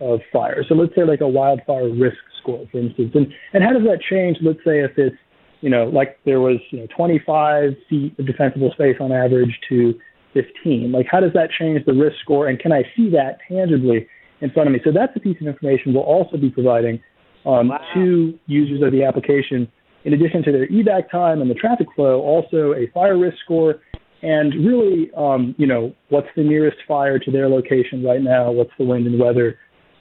of 0.00 0.20
fire. 0.32 0.64
So 0.66 0.74
let's 0.74 0.94
say 0.94 1.04
like 1.04 1.20
a 1.20 1.28
wildfire 1.28 1.90
risk 1.90 2.16
score, 2.40 2.66
for 2.72 2.78
instance, 2.78 3.12
and 3.14 3.26
and 3.52 3.62
how 3.62 3.74
does 3.74 3.84
that 3.84 4.00
change? 4.00 4.38
Let's 4.40 4.64
say 4.64 4.80
if 4.80 4.92
it's 4.96 5.16
you 5.60 5.68
know 5.68 5.84
like 5.84 6.18
there 6.24 6.40
was 6.40 6.56
you 6.70 6.80
know 6.80 6.86
25 6.96 7.72
feet 7.90 8.18
of 8.18 8.26
defensible 8.26 8.70
space 8.72 8.96
on 8.98 9.12
average 9.12 9.58
to 9.68 9.92
15. 10.34 10.92
Like 10.92 11.06
how 11.10 11.20
does 11.20 11.32
that 11.34 11.50
change 11.58 11.84
the 11.86 11.92
risk 11.92 12.16
score, 12.22 12.48
and 12.48 12.58
can 12.58 12.72
I 12.72 12.82
see 12.96 13.10
that 13.10 13.38
tangibly? 13.48 14.06
in 14.40 14.50
front 14.50 14.68
of 14.68 14.72
me. 14.72 14.80
So 14.84 14.90
that's 14.92 15.12
a 15.16 15.20
piece 15.20 15.36
of 15.40 15.46
information 15.46 15.94
we'll 15.94 16.02
also 16.02 16.36
be 16.36 16.50
providing 16.50 17.00
um, 17.46 17.68
Wow. 17.68 17.80
to 17.94 18.38
users 18.46 18.82
of 18.82 18.92
the 18.92 19.04
application. 19.04 19.68
In 20.04 20.14
addition 20.14 20.42
to 20.44 20.52
their 20.52 20.66
evac 20.68 21.10
time 21.10 21.40
and 21.42 21.50
the 21.50 21.54
traffic 21.54 21.88
flow, 21.94 22.20
also 22.20 22.74
a 22.74 22.86
fire 22.92 23.18
risk 23.18 23.36
score 23.44 23.76
and 24.22 24.54
really, 24.66 25.10
um, 25.16 25.54
you 25.58 25.66
know, 25.66 25.94
what's 26.10 26.28
the 26.36 26.42
nearest 26.42 26.76
fire 26.86 27.18
to 27.18 27.30
their 27.30 27.48
location 27.48 28.04
right 28.04 28.20
now? 28.20 28.50
What's 28.50 28.72
the 28.78 28.84
wind 28.84 29.06
and 29.06 29.18
weather? 29.18 29.58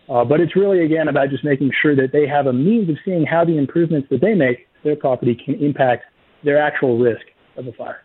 Uh, 0.09 0.25
but 0.25 0.39
it's 0.39 0.55
really 0.55 0.83
again 0.83 1.07
about 1.07 1.29
just 1.29 1.43
making 1.43 1.71
sure 1.81 1.95
that 1.95 2.11
they 2.11 2.27
have 2.27 2.47
a 2.47 2.53
means 2.53 2.89
of 2.89 2.97
seeing 3.05 3.25
how 3.25 3.45
the 3.45 3.57
improvements 3.57 4.07
that 4.09 4.21
they 4.21 4.33
make 4.33 4.59
to 4.59 4.83
their 4.83 4.95
property 4.95 5.35
can 5.35 5.55
impact 5.55 6.05
their 6.43 6.61
actual 6.61 6.97
risk 6.97 7.21
of 7.57 7.67
a 7.67 7.71
fire. 7.73 8.01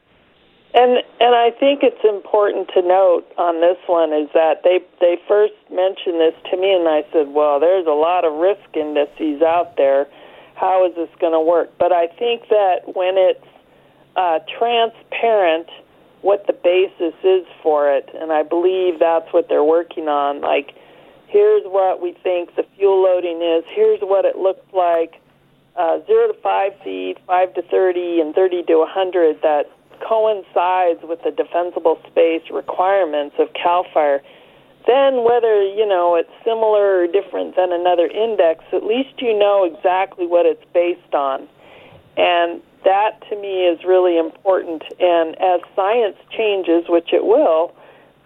And 0.75 1.05
and 1.21 1.35
I 1.37 1.53
think 1.53 1.85
it's 1.85 2.03
important 2.03 2.69
to 2.75 2.83
note 2.83 3.25
on 3.39 3.61
this 3.61 3.79
one 3.87 4.13
is 4.13 4.29
that 4.35 4.63
they 4.65 4.81
they 5.01 5.17
first 5.29 5.55
mentioned 5.71 6.19
this 6.19 6.35
to 6.51 6.57
me 6.57 6.75
and 6.75 6.89
I 6.89 7.05
said, 7.13 7.29
well, 7.29 7.61
there's 7.61 7.87
a 7.87 7.95
lot 7.95 8.25
of 8.25 8.35
risk 8.35 8.75
indices 8.75 9.41
out 9.41 9.77
there. 9.77 10.09
How 10.57 10.87
is 10.87 10.95
this 10.97 11.09
going 11.21 11.33
to 11.33 11.41
work? 11.41 11.71
But 11.79 11.93
I 11.93 12.09
think 12.09 12.49
that 12.49 12.95
when 12.95 13.15
it's 13.17 13.47
uh, 14.17 14.41
transparent 14.59 15.69
what 16.23 16.47
the 16.47 16.55
basis 16.55 17.15
is 17.23 17.47
for 17.63 17.93
it, 17.93 18.09
and 18.15 18.33
I 18.33 18.43
believe 18.43 18.99
that's 18.99 19.31
what 19.33 19.49
they're 19.49 19.63
working 19.63 20.09
on. 20.09 20.41
Like, 20.41 20.75
here's 21.27 21.63
what 21.67 22.01
we 22.01 22.17
think 22.23 22.57
the 22.57 22.65
fuel 22.77 23.03
loading 23.03 23.43
is. 23.43 23.63
Here's 23.69 24.01
what 24.01 24.25
it 24.25 24.37
looks 24.37 24.67
like. 24.73 25.21
Uh, 25.77 25.99
zero 26.07 26.29
to 26.29 26.35
five 26.41 26.73
feet, 26.83 27.19
five 27.27 27.53
to 27.55 27.63
thirty, 27.63 28.21
and 28.21 28.35
thirty 28.35 28.63
to 28.63 28.75
a 28.79 28.87
hundred. 28.89 29.43
That 29.43 29.71
coincides 30.01 31.01
with 31.03 31.23
the 31.23 31.31
defensible 31.31 31.99
space 32.07 32.43
requirements 32.51 33.37
of 33.39 33.49
CAL 33.55 33.87
FIRE, 33.93 34.23
then 34.87 35.25
whether 35.25 35.63
you 35.63 35.87
know 35.87 36.15
it's 36.15 36.31
similar 36.45 37.01
or 37.01 37.07
different 37.07 37.57
than 37.57 37.73
another 37.73 38.07
index, 38.07 38.65
at 38.73 38.85
least 38.85 39.21
you 39.21 39.37
know 39.37 39.65
exactly 39.65 40.27
what 40.27 40.45
it's 40.47 40.65
based 40.73 41.15
on, 41.15 41.49
and 42.17 42.61
that 42.85 43.21
to 43.31 43.37
me 43.37 43.65
is 43.65 43.83
really 43.85 44.19
important. 44.19 44.83
And 45.01 45.35
as 45.41 45.61
science 45.75 46.17
changes, 46.31 46.85
which 46.89 47.13
it 47.13 47.25
will, 47.25 47.73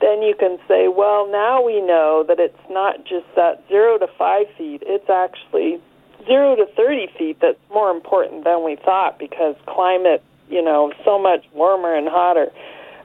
then 0.00 0.22
you 0.22 0.34
can 0.34 0.58
say, 0.66 0.88
well, 0.88 1.30
now 1.30 1.62
we 1.62 1.80
know 1.80 2.24
that 2.26 2.40
it's 2.40 2.58
not 2.68 3.04
just 3.04 3.26
that 3.36 3.62
zero 3.68 3.98
to 3.98 4.08
five 4.18 4.46
feet; 4.56 4.82
it's 4.84 5.08
actually 5.08 5.80
zero 6.26 6.56
to 6.56 6.66
30 6.76 7.06
feet 7.16 7.38
that's 7.40 7.58
more 7.72 7.90
important 7.90 8.44
than 8.44 8.64
we 8.64 8.76
thought 8.76 9.18
because 9.18 9.54
climate 9.66 10.22
you 10.50 10.62
know 10.62 10.92
so 11.04 11.18
much 11.18 11.44
warmer 11.52 11.94
and 11.94 12.08
hotter 12.08 12.50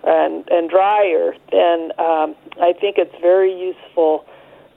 and 0.04 0.48
and 0.50 0.70
drier, 0.70 1.36
then 1.52 1.92
um, 1.98 2.36
I 2.62 2.74
think 2.80 2.98
it's 2.98 3.16
very 3.22 3.54
useful. 3.54 4.26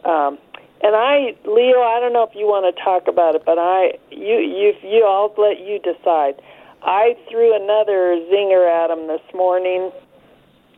Um, 0.04 0.38
and 0.82 0.94
I, 0.94 1.34
Leo, 1.44 1.80
I 1.80 1.98
don't 2.00 2.12
know 2.12 2.22
if 2.22 2.36
you 2.36 2.46
want 2.46 2.68
to 2.68 2.82
talk 2.82 3.08
about 3.08 3.34
it, 3.34 3.42
but 3.44 3.58
I, 3.58 3.98
you, 4.10 4.36
you, 4.36 4.74
you, 4.84 5.04
I'll 5.04 5.34
let 5.38 5.58
you 5.58 5.80
decide. 5.80 6.40
I 6.82 7.16
threw 7.28 7.56
another 7.56 8.20
zinger 8.30 8.68
at 8.68 8.90
him 8.90 9.08
this 9.08 9.24
morning 9.34 9.90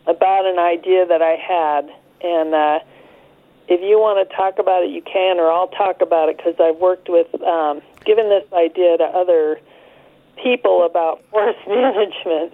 about 0.07 0.47
an 0.47 0.59
idea 0.59 1.05
that 1.05 1.21
I 1.21 1.35
had, 1.35 1.91
and 2.23 2.55
uh, 2.55 2.79
if 3.69 3.83
you 3.83 3.99
want 3.99 4.27
to 4.27 4.35
talk 4.35 4.59
about 4.59 4.85
it, 4.85 4.91
you 4.91 5.03
can, 5.03 5.39
or 5.39 5.51
I'll 5.51 5.69
talk 5.69 6.01
about 6.01 6.31
it 6.31 6.39
because 6.39 6.55
I've 6.59 6.79
worked 6.79 7.11
with, 7.11 7.29
um, 7.43 7.83
given 8.07 8.31
this 8.31 8.47
idea 8.53 8.97
to 8.97 9.05
other 9.05 9.61
people 10.43 10.87
about 10.87 11.23
forest 11.31 11.59
management. 11.69 12.53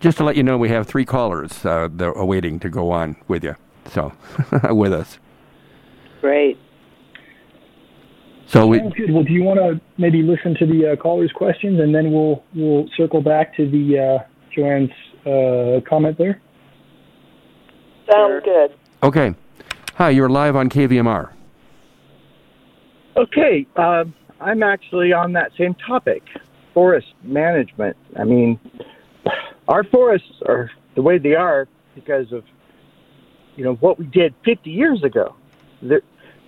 Just 0.00 0.18
to 0.18 0.24
let 0.24 0.36
you 0.36 0.42
know, 0.42 0.58
we 0.58 0.68
have 0.68 0.86
three 0.86 1.04
callers 1.04 1.64
uh, 1.64 1.88
that 1.92 2.06
are 2.06 2.24
waiting 2.24 2.58
to 2.60 2.68
go 2.68 2.90
on 2.90 3.16
with 3.28 3.44
you. 3.44 3.54
So, 3.86 4.12
with 4.70 4.92
us. 4.92 5.18
Great. 6.20 6.58
So 8.46 8.66
we, 8.66 8.80
Well, 8.80 9.22
do 9.22 9.32
you 9.32 9.44
want 9.44 9.58
to 9.60 9.80
maybe 9.96 10.22
listen 10.22 10.54
to 10.58 10.66
the 10.66 10.92
uh, 10.92 10.96
callers' 10.96 11.32
questions, 11.32 11.80
and 11.80 11.94
then 11.94 12.12
we'll 12.12 12.44
we'll 12.54 12.86
circle 12.96 13.22
back 13.22 13.56
to 13.56 13.68
the 13.68 13.98
uh, 13.98 14.24
Jo 14.54 14.64
Ann's 14.66 14.90
uh, 15.24 15.88
comment 15.88 16.18
there. 16.18 16.40
Sounds 18.10 18.42
good. 18.44 18.74
okay. 19.02 19.34
Hi, 19.94 20.10
you're 20.10 20.28
live 20.28 20.54
on 20.56 20.68
KVMR. 20.68 21.32
Okay, 23.16 23.66
um, 23.76 24.14
I'm 24.40 24.62
actually 24.62 25.12
on 25.12 25.32
that 25.32 25.52
same 25.58 25.74
topic 25.86 26.22
forest 26.74 27.08
management. 27.22 27.96
I 28.18 28.24
mean, 28.24 28.58
our 29.68 29.84
forests 29.84 30.42
are 30.46 30.70
the 30.94 31.02
way 31.02 31.18
they 31.18 31.34
are 31.34 31.68
because 31.94 32.32
of, 32.32 32.44
you 33.56 33.64
know, 33.64 33.74
what 33.74 33.98
we 33.98 34.06
did 34.06 34.34
50 34.44 34.70
years 34.70 35.02
ago. 35.02 35.34
The 35.82 36.02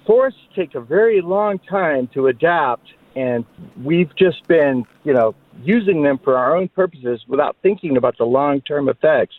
forests 0.06 0.40
take 0.54 0.74
a 0.74 0.80
very 0.80 1.20
long 1.20 1.58
time 1.58 2.08
to 2.14 2.28
adapt, 2.28 2.86
and 3.16 3.44
we've 3.82 4.14
just 4.16 4.46
been, 4.46 4.84
you 5.04 5.12
know, 5.12 5.34
using 5.62 6.02
them 6.02 6.18
for 6.18 6.36
our 6.36 6.56
own 6.56 6.68
purposes 6.68 7.24
without 7.28 7.56
thinking 7.62 7.96
about 7.96 8.18
the 8.18 8.24
long 8.24 8.60
term 8.60 8.88
effects 8.88 9.36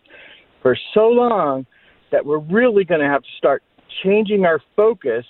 for 0.61 0.77
so 0.93 1.07
long 1.07 1.65
that 2.11 2.25
we're 2.25 2.39
really 2.39 2.83
going 2.83 3.01
to 3.01 3.07
have 3.07 3.21
to 3.21 3.31
start 3.37 3.63
changing 4.03 4.45
our 4.45 4.61
focus 4.75 5.25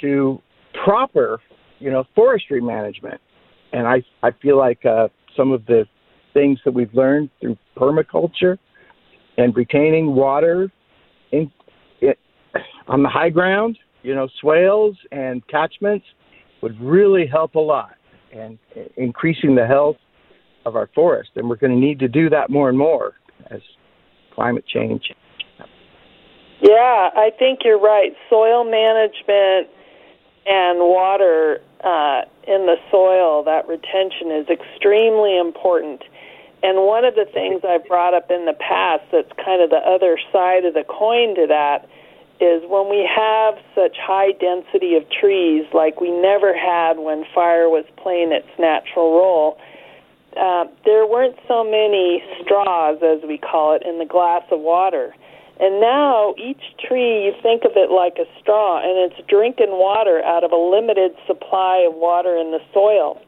to 0.00 0.40
proper, 0.84 1.40
you 1.78 1.90
know, 1.90 2.04
forestry 2.14 2.60
management. 2.60 3.20
And 3.74 3.88
I, 3.88 4.04
I 4.22 4.30
feel 4.40 4.56
like 4.56 4.86
uh, 4.86 5.08
some 5.36 5.50
of 5.50 5.66
the 5.66 5.84
things 6.32 6.60
that 6.64 6.72
we've 6.72 6.94
learned 6.94 7.28
through 7.40 7.58
permaculture 7.76 8.56
and 9.36 9.54
retaining 9.56 10.14
water 10.14 10.70
in, 11.32 11.50
it, 12.00 12.16
on 12.86 13.02
the 13.02 13.08
high 13.08 13.30
ground, 13.30 13.76
you 14.04 14.14
know, 14.14 14.28
swales 14.40 14.96
and 15.10 15.46
catchments 15.48 16.06
would 16.62 16.80
really 16.80 17.26
help 17.26 17.56
a 17.56 17.60
lot 17.60 17.96
and 18.32 18.58
increasing 18.96 19.56
the 19.56 19.66
health 19.66 19.96
of 20.66 20.76
our 20.76 20.88
forest. 20.94 21.30
And 21.34 21.50
we're 21.50 21.56
going 21.56 21.72
to 21.72 21.78
need 21.78 21.98
to 21.98 22.08
do 22.08 22.30
that 22.30 22.50
more 22.50 22.68
and 22.68 22.78
more 22.78 23.14
as 23.50 23.60
climate 24.34 24.64
change. 24.72 25.02
Yeah, 26.62 27.10
I 27.16 27.30
think 27.38 27.60
you're 27.64 27.80
right. 27.80 28.12
Soil 28.30 28.64
management 28.64 29.68
and 30.46 30.78
water 30.78 31.60
uh, 31.84 32.22
in 32.48 32.66
the 32.66 32.76
soil, 32.90 33.44
that 33.44 33.68
retention 33.68 34.32
is 34.32 34.48
extremely 34.48 35.38
important. 35.38 36.02
And 36.62 36.86
one 36.86 37.04
of 37.04 37.14
the 37.14 37.26
things 37.26 37.60
I've 37.62 37.86
brought 37.86 38.14
up 38.14 38.30
in 38.30 38.46
the 38.46 38.54
past 38.54 39.04
that's 39.12 39.30
kind 39.44 39.60
of 39.60 39.68
the 39.68 39.84
other 39.84 40.18
side 40.32 40.64
of 40.64 40.72
the 40.72 40.84
coin 40.84 41.34
to 41.36 41.46
that 41.46 41.86
is 42.40 42.62
when 42.66 42.88
we 42.88 43.04
have 43.04 43.54
such 43.74 43.96
high 44.00 44.32
density 44.32 44.96
of 44.96 45.04
trees 45.10 45.66
like 45.72 46.00
we 46.00 46.10
never 46.10 46.56
had 46.56 46.98
when 46.98 47.24
fire 47.34 47.68
was 47.68 47.84
playing 47.96 48.32
its 48.32 48.48
natural 48.58 49.12
role, 49.12 49.58
uh, 50.36 50.64
there 50.84 51.06
weren't 51.06 51.36
so 51.46 51.62
many 51.62 52.24
straws, 52.42 52.98
as 53.02 53.22
we 53.28 53.38
call 53.38 53.74
it, 53.74 53.82
in 53.86 53.98
the 53.98 54.04
glass 54.04 54.42
of 54.50 54.60
water. 54.60 55.14
And 55.60 55.80
now 55.80 56.34
each 56.36 56.62
tree, 56.82 57.26
you 57.26 57.32
think 57.40 57.64
of 57.64 57.72
it 57.76 57.90
like 57.90 58.18
a 58.18 58.26
straw, 58.40 58.82
and 58.82 59.12
it's 59.12 59.28
drinking 59.28 59.70
water 59.70 60.22
out 60.24 60.42
of 60.42 60.50
a 60.50 60.56
limited 60.56 61.14
supply 61.26 61.86
of 61.88 61.94
water 61.94 62.36
in 62.36 62.50
the 62.50 62.60
soil. 62.72 63.22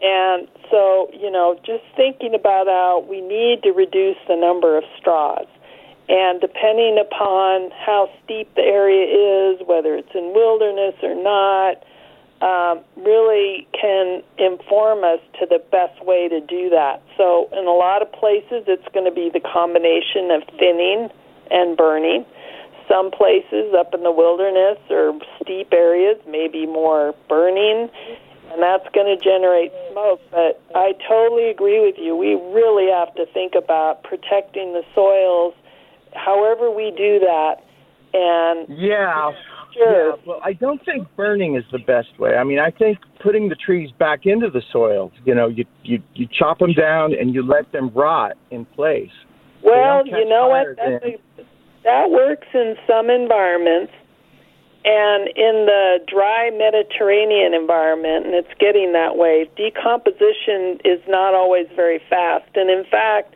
And 0.00 0.48
so, 0.70 1.10
you 1.12 1.30
know, 1.30 1.60
just 1.64 1.84
thinking 1.96 2.34
about 2.34 2.66
how 2.66 3.04
we 3.08 3.20
need 3.20 3.62
to 3.64 3.72
reduce 3.72 4.16
the 4.26 4.36
number 4.36 4.78
of 4.78 4.84
straws. 4.98 5.46
And 6.08 6.40
depending 6.40 6.98
upon 6.98 7.70
how 7.70 8.08
steep 8.24 8.52
the 8.54 8.62
area 8.62 9.52
is, 9.52 9.60
whether 9.66 9.94
it's 9.94 10.10
in 10.14 10.32
wilderness 10.34 10.94
or 11.02 11.14
not, 11.14 11.84
um, 12.40 12.80
really 12.96 13.68
can 13.78 14.22
inform 14.38 15.04
us 15.04 15.20
to 15.38 15.46
the 15.46 15.62
best 15.70 16.02
way 16.02 16.26
to 16.26 16.40
do 16.40 16.70
that. 16.70 17.02
So, 17.18 17.50
in 17.52 17.66
a 17.66 17.76
lot 17.76 18.00
of 18.00 18.10
places, 18.12 18.64
it's 18.66 18.88
going 18.94 19.04
to 19.04 19.12
be 19.12 19.28
the 19.28 19.40
combination 19.44 20.30
of 20.32 20.42
thinning 20.58 21.10
and 21.50 21.76
burning. 21.76 22.24
Some 22.88 23.10
places 23.10 23.72
up 23.78 23.94
in 23.94 24.02
the 24.02 24.10
wilderness 24.10 24.78
or 24.90 25.18
steep 25.42 25.72
areas 25.72 26.18
may 26.26 26.48
be 26.48 26.66
more 26.66 27.14
burning, 27.28 27.88
and 28.50 28.62
that's 28.62 28.86
going 28.92 29.06
to 29.06 29.22
generate 29.22 29.70
smoke. 29.92 30.20
But 30.30 30.60
I 30.74 30.92
totally 31.08 31.50
agree 31.50 31.78
with 31.80 31.96
you. 31.98 32.16
We 32.16 32.34
really 32.34 32.90
have 32.90 33.14
to 33.14 33.26
think 33.32 33.54
about 33.54 34.02
protecting 34.02 34.72
the 34.72 34.82
soils, 34.94 35.54
however 36.14 36.70
we 36.70 36.90
do 36.96 37.20
that. 37.20 37.62
And 38.12 38.66
Yeah. 38.68 39.32
Sure. 39.72 40.10
Yeah, 40.10 40.16
well, 40.26 40.40
I 40.44 40.52
don't 40.54 40.84
think 40.84 41.06
burning 41.16 41.54
is 41.56 41.64
the 41.70 41.78
best 41.78 42.18
way. 42.18 42.34
I 42.36 42.42
mean, 42.42 42.58
I 42.58 42.70
think 42.70 42.98
putting 43.22 43.48
the 43.48 43.54
trees 43.54 43.90
back 43.98 44.20
into 44.24 44.50
the 44.50 44.62
soil. 44.72 45.12
You 45.24 45.34
know, 45.34 45.46
you 45.46 45.64
you 45.84 46.02
you 46.14 46.26
chop 46.26 46.58
them 46.58 46.72
down 46.72 47.14
and 47.14 47.34
you 47.34 47.46
let 47.46 47.70
them 47.72 47.90
rot 47.94 48.32
in 48.50 48.64
place. 48.64 49.12
Well, 49.62 50.06
you 50.06 50.28
know 50.28 50.48
what? 50.48 50.76
That's. 50.76 51.22
That 51.84 52.10
works 52.10 52.46
in 52.54 52.76
some 52.86 53.10
environments, 53.10 53.92
and 54.84 55.28
in 55.28 55.66
the 55.66 55.98
dry 56.06 56.50
Mediterranean 56.50 57.52
environment, 57.54 58.26
and 58.26 58.34
it's 58.34 58.52
getting 58.58 58.92
that 58.94 59.16
way. 59.16 59.48
Decomposition 59.56 60.80
is 60.84 61.00
not 61.06 61.34
always 61.34 61.66
very 61.76 62.00
fast, 62.08 62.48
and 62.54 62.70
in 62.70 62.84
fact, 62.84 63.34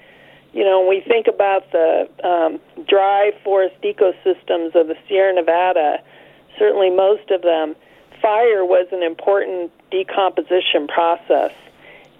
you 0.52 0.64
know, 0.64 0.80
when 0.80 0.88
we 0.88 1.00
think 1.00 1.26
about 1.26 1.70
the 1.72 2.08
um, 2.22 2.60
dry 2.86 3.32
forest 3.42 3.74
ecosystems 3.82 4.74
of 4.74 4.86
the 4.86 4.96
Sierra 5.08 5.34
Nevada, 5.34 5.98
certainly 6.58 6.90
most 6.90 7.30
of 7.30 7.42
them, 7.42 7.74
fire 8.22 8.64
was 8.64 8.86
an 8.92 9.02
important 9.02 9.72
decomposition 9.90 10.86
process. 10.86 11.52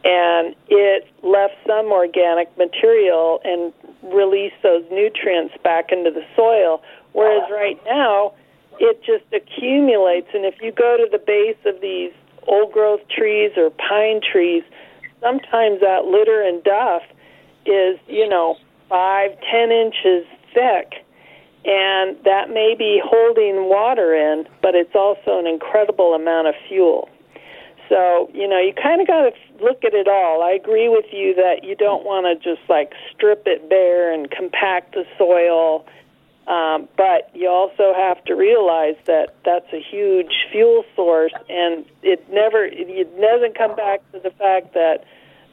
and 0.05 0.55
it 0.69 1.09
left 1.23 1.55
some 1.67 1.87
organic 1.87 2.55
material 2.59 3.41
and 3.43 3.73
released 4.13 4.57
those 4.63 4.85
nutrients 4.91 5.55
back 5.63 5.91
into 5.91 6.11
the 6.11 6.25
soil. 6.37 6.83
Whereas 7.13 7.49
right 7.51 7.81
now, 7.87 8.35
it 8.79 9.01
just 9.05 9.25
accumulates. 9.33 10.29
And 10.35 10.45
if 10.45 10.57
you 10.61 10.73
go 10.73 10.97
to 10.97 11.09
the 11.11 11.19
base 11.19 11.59
of 11.65 11.81
these 11.81 12.13
old 12.47 12.73
growth 12.73 13.01
trees 13.09 13.53
or 13.57 13.71
pine 13.71 14.21
trees, 14.21 14.63
sometimes 15.21 15.81
that 15.81 16.05
litter 16.05 16.43
and 16.43 16.63
duff 16.63 17.03
is, 17.67 17.99
you 18.09 18.29
know, 18.29 18.57
five, 18.89 19.31
ten 19.51 19.71
inches 19.71 20.27
thick. 20.53 21.05
And 21.65 22.17
that 22.25 22.51
may 22.51 22.75
be 22.79 23.01
holding 23.03 23.71
water 23.71 24.15
in, 24.15 24.45
but 24.61 24.75
it's 24.75 24.95
also 24.95 25.39
an 25.39 25.47
incredible 25.47 26.13
amount 26.13 26.49
of 26.49 26.55
fuel. 26.69 27.09
So, 27.89 28.31
you 28.33 28.49
know, 28.49 28.59
you 28.59 28.73
kind 28.73 29.01
of 29.01 29.07
got 29.07 29.23
to 29.23 29.65
look 29.65 29.85
at 29.85 29.95
it 29.95 30.09
all. 30.09 30.43
I 30.43 30.53
agree 30.53 30.89
with 30.89 31.07
you 31.13 31.35
that 31.35 31.65
you 31.65 31.75
don't 31.77 32.05
want 32.05 32.27
to 32.27 32.57
just 32.57 32.69
like 32.69 32.93
strip 33.13 33.43
it 33.47 33.69
bare 33.69 34.13
and 34.13 34.31
compact 34.31 34.95
the 34.95 35.05
soil. 35.19 35.87
Um, 36.47 36.89
but 36.97 37.31
you 37.35 37.49
also 37.49 37.95
have 37.95 38.23
to 38.25 38.35
realize 38.35 38.97
that 39.07 39.35
that's 39.45 39.73
a 39.73 39.81
huge 39.81 40.47
fuel 40.53 40.85
source, 40.95 41.33
and 41.49 41.87
it 42.03 42.31
never 42.31 42.65
it 42.65 43.19
doesn't 43.19 43.57
come 43.57 43.75
back 43.75 44.01
to 44.13 44.21
the 44.21 44.31
fact 44.31 44.75
that 44.75 45.05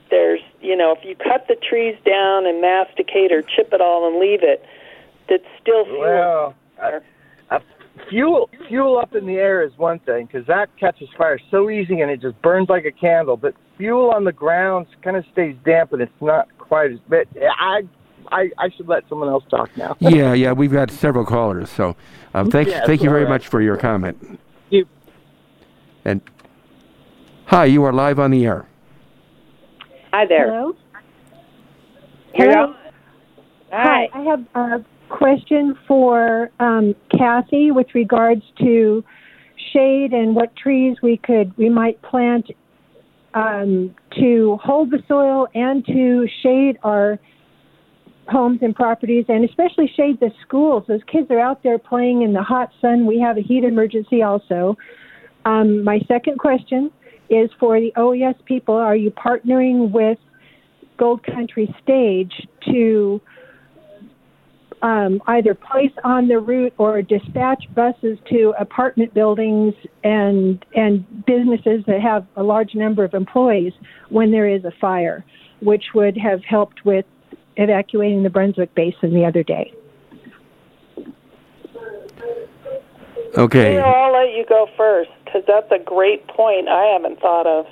there's 0.10 0.42
you 0.60 0.76
know 0.76 0.92
if 0.92 1.06
you 1.06 1.16
cut 1.16 1.48
the 1.48 1.56
trees 1.56 1.96
down 2.06 2.46
and 2.46 2.60
masticate 2.60 3.32
or 3.32 3.42
chip 3.42 3.72
it 3.72 3.80
all 3.80 4.06
and 4.06 4.20
leave 4.20 4.44
it, 4.44 4.66
that's 5.30 5.46
still 5.62 5.86
fuel. 5.86 6.00
Well, 6.02 6.56
I, 6.82 7.00
fuel 8.10 8.50
fuel 8.68 8.98
up 8.98 9.16
in 9.16 9.26
the 9.26 9.36
air 9.36 9.64
is 9.64 9.72
one 9.78 10.00
thing 10.00 10.26
because 10.26 10.46
that 10.48 10.70
catches 10.80 11.10
fire 11.18 11.40
so 11.50 11.70
easy 11.70 12.02
and 12.02 12.10
it 12.12 12.22
just 12.22 12.42
burns 12.42 12.70
like 12.70 12.86
a 12.86 12.92
candle. 12.92 13.38
But 13.38 13.54
fuel 13.78 14.12
on 14.12 14.24
the 14.24 14.32
ground 14.32 14.88
kind 15.04 15.18
of 15.18 15.26
stays 15.32 15.56
damp 15.66 15.94
and 15.94 16.02
it's 16.02 16.12
not 16.22 16.48
quite 16.58 16.92
as. 16.92 17.00
But 17.10 17.28
I 17.60 17.82
I, 18.32 18.50
I 18.58 18.70
should 18.78 18.88
let 18.88 19.04
someone 19.10 19.28
else 19.30 19.44
talk 19.50 19.70
now. 19.76 19.98
yeah, 20.00 20.34
yeah, 20.34 20.52
we've 20.54 20.72
got 20.72 20.90
several 20.92 21.26
callers, 21.26 21.70
so 21.70 21.96
um, 22.34 22.50
thank 22.52 22.70
Yes, 22.70 22.86
thank 22.86 23.02
you 23.02 23.10
very 23.10 23.24
all 23.24 23.30
right. 23.30 23.36
much 23.36 23.48
for 23.48 23.62
your 23.62 23.76
comment. 23.78 24.40
You- 24.70 24.88
And 26.06 26.22
hi, 27.46 27.66
you 27.66 27.84
are 27.84 27.92
live 27.92 28.20
on 28.20 28.32
the 28.32 28.46
air. 28.46 28.66
Hi 30.14 30.26
there. 30.26 30.48
Hello. 30.48 30.76
You're 32.36 32.50
Hello. 32.52 32.64
on. 32.68 32.76
Hi. 33.72 34.10
I 34.14 34.22
have 34.24 34.46
a 34.56 34.86
question 35.12 35.78
for 35.88 36.50
um, 36.60 36.96
Kathy 37.12 37.72
with 37.72 37.88
regards 37.94 38.42
to 38.60 39.04
shade 39.74 40.12
and 40.12 40.36
what 40.36 40.56
trees 40.56 40.98
we 41.04 41.18
could 41.18 41.56
we 41.58 41.70
might 41.70 42.02
plant 42.02 42.48
um, 43.34 43.96
to 44.20 44.58
hold 44.64 44.92
the 44.92 45.00
soil 45.08 45.48
and 45.54 45.86
to 45.86 46.28
shade 46.42 46.78
our 46.84 47.20
homes 48.28 48.60
and 48.62 48.76
properties, 48.76 49.26
and 49.28 49.48
especially 49.48 49.92
shade 49.96 50.20
the 50.20 50.32
schools. 50.46 50.84
Those 50.88 51.02
kids 51.12 51.28
are 51.32 51.40
out 51.40 51.64
there 51.64 51.78
playing 51.78 52.22
in 52.22 52.34
the 52.34 52.44
hot 52.44 52.70
sun. 52.80 53.06
We 53.06 53.20
have 53.20 53.38
a 53.38 53.42
heat 53.42 53.64
emergency 53.64 54.22
also. 54.22 54.78
Um, 55.46 55.84
my 55.84 56.00
second 56.08 56.40
question 56.40 56.92
is 57.30 57.50
for 57.60 57.80
the 57.80 57.92
OES 57.96 58.36
people: 58.46 58.76
Are 58.76 58.96
you 58.96 59.12
partnering 59.12 59.92
with 59.92 60.18
Gold 60.98 61.24
Country 61.26 61.74
Stage 61.84 62.48
to 62.72 63.22
um, 64.82 65.22
either 65.28 65.54
place 65.54 65.92
on 66.04 66.28
the 66.28 66.40
route 66.40 66.74
or 66.78 67.02
dispatch 67.02 67.64
buses 67.76 68.18
to 68.30 68.54
apartment 68.60 69.14
buildings 69.14 69.74
and 70.04 70.64
and 70.76 71.26
businesses 71.26 71.84
that 71.88 72.02
have 72.02 72.26
a 72.36 72.44
large 72.44 72.74
number 72.74 73.04
of 73.04 73.14
employees 73.14 73.74
when 74.10 74.32
there 74.32 74.48
is 74.48 74.66
a 74.66 74.72
fire, 74.80 75.24
which 75.62 75.86
would 75.94 76.18
have 76.18 76.44
helped 76.44 76.84
with 76.86 77.06
evacuating 77.58 78.24
the 78.24 78.30
Brunswick 78.30 78.74
Basin 78.76 79.14
the 79.14 79.26
other 79.26 79.44
day. 79.44 79.74
Okay. 83.38 83.76
You 83.76 83.80
know, 83.80 83.86
I'll 83.86 84.14
let 84.14 84.36
you 84.36 84.46
go 84.48 84.68
first 84.76 85.12
because 85.24 85.44
that's 85.48 85.72
a 85.72 85.84
great 85.84 86.28
point 86.28 86.68
I 86.68 86.86
haven't 86.94 87.20
thought 87.20 87.48
of. 87.48 87.66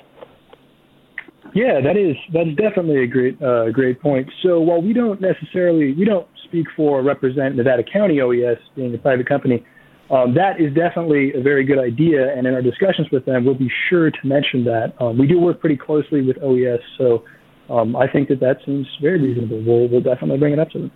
Yeah, 1.54 1.80
that 1.80 1.96
is 1.96 2.16
that's 2.32 2.50
definitely 2.56 3.02
a 3.02 3.06
great 3.06 3.40
uh, 3.42 3.70
great 3.70 4.00
point. 4.00 4.28
So 4.42 4.60
while 4.60 4.80
we 4.82 4.92
don't 4.92 5.20
necessarily 5.20 5.92
we 5.94 6.04
don't 6.04 6.26
speak 6.44 6.66
for 6.76 7.00
or 7.00 7.02
represent 7.02 7.56
Nevada 7.56 7.82
County 7.82 8.20
OES 8.20 8.58
being 8.76 8.94
a 8.94 8.98
private 8.98 9.28
company, 9.28 9.64
um, 10.10 10.34
that 10.34 10.60
is 10.60 10.74
definitely 10.74 11.32
a 11.34 11.42
very 11.42 11.64
good 11.64 11.78
idea. 11.78 12.36
And 12.36 12.46
in 12.46 12.54
our 12.54 12.62
discussions 12.62 13.08
with 13.10 13.24
them, 13.24 13.44
we'll 13.44 13.54
be 13.54 13.70
sure 13.88 14.10
to 14.10 14.18
mention 14.24 14.64
that. 14.64 14.92
Um, 15.00 15.18
we 15.18 15.26
do 15.26 15.40
work 15.40 15.60
pretty 15.60 15.76
closely 15.76 16.22
with 16.22 16.36
OES, 16.42 16.80
so 16.98 17.24
um, 17.68 17.96
I 17.96 18.06
think 18.06 18.28
that 18.28 18.40
that 18.40 18.58
seems 18.66 18.86
very 19.00 19.20
reasonable. 19.20 19.62
We'll 19.62 19.88
we'll 19.88 20.02
definitely 20.02 20.38
bring 20.38 20.52
it 20.52 20.58
up 20.58 20.70
to 20.70 20.78
them. 20.78 20.90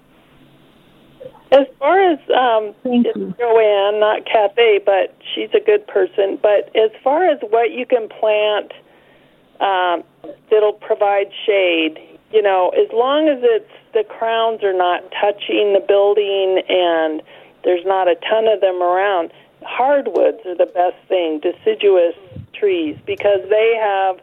As 1.53 1.67
far 1.79 2.01
as 2.13 2.19
um, 2.31 2.75
Thank 2.83 3.07
it's 3.07 3.17
you. 3.17 3.35
Jo 3.39 3.59
Ann, 3.59 4.01
not 4.01 4.27
Kathy, 4.27 4.79
but 4.85 5.17
she's 5.35 5.51
a 5.55 5.65
good 5.65 5.87
person. 5.87 6.39
But 6.43 6.75
as 6.75 6.91
far 7.03 7.29
as 7.29 7.39
what 7.51 7.71
you 7.71 7.87
can 7.87 8.09
plant 8.09 8.73
um, 9.61 10.03
that'll 10.51 10.73
provide 10.73 11.31
shade, 11.47 11.99
you 12.33 12.43
know, 12.43 12.71
as 12.71 12.91
long 12.93 13.29
as 13.29 13.39
it's 13.43 13.71
the 13.93 14.05
crowns 14.05 14.63
are 14.63 14.77
not 14.77 15.03
touching 15.13 15.73
the 15.73 15.85
building 15.87 16.63
and 16.69 17.23
there's 17.63 17.85
not 17.87 18.09
a 18.09 18.17
ton 18.17 18.49
of 18.49 18.61
them 18.61 18.83
around, 18.83 19.33
hardwoods 19.63 20.39
are 20.45 20.57
the 20.57 20.67
best 20.67 20.97
thing, 21.09 21.41
deciduous 21.41 22.15
trees, 22.53 22.97
because 23.07 23.41
they 23.49 23.79
have 23.81 24.21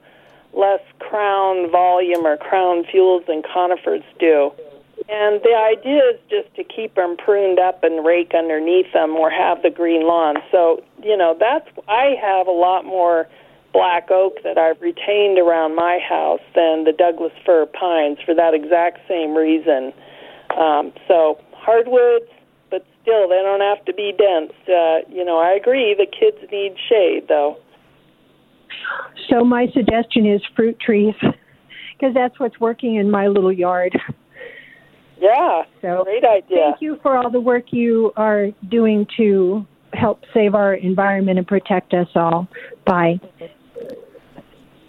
less 0.54 0.82
crown 1.00 1.72
volume 1.72 2.26
or 2.26 2.38
crown 2.38 2.84
fuels 2.84 3.24
than 3.28 3.42
conifers 3.42 4.04
do. 4.20 4.52
And 5.10 5.42
the 5.42 5.56
idea 5.56 6.02
is 6.12 6.20
just 6.30 6.54
to 6.56 6.64
keep 6.64 6.96
them 6.96 7.18
pruned 7.18 7.60
up 7.60 7.84
and 7.84 8.06
rake 8.06 8.34
underneath 8.36 8.92
them 8.94 9.16
or 9.16 9.32
have 9.32 9.64
the 9.64 9.70
green 9.70 10.06
lawn. 10.06 10.36
So, 10.52 10.84
you 11.02 11.18
know, 11.18 11.36
that's, 11.40 11.68
I 11.88 12.16
have 12.22 12.48
a 12.48 12.52
lot 12.52 12.86
more 12.86 13.28
black 13.74 14.10
oak 14.12 14.34
that 14.44 14.58
I've 14.58 14.82
retained 14.82 15.40
around 15.40 15.76
my 15.76 16.00
house 16.08 16.42
than 16.56 16.84
the 16.84 16.94
Douglas 16.98 17.32
fir 17.46 17.66
pines 17.68 18.18
for 18.26 18.36
that 18.36 18.54
exact 18.54 19.00
same 19.08 19.36
reason. 19.36 19.94
Um, 20.60 20.92
so, 21.08 21.40
hardwoods, 21.54 22.30
but 22.70 22.86
still, 23.02 23.30
they 23.30 23.42
don't 23.42 23.62
have 23.62 23.84
to 23.86 23.94
be 23.94 24.12
dense. 24.12 24.52
Uh, 24.68 25.08
you 25.10 25.24
know, 25.24 25.38
I 25.40 25.52
agree, 25.54 25.96
the 25.98 26.06
kids 26.06 26.38
need 26.52 26.76
shade, 26.90 27.28
though. 27.30 27.58
So 29.30 29.46
my 29.46 29.68
suggestion 29.74 30.26
is 30.26 30.42
fruit 30.56 30.78
trees, 30.80 31.16
because 31.22 32.14
that's 32.14 32.40
what's 32.40 32.60
working 32.60 32.96
in 32.96 33.10
my 33.10 33.28
little 33.28 33.52
yard. 33.52 33.98
Yeah, 35.20 35.64
So 35.82 36.04
great 36.04 36.24
idea. 36.26 36.58
thank 36.72 36.82
you 36.82 36.98
for 37.04 37.16
all 37.16 37.30
the 37.30 37.40
work 37.40 37.66
you 37.72 38.12
are 38.18 38.48
doing 38.70 39.06
to 39.18 39.66
help 39.94 40.24
save 40.34 40.56
our 40.56 40.74
environment 40.74 41.38
and 41.38 41.48
protect 41.48 41.94
us 41.94 42.08
all. 42.16 42.48
Bye. 42.86 43.20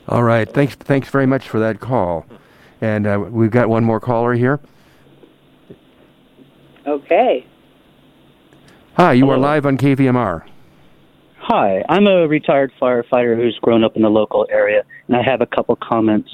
All 0.09 0.23
right. 0.23 0.49
Thanks. 0.49 0.75
Thanks 0.75 1.09
very 1.09 1.27
much 1.27 1.49
for 1.49 1.61
that 1.61 1.81
call. 1.81 2.27
And 2.81 3.07
uh, 3.07 3.19
we've 3.31 3.51
got 3.51 3.69
one 3.69 3.85
more 3.85 4.01
caller 4.01 4.35
here. 4.35 4.61
Okay. 6.87 7.47
Hi, 8.95 9.13
you 9.13 9.31
are 9.31 9.39
live 9.39 9.65
on 9.65 9.79
KVMR. 9.79 10.45
Hi, 11.39 11.85
I'm 11.89 12.07
a 12.07 12.29
retired 12.29 12.73
firefighter 12.81 13.37
who's 13.37 13.59
grown 13.63 13.85
up 13.85 13.97
in 13.97 14.03
the 14.03 14.11
local 14.11 14.47
area, 14.51 14.83
and 15.07 15.17
I 15.17 15.23
have 15.23 15.41
a 15.41 15.47
couple 15.47 15.77
comments 15.77 16.31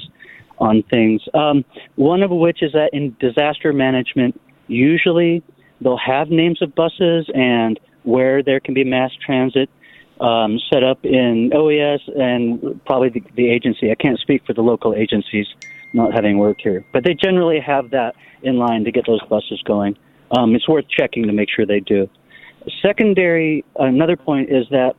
on 0.57 0.83
things. 0.89 1.21
Um, 1.33 1.63
one 1.95 2.21
of 2.21 2.31
which 2.31 2.61
is 2.61 2.73
that 2.73 2.89
in 2.93 3.15
disaster 3.19 3.71
management, 3.71 4.39
usually 4.67 5.41
they'll 5.81 5.97
have 5.97 6.29
names 6.29 6.61
of 6.61 6.75
buses 6.75 7.29
and 7.33 7.79
where 8.03 8.43
there 8.43 8.59
can 8.59 8.73
be 8.73 8.83
mass 8.83 9.11
transit 9.25 9.69
um, 10.19 10.59
set 10.71 10.83
up 10.83 11.03
in 11.05 11.51
OES 11.53 12.01
and 12.17 12.83
probably 12.85 13.09
the, 13.09 13.23
the 13.35 13.49
agency. 13.49 13.91
I 13.91 13.95
can't 13.95 14.19
speak 14.19 14.45
for 14.45 14.53
the 14.53 14.61
local 14.61 14.93
agencies, 14.93 15.47
not 15.93 16.13
having 16.13 16.37
worked 16.37 16.61
here, 16.61 16.83
but 16.91 17.03
they 17.03 17.13
generally 17.13 17.59
have 17.59 17.91
that 17.91 18.15
in 18.41 18.57
line 18.57 18.83
to 18.85 18.91
get 18.91 19.05
those 19.05 19.21
buses 19.23 19.61
going. 19.63 19.97
Um, 20.31 20.55
it's 20.55 20.67
worth 20.67 20.85
checking 20.87 21.25
to 21.27 21.33
make 21.33 21.49
sure 21.49 21.65
they 21.65 21.79
do. 21.79 22.09
Secondary, 22.81 23.63
another 23.77 24.17
point 24.17 24.49
is 24.49 24.67
that 24.69 24.95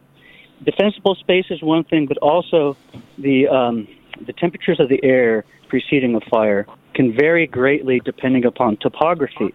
defensible 0.64 1.14
space 1.14 1.46
is 1.50 1.62
one 1.62 1.84
thing, 1.84 2.06
but 2.06 2.18
also 2.18 2.76
the 3.18 3.48
um, 3.48 3.86
the 4.26 4.32
temperatures 4.32 4.80
of 4.80 4.88
the 4.88 5.02
air 5.02 5.44
preceding 5.68 6.14
a 6.14 6.20
fire 6.28 6.66
can 6.94 7.14
vary 7.14 7.46
greatly 7.46 8.00
depending 8.00 8.44
upon 8.44 8.76
topography. 8.76 9.54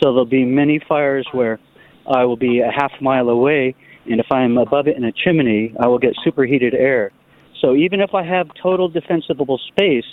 So 0.00 0.12
there'll 0.12 0.24
be 0.24 0.44
many 0.44 0.80
fires 0.80 1.26
where 1.32 1.60
I 2.06 2.24
will 2.24 2.36
be 2.36 2.60
a 2.60 2.70
half 2.70 2.92
mile 3.00 3.28
away, 3.28 3.74
and 4.10 4.20
if 4.20 4.26
I'm 4.30 4.58
above 4.58 4.86
it 4.88 4.96
in 4.96 5.04
a 5.04 5.12
chimney, 5.12 5.74
I 5.80 5.86
will 5.86 5.98
get 5.98 6.14
superheated 6.24 6.74
air. 6.74 7.12
So 7.60 7.74
even 7.74 8.00
if 8.00 8.14
I 8.14 8.24
have 8.24 8.48
total 8.60 8.88
defensible 8.88 9.58
space, 9.68 10.04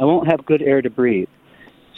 I 0.00 0.04
won't 0.04 0.28
have 0.28 0.44
good 0.44 0.62
air 0.62 0.82
to 0.82 0.90
breathe. 0.90 1.28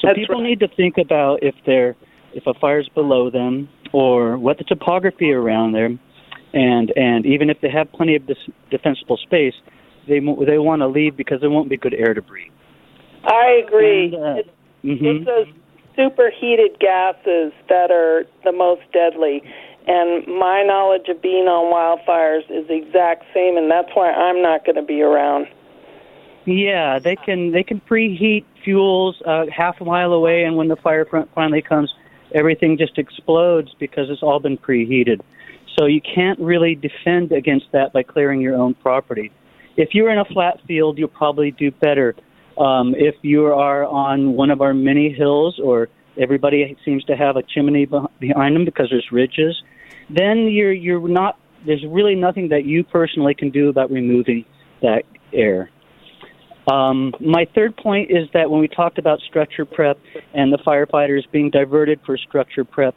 So 0.00 0.08
That's 0.08 0.18
people 0.18 0.36
right. 0.36 0.48
need 0.48 0.60
to 0.60 0.68
think 0.68 0.96
about 0.98 1.42
if 1.42 1.54
they're 1.66 1.96
if 2.34 2.46
a 2.46 2.52
fire's 2.60 2.88
below 2.94 3.30
them 3.30 3.68
or 3.92 4.36
what 4.36 4.58
the 4.58 4.64
topography 4.64 5.32
around 5.32 5.72
them, 5.72 5.98
and 6.52 6.92
and 6.94 7.26
even 7.26 7.50
if 7.50 7.60
they 7.62 7.70
have 7.70 7.90
plenty 7.92 8.14
of 8.16 8.26
dis- 8.26 8.36
defensible 8.70 9.16
space, 9.16 9.54
they 10.06 10.20
mo- 10.20 10.44
they 10.44 10.58
want 10.58 10.80
to 10.82 10.86
leave 10.88 11.16
because 11.16 11.40
there 11.40 11.50
won't 11.50 11.70
be 11.70 11.76
good 11.76 11.94
air 11.94 12.14
to 12.14 12.22
breathe. 12.22 12.52
I 13.24 13.62
agree. 13.66 14.04
And, 14.06 14.14
uh, 14.14 14.34
it's, 14.36 14.48
mhm. 14.84 15.16
it's 15.16 15.26
those 15.26 15.46
superheated 15.96 16.78
gases 16.78 17.52
that 17.68 17.90
are 17.90 18.24
the 18.44 18.52
most 18.52 18.82
deadly. 18.92 19.42
And 19.88 20.26
my 20.26 20.62
knowledge 20.62 21.08
of 21.08 21.22
being 21.22 21.46
on 21.48 21.72
wildfires 21.72 22.44
is 22.50 22.68
the 22.68 22.74
exact 22.74 23.24
same, 23.32 23.56
and 23.56 23.70
that's 23.70 23.88
why 23.94 24.12
I'm 24.12 24.42
not 24.42 24.66
going 24.66 24.76
to 24.76 24.82
be 24.82 25.00
around. 25.00 25.46
Yeah, 26.44 26.98
they 26.98 27.16
can 27.16 27.52
they 27.52 27.62
can 27.62 27.80
preheat 27.80 28.44
fuels 28.64 29.20
uh, 29.26 29.46
half 29.54 29.80
a 29.80 29.84
mile 29.84 30.12
away, 30.12 30.44
and 30.44 30.56
when 30.56 30.68
the 30.68 30.76
fire 30.76 31.06
front 31.06 31.30
finally 31.34 31.62
comes, 31.62 31.92
everything 32.34 32.76
just 32.76 32.98
explodes 32.98 33.74
because 33.78 34.10
it's 34.10 34.22
all 34.22 34.40
been 34.40 34.58
preheated. 34.58 35.20
So 35.78 35.86
you 35.86 36.00
can't 36.02 36.38
really 36.38 36.74
defend 36.74 37.32
against 37.32 37.66
that 37.72 37.92
by 37.94 38.02
clearing 38.02 38.42
your 38.42 38.56
own 38.56 38.74
property. 38.74 39.32
If 39.78 39.90
you're 39.92 40.10
in 40.10 40.18
a 40.18 40.24
flat 40.26 40.58
field, 40.66 40.98
you'll 40.98 41.08
probably 41.08 41.50
do 41.50 41.70
better. 41.70 42.14
Um, 42.58 42.94
if 42.96 43.14
you 43.22 43.46
are 43.46 43.86
on 43.86 44.32
one 44.32 44.50
of 44.50 44.60
our 44.60 44.74
many 44.74 45.12
hills, 45.12 45.58
or 45.62 45.88
everybody 46.20 46.76
seems 46.84 47.04
to 47.04 47.16
have 47.16 47.36
a 47.36 47.42
chimney 47.42 47.86
behind 48.20 48.56
them 48.56 48.64
because 48.64 48.88
there's 48.90 49.08
ridges, 49.12 49.62
then 50.10 50.48
you're 50.50 50.72
you're 50.72 51.06
not. 51.08 51.38
There's 51.66 51.84
really 51.88 52.14
nothing 52.14 52.48
that 52.50 52.64
you 52.64 52.84
personally 52.84 53.34
can 53.34 53.50
do 53.50 53.68
about 53.68 53.90
removing 53.90 54.44
that 54.80 55.02
air. 55.32 55.70
Um, 56.70 57.14
my 57.20 57.46
third 57.54 57.76
point 57.76 58.10
is 58.10 58.28
that 58.34 58.50
when 58.50 58.60
we 58.60 58.68
talked 58.68 58.98
about 58.98 59.20
structure 59.20 59.64
prep 59.64 59.98
and 60.34 60.52
the 60.52 60.58
firefighters 60.58 61.22
being 61.32 61.50
diverted 61.50 61.98
for 62.04 62.16
structure 62.18 62.64
prep, 62.64 62.94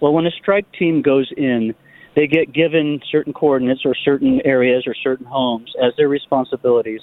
well, 0.00 0.12
when 0.12 0.26
a 0.26 0.30
strike 0.30 0.66
team 0.78 1.02
goes 1.02 1.30
in, 1.36 1.74
they 2.16 2.26
get 2.26 2.52
given 2.52 3.00
certain 3.10 3.32
coordinates 3.32 3.82
or 3.84 3.94
certain 3.94 4.40
areas 4.44 4.84
or 4.86 4.94
certain 4.94 5.26
homes 5.26 5.72
as 5.82 5.92
their 5.96 6.08
responsibilities. 6.08 7.00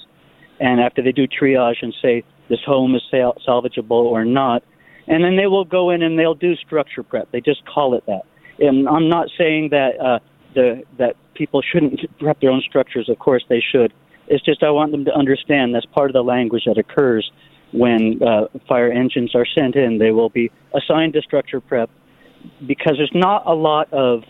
And 0.60 0.80
after 0.80 1.02
they 1.02 1.12
do 1.12 1.26
triage 1.28 1.82
and 1.82 1.94
say 2.02 2.24
this 2.48 2.58
home 2.66 2.96
is 2.96 3.02
sal- 3.10 3.36
salvageable 3.46 3.90
or 3.90 4.24
not, 4.24 4.64
and 5.06 5.22
then 5.22 5.36
they 5.36 5.46
will 5.46 5.64
go 5.64 5.90
in 5.90 6.02
and 6.02 6.18
they'll 6.18 6.34
do 6.34 6.56
structure 6.56 7.04
prep. 7.04 7.30
They 7.30 7.40
just 7.40 7.64
call 7.64 7.94
it 7.94 8.04
that. 8.06 8.22
And 8.58 8.88
I'm 8.88 9.08
not 9.08 9.28
saying 9.36 9.70
that 9.70 10.00
uh, 10.00 10.18
the 10.54 10.82
that 10.98 11.16
people 11.34 11.62
shouldn't 11.62 12.00
prep 12.18 12.40
their 12.40 12.50
own 12.50 12.62
structures. 12.68 13.08
Of 13.08 13.18
course, 13.18 13.44
they 13.48 13.62
should. 13.72 13.92
It's 14.26 14.44
just 14.44 14.62
I 14.62 14.70
want 14.70 14.92
them 14.92 15.04
to 15.06 15.14
understand 15.14 15.74
that's 15.74 15.86
part 15.86 16.10
of 16.10 16.14
the 16.14 16.22
language 16.22 16.64
that 16.66 16.76
occurs 16.76 17.30
when 17.72 18.20
uh, 18.22 18.46
fire 18.66 18.90
engines 18.90 19.34
are 19.34 19.46
sent 19.46 19.76
in. 19.76 19.98
They 19.98 20.10
will 20.10 20.28
be 20.28 20.50
assigned 20.74 21.14
to 21.14 21.22
structure 21.22 21.60
prep 21.60 21.90
because 22.66 22.94
there's 22.96 23.12
not 23.14 23.46
a 23.46 23.54
lot 23.54 23.92
of 23.92 24.24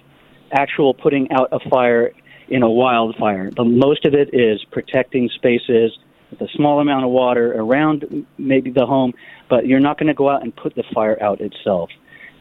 actual 0.53 0.95
putting 0.95 1.31
out 1.33 1.49
a 1.53 1.61
fire 1.69 2.13
in 2.49 2.63
a 2.63 2.71
wildfire. 2.71 3.51
The 3.51 3.65
most 3.65 4.07
of 4.07 4.15
it 4.15 4.31
is 4.33 4.65
protecting 4.71 5.29
spaces 5.35 5.97
with 6.31 6.41
a 6.41 6.49
small 6.55 6.81
amount 6.81 7.05
of 7.05 7.11
water 7.11 7.53
around 7.53 8.27
maybe 8.39 8.71
the 8.71 8.87
home, 8.87 9.13
but 9.49 9.67
you're 9.67 9.81
not 9.81 9.99
going 9.99 10.09
to 10.09 10.15
go 10.15 10.29
out 10.29 10.43
and 10.43 10.55
put 10.55 10.75
the 10.75 10.85
fire 10.95 11.21
out 11.23 11.41
itself. 11.41 11.91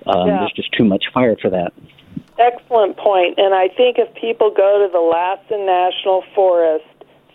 Um, 0.08 0.28
Yeah. 0.28 0.40
There's 0.40 0.54
just 0.54 0.72
too 0.74 0.84
much 0.84 1.06
fire 1.14 1.36
for 1.36 1.50
that. 1.50 1.74
Excellent 2.40 2.98
point. 2.98 3.38
And 3.38 3.54
I 3.54 3.68
think 3.68 3.98
if 3.98 4.14
people 4.14 4.52
go 4.52 4.86
to 4.86 4.92
the 4.92 5.00
Lassen 5.00 5.66
National 5.66 6.24
Forest 6.36 6.86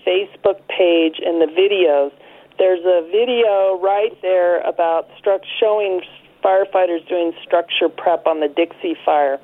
Facebook 0.06 0.60
page 0.68 1.20
and 1.24 1.40
the 1.40 1.46
videos, 1.46 2.12
there's 2.58 2.84
a 2.84 3.02
video 3.10 3.78
right 3.80 4.16
there 4.22 4.60
about 4.60 5.08
struct- 5.18 5.46
showing 5.58 6.02
firefighters 6.44 7.06
doing 7.08 7.32
structure 7.42 7.88
prep 7.88 8.26
on 8.26 8.40
the 8.40 8.48
Dixie 8.48 8.96
fire. 9.04 9.38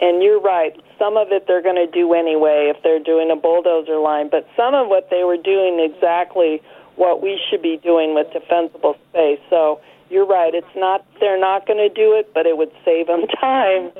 And 0.00 0.22
you're 0.22 0.40
right. 0.40 0.74
Some 0.98 1.16
of 1.16 1.28
it 1.30 1.46
they're 1.46 1.62
going 1.62 1.76
to 1.76 1.90
do 1.90 2.12
anyway 2.14 2.72
if 2.74 2.82
they're 2.82 3.02
doing 3.02 3.30
a 3.30 3.36
bulldozer 3.36 3.98
line, 3.98 4.28
but 4.30 4.46
some 4.56 4.74
of 4.74 4.88
what 4.88 5.10
they 5.10 5.24
were 5.24 5.36
doing 5.36 5.80
exactly 5.80 6.62
what 6.96 7.22
we 7.22 7.40
should 7.48 7.62
be 7.62 7.78
doing 7.82 8.14
with 8.14 8.32
defensible 8.32 8.96
space. 9.10 9.40
So 9.48 9.80
you're 10.10 10.26
right. 10.26 10.54
It's 10.54 10.66
not 10.76 11.06
they're 11.20 11.40
not 11.40 11.66
going 11.66 11.78
to 11.78 11.88
do 11.88 12.14
it, 12.16 12.32
but 12.34 12.46
it 12.46 12.56
would 12.56 12.72
save 12.84 13.06
them 13.06 13.26
time. 13.40 13.92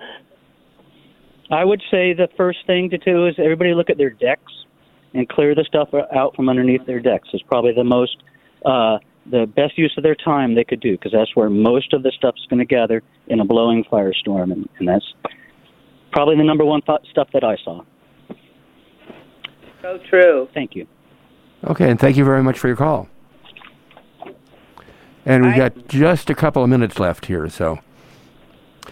I 1.51 1.65
would 1.65 1.83
say 1.91 2.13
the 2.13 2.29
first 2.37 2.59
thing 2.67 2.91
to 2.91 2.99
do 2.99 3.27
is 3.27 3.35
everybody 3.39 3.75
look 3.75 3.91
at 3.91 3.97
their 3.97 4.11
decks 4.11 4.53
and 5.15 5.29
clear 5.29 5.55
the 5.55 5.65
stuff 5.65 5.89
out 6.15 6.37
from 6.37 6.49
underneath 6.49 6.87
their 6.87 7.01
decks. 7.01 7.29
Is 7.33 7.43
probably 7.43 7.73
the 7.73 7.85
most 7.85 8.17
uh, 8.65 8.99
the 9.31 9.47
best 9.47 9.77
use 9.79 9.95
of 9.97 10.03
their 10.03 10.15
time 10.15 10.55
they 10.55 10.65
could 10.65 10.81
do 10.81 10.93
because 10.93 11.13
that's 11.13 11.35
where 11.35 11.51
most 11.51 11.93
of 11.93 12.03
the 12.03 12.13
stuff 12.17 12.35
is 12.37 12.47
going 12.49 12.59
to 12.59 12.65
gather 12.65 13.03
in 13.29 13.41
a 13.41 13.45
blowing 13.45 13.85
firestorm, 13.85 14.53
and, 14.53 14.69
and 14.79 14.89
that's 14.89 15.15
probably 16.13 16.37
the 16.37 16.45
number 16.45 16.65
one 16.65 16.83
th- 16.83 17.01
stuff 17.11 17.29
that 17.33 17.45
I 17.45 17.57
saw. 17.65 17.83
So 19.83 19.99
true. 20.09 20.49
Thank 20.55 20.75
you. 20.75 20.87
Okay, 21.65 21.91
and 21.91 21.99
thank 21.99 22.17
you 22.17 22.25
very 22.25 22.43
much 22.43 22.59
for 22.59 22.69
your 22.69 22.77
call. 22.77 23.09
And 25.27 25.45
we've 25.45 25.55
I- 25.55 25.69
got 25.69 25.89
just 25.89 26.31
a 26.31 26.35
couple 26.35 26.63
of 26.63 26.71
minutes 26.71 26.99
left 26.99 27.27
here, 27.27 27.49
so. 27.49 27.81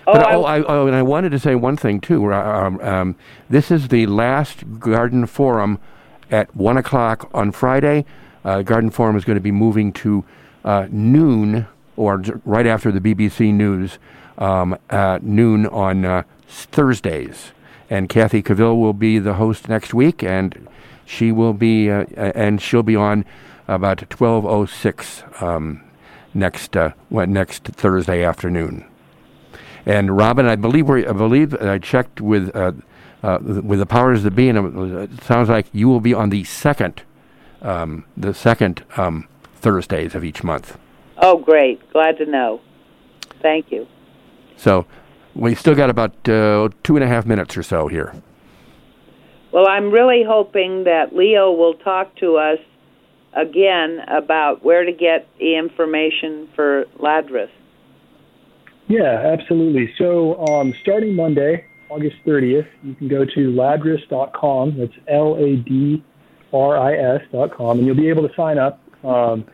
Oh, 0.07 0.13
but 0.13 0.33
oh, 0.33 0.45
I, 0.45 0.63
oh, 0.63 0.87
and 0.87 0.95
I 0.95 1.03
wanted 1.03 1.31
to 1.33 1.39
say 1.39 1.55
one 1.55 1.77
thing 1.77 2.01
too. 2.01 2.33
Um, 2.33 2.81
um, 2.81 3.17
this 3.51 3.71
is 3.71 3.89
the 3.89 4.07
last 4.07 4.79
Garden 4.79 5.27
Forum 5.27 5.79
at 6.31 6.55
one 6.55 6.77
o'clock 6.77 7.29
on 7.35 7.53
Friday. 7.53 8.05
Uh, 8.45 8.63
Garden 8.63 8.91
Forum 8.91 9.17
is 9.17 9.25
going 9.25 9.37
to 9.37 9.43
be 9.43 9.51
moving 9.51 9.93
to 9.95 10.25
uh, 10.65 10.87
noon, 10.91 11.67
or 11.97 12.23
right 12.45 12.67
after 12.67 12.93
the 12.93 13.01
BBC 13.01 13.53
News, 13.53 13.99
um, 14.39 14.79
at 14.91 15.23
noon 15.23 15.67
on 15.67 16.05
uh, 16.05 16.23
Thursdays. 16.47 17.53
And 17.91 18.09
Kathy 18.09 18.43
Cavill 18.43 18.79
will 18.79 18.93
be 18.93 19.19
the 19.19 19.35
host 19.35 19.69
next 19.69 19.95
week, 19.95 20.23
and 20.23 20.69
she 21.05 21.33
will 21.33 21.55
be, 21.55 21.91
uh, 21.91 22.05
uh, 22.17 22.33
and 22.35 22.61
she'll 22.61 22.83
be 22.83 22.97
on 22.97 23.25
about 23.67 24.09
twelve 24.11 24.47
oh 24.47 24.67
six 24.67 25.23
um, 25.41 25.83
next 26.39 26.77
uh, 26.77 26.93
what, 27.09 27.29
next 27.29 27.65
Thursday 27.65 28.25
afternoon. 28.25 28.85
And 29.85 30.17
Robyn, 30.17 30.47
I 30.47 30.57
believe 30.57 30.89
we 30.89 31.07
I 31.07 31.13
believe 31.13 31.55
I 31.61 31.79
checked 31.79 32.21
with 32.21 32.55
uh, 32.55 32.73
uh, 33.23 33.39
with 33.43 33.79
the 33.79 33.87
powers 33.87 34.23
that 34.23 34.33
be, 34.33 34.49
and 34.49 34.59
it, 34.59 35.11
it 35.11 35.23
sounds 35.25 35.49
like 35.49 35.67
you 35.73 35.89
will 35.89 36.01
be 36.01 36.15
on 36.15 36.31
the 36.31 36.45
second 36.45 37.03
um, 37.63 38.05
the 38.17 38.35
second 38.35 38.85
um, 38.97 39.29
Thursdays 39.57 40.15
of 40.15 40.25
each 40.25 40.45
month. 40.45 40.79
Oh, 41.19 41.37
great. 41.39 41.91
Glad 41.93 42.19
to 42.19 42.27
know. 42.27 42.61
Thank 43.43 43.73
you. 43.73 43.87
So 44.57 44.87
we 45.35 45.55
still 45.55 45.75
got 45.75 45.91
about 45.91 46.29
uh, 46.29 46.69
two 46.83 46.97
and 46.97 47.05
a 47.05 47.09
half 47.09 47.27
minutes 47.27 47.57
or 47.57 47.63
so 47.63 47.89
here. 47.89 48.15
Well, 49.53 49.67
I'm 49.67 49.91
really 49.91 50.25
hoping 50.27 50.85
that 50.85 51.15
Leo 51.15 51.51
will 51.51 51.75
talk 51.75 52.15
to 52.17 52.37
us 52.37 52.59
again 53.39 54.01
about 54.09 54.65
where 54.65 54.85
to 54.85 54.93
get 54.93 55.29
the 55.39 55.57
information 55.57 56.49
for 56.55 56.85
Ladris. 56.99 57.51
Yeah, 58.89 59.33
absolutely. 59.39 59.95
So 59.99 60.45
um, 60.47 60.75
starting 60.83 61.15
Monday, 61.15 61.65
August 61.91 62.17
30th, 62.27 62.67
you 62.83 62.95
can 62.95 63.09
go 63.09 63.25
to 63.25 63.53
ladris.com. 63.53 64.79
That's 64.79 64.93
L 65.09 65.37
A 65.37 65.57
D 65.57 66.03
R 66.53 66.79
I 66.79 66.95
S.com, 67.17 67.79
and 67.79 67.87
you'll 67.87 67.97
be 67.97 68.09
able 68.09 68.27
to 68.27 68.35
sign 68.35 68.59
up 68.59 68.81
um, 69.05 69.45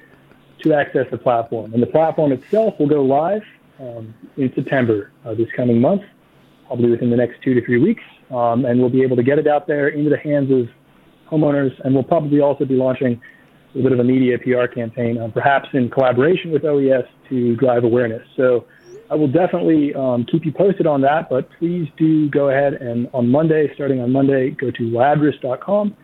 to 0.62 0.72
access 0.72 1.06
the 1.10 1.18
platform. 1.18 1.74
And 1.74 1.82
the 1.82 1.86
platform 1.88 2.32
itself 2.32 2.74
will 2.78 2.88
go 2.88 3.02
live 3.02 3.42
um, 3.80 4.14
in 4.36 4.52
September 4.54 5.10
uh, 5.24 5.34
this 5.34 5.48
coming 5.56 5.80
month, 5.80 6.02
probably 6.66 6.90
within 6.90 7.10
the 7.10 7.16
next 7.16 7.42
two 7.42 7.54
to 7.54 7.64
three 7.64 7.78
weeks. 7.78 8.02
Um, 8.30 8.64
and 8.64 8.80
we'll 8.80 8.88
be 8.88 9.02
able 9.02 9.16
to 9.16 9.22
get 9.22 9.38
it 9.38 9.46
out 9.46 9.66
there 9.66 9.88
into 9.88 10.10
the 10.10 10.16
hands 10.16 10.50
of 10.50 10.68
homeowners. 11.30 11.72
And 11.84 11.94
we'll 11.94 12.04
probably 12.04 12.40
also 12.40 12.64
be 12.64 12.74
launching 12.74 13.20
a 13.74 13.82
bit 13.82 13.92
of 13.92 13.98
a 13.98 14.04
media 14.04 14.38
PR 14.38 14.66
campaign, 14.66 15.18
uh, 15.18 15.28
perhaps 15.28 15.68
in 15.72 15.90
collaboration 15.90 16.52
with 16.52 16.64
OES 16.64 17.06
to 17.28 17.56
drive 17.56 17.84
awareness. 17.84 18.26
So 18.36 18.66
I 19.10 19.16
will 19.16 19.28
definitely 19.28 19.94
um, 19.94 20.24
keep 20.24 20.44
you 20.44 20.52
posted 20.52 20.86
on 20.86 21.00
that, 21.02 21.28
but 21.28 21.48
please 21.58 21.88
do 21.96 22.28
go 22.30 22.48
ahead 22.48 22.74
and 22.74 23.08
on 23.12 23.30
Monday, 23.30 23.72
starting 23.74 24.00
on 24.00 24.12
Monday, 24.12 24.50
go 24.50 24.70
to 24.70 24.90
ladris.com 24.90 25.96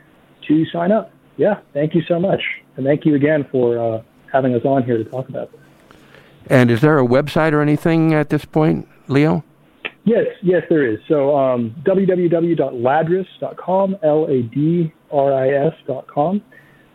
to 0.49 0.67
sign 0.67 0.93
up. 0.93 1.13
Yeah, 1.37 1.61
thank 1.73 1.95
you 1.95 2.03
so 2.03 2.21
much. 2.21 2.43
And 2.77 2.85
thank 2.85 3.07
you 3.07 3.15
again 3.15 3.47
for 3.51 3.79
uh, 3.79 4.03
having 4.33 4.55
us 4.55 4.65
on 4.65 4.85
here 4.85 4.99
to 4.99 5.05
talk 5.05 5.29
about 5.29 5.51
this. 5.53 5.61
And 6.47 6.71
is 6.71 6.81
there 6.81 6.99
a 6.99 7.07
website 7.07 7.53
or 7.53 7.61
anything 7.63 8.15
at 8.15 8.31
this 8.31 8.45
point, 8.45 8.89
Leo? 9.09 9.45
Yes, 10.05 10.27
yes, 10.43 10.63
there 10.69 10.85
is. 10.85 11.01
So 11.09 11.37
um, 11.37 11.75
www.ladris.com, 11.83 13.97
L-A-D-R-I-S.com. 14.03 14.93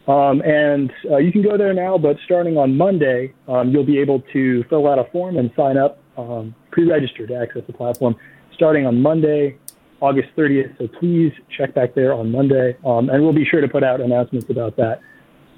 Um, 0.08 0.42
and 0.42 0.92
uh, 1.10 1.18
you 1.18 1.32
can 1.32 1.42
go 1.42 1.58
there 1.58 1.74
now, 1.74 1.98
but 1.98 2.18
starting 2.26 2.58
on 2.58 2.78
Monday, 2.78 3.34
um, 3.48 3.72
you'll 3.72 3.86
be 3.86 4.00
able 4.00 4.22
to 4.34 4.64
fill 4.66 4.88
out 4.88 5.00
a 5.00 5.06
form 5.06 5.38
and 5.38 5.52
sign 5.56 5.78
up, 5.78 5.98
um, 6.18 6.54
pre-register 6.72 7.26
to 7.26 7.36
access 7.36 7.64
the 7.66 7.74
platform 7.74 8.16
starting 8.54 8.86
on 8.86 9.02
Monday, 9.02 9.58
August 10.02 10.30
30th. 10.38 10.78
So 10.78 10.88
please 10.88 11.34
check 11.58 11.74
back 11.74 11.96
there 11.96 12.14
on 12.14 12.32
Monday, 12.32 12.78
um, 12.86 13.10
and 13.10 13.24
we'll 13.24 13.34
be 13.34 13.46
sure 13.46 13.62
to 13.62 13.68
put 13.68 13.84
out 13.84 14.00
announcements 14.00 14.50
about 14.50 14.76
that 14.78 15.02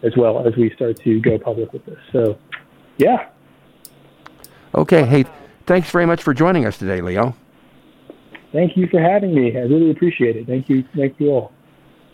as 0.03 0.15
well 0.15 0.47
as 0.47 0.55
we 0.55 0.71
start 0.75 0.99
to 1.01 1.19
go 1.19 1.37
public 1.37 1.73
with 1.73 1.85
this. 1.85 1.99
So, 2.13 2.37
yeah, 2.97 3.27
Okay. 4.77 5.05
Hey, 5.05 5.25
thanks 5.65 5.89
very 5.89 6.05
much 6.05 6.21
for 6.21 6.33
joining 6.33 6.65
us 6.65 6.77
today, 6.77 7.01
Leo. 7.01 7.35
thank 8.51 8.77
you 8.77 8.87
for 8.87 9.01
having 9.01 9.33
me. 9.33 9.57
I 9.57 9.61
really 9.61 9.91
appreciate 9.91 10.35
it. 10.35 10.45
Thank 10.47 10.69
you, 10.69 10.83
thank 10.95 11.19
you 11.19 11.29
all. 11.29 11.51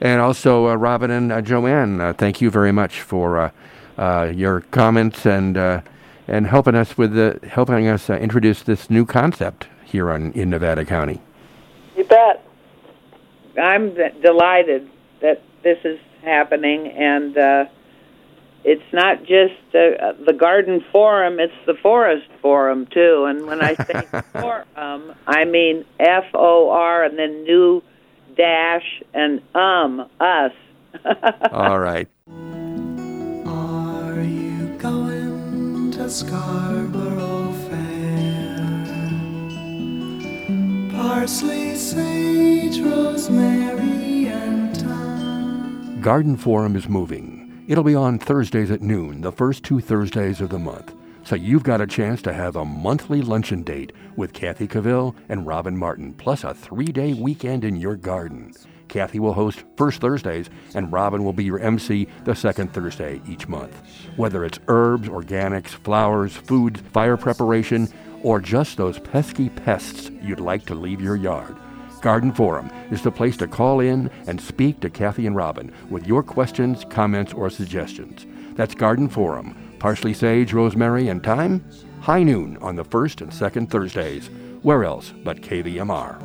And 0.01 0.19
also, 0.19 0.67
uh, 0.67 0.75
Robyn 0.75 1.11
and 1.11 1.31
uh, 1.31 1.41
Jo 1.41 1.65
Ann, 1.65 2.01
uh, 2.01 2.13
thank 2.13 2.41
you 2.41 2.49
very 2.49 2.71
much 2.71 3.01
for 3.01 3.37
uh, 3.37 3.51
uh, 3.97 4.31
your 4.33 4.61
comments 4.61 5.25
and 5.25 5.57
uh, 5.57 5.81
and 6.27 6.47
helping 6.47 6.75
us 6.75 6.97
with 6.97 7.13
the 7.13 7.39
helping 7.47 7.87
us 7.87 8.09
uh, 8.09 8.15
introduce 8.15 8.63
this 8.63 8.89
new 8.89 9.05
concept 9.05 9.67
here 9.85 10.11
on 10.11 10.31
in 10.33 10.49
Nevada 10.49 10.85
County. 10.85 11.21
You 11.95 12.03
bet. 12.05 12.45
I'm 13.61 13.93
delighted 14.21 14.89
that 15.21 15.43
this 15.61 15.77
is 15.83 15.99
happening, 16.23 16.87
and 16.87 17.37
uh, 17.37 17.65
it's 18.63 18.93
not 18.93 19.19
just 19.19 19.53
uh, 19.75 20.13
the 20.25 20.35
Garden 20.37 20.83
Forum; 20.91 21.39
it's 21.39 21.53
the 21.67 21.75
Forest 21.75 22.27
Forum 22.41 22.87
too. 22.87 23.25
And 23.25 23.45
when 23.45 23.61
I 23.61 23.75
say 23.75 24.07
forum, 24.41 25.13
I 25.27 25.45
mean 25.45 25.85
F 25.99 26.25
O 26.33 26.71
R 26.71 27.03
and 27.03 27.17
then 27.17 27.43
new 27.43 27.83
dash 28.35 29.01
and 29.13 29.41
um 29.55 30.09
us. 30.19 30.51
All 31.51 31.79
right. 31.79 32.07
Are 33.45 34.21
you 34.21 34.77
going 34.77 35.91
to 35.91 36.09
Scarborough 36.09 37.53
Fair? 37.69 38.59
Parsley, 40.91 41.75
sage, 41.75 42.79
rosemary, 42.79 44.27
and 44.27 44.77
thyme. 44.77 46.01
Garden 46.01 46.37
Forum 46.37 46.75
is 46.75 46.87
moving. 46.87 47.63
It'll 47.67 47.83
be 47.83 47.95
on 47.95 48.19
Thursdays 48.19 48.69
at 48.71 48.81
noon, 48.81 49.21
the 49.21 49.31
first 49.31 49.63
two 49.63 49.79
Thursdays 49.79 50.41
of 50.41 50.49
the 50.49 50.59
month. 50.59 50.93
So 51.25 51.35
you've 51.35 51.63
got 51.63 51.79
a 51.79 51.87
chance 51.87 52.21
to 52.23 52.33
have 52.33 52.57
a 52.57 52.65
monthly 52.65 53.21
luncheon 53.21 53.63
date 53.63 53.93
with 54.17 54.33
Kathy 54.33 54.67
Cavill 54.67 55.15
and 55.29 55.47
Robyn 55.47 55.77
Martin, 55.77 56.13
plus 56.13 56.43
a 56.43 56.53
three-day 56.53 57.13
weekend 57.13 57.63
in 57.63 57.77
your 57.77 57.95
garden. 57.95 58.53
Kathy 58.89 59.19
will 59.19 59.31
host 59.31 59.63
first 59.77 60.01
Thursdays, 60.01 60.49
and 60.75 60.91
Robyn 60.91 61.23
will 61.23 61.31
be 61.31 61.45
your 61.45 61.59
MC 61.59 62.09
the 62.25 62.35
second 62.35 62.73
Thursday 62.73 63.21
each 63.25 63.47
month. 63.47 63.73
Whether 64.17 64.43
it's 64.43 64.59
herbs, 64.67 65.07
organics, 65.07 65.69
flowers, 65.69 66.35
foods, 66.35 66.81
fire 66.91 67.15
preparation, 67.15 67.87
or 68.21 68.41
just 68.41 68.75
those 68.75 68.99
pesky 68.99 69.47
pests 69.47 70.11
you'd 70.21 70.41
like 70.41 70.65
to 70.65 70.75
leave 70.75 70.99
your 70.99 71.15
yard. 71.15 71.55
Garden 72.01 72.33
Forum 72.33 72.69
is 72.91 73.01
the 73.01 73.11
place 73.11 73.37
to 73.37 73.47
call 73.47 73.79
in 73.79 74.11
and 74.27 74.41
speak 74.41 74.81
to 74.81 74.89
Kathy 74.89 75.25
and 75.25 75.37
Robyn 75.37 75.71
with 75.89 76.05
your 76.05 76.21
questions, 76.21 76.83
comments, 76.89 77.31
or 77.31 77.49
suggestions. 77.49 78.25
That's 78.55 78.75
Garden 78.75 79.07
Forum. 79.07 79.55
Parsley, 79.83 80.13
sage, 80.13 80.53
rosemary, 80.53 81.09
and 81.09 81.21
thyme? 81.21 81.61
High 81.99 82.23
noon 82.23 82.55
on 82.61 82.77
the 82.77 82.85
first 82.85 83.19
and 83.19 83.33
second 83.33 83.69
Thursdays. 83.69 84.29
Where 84.61 84.85
else 84.85 85.11
but 85.25 85.41
KVMR? 85.41 86.21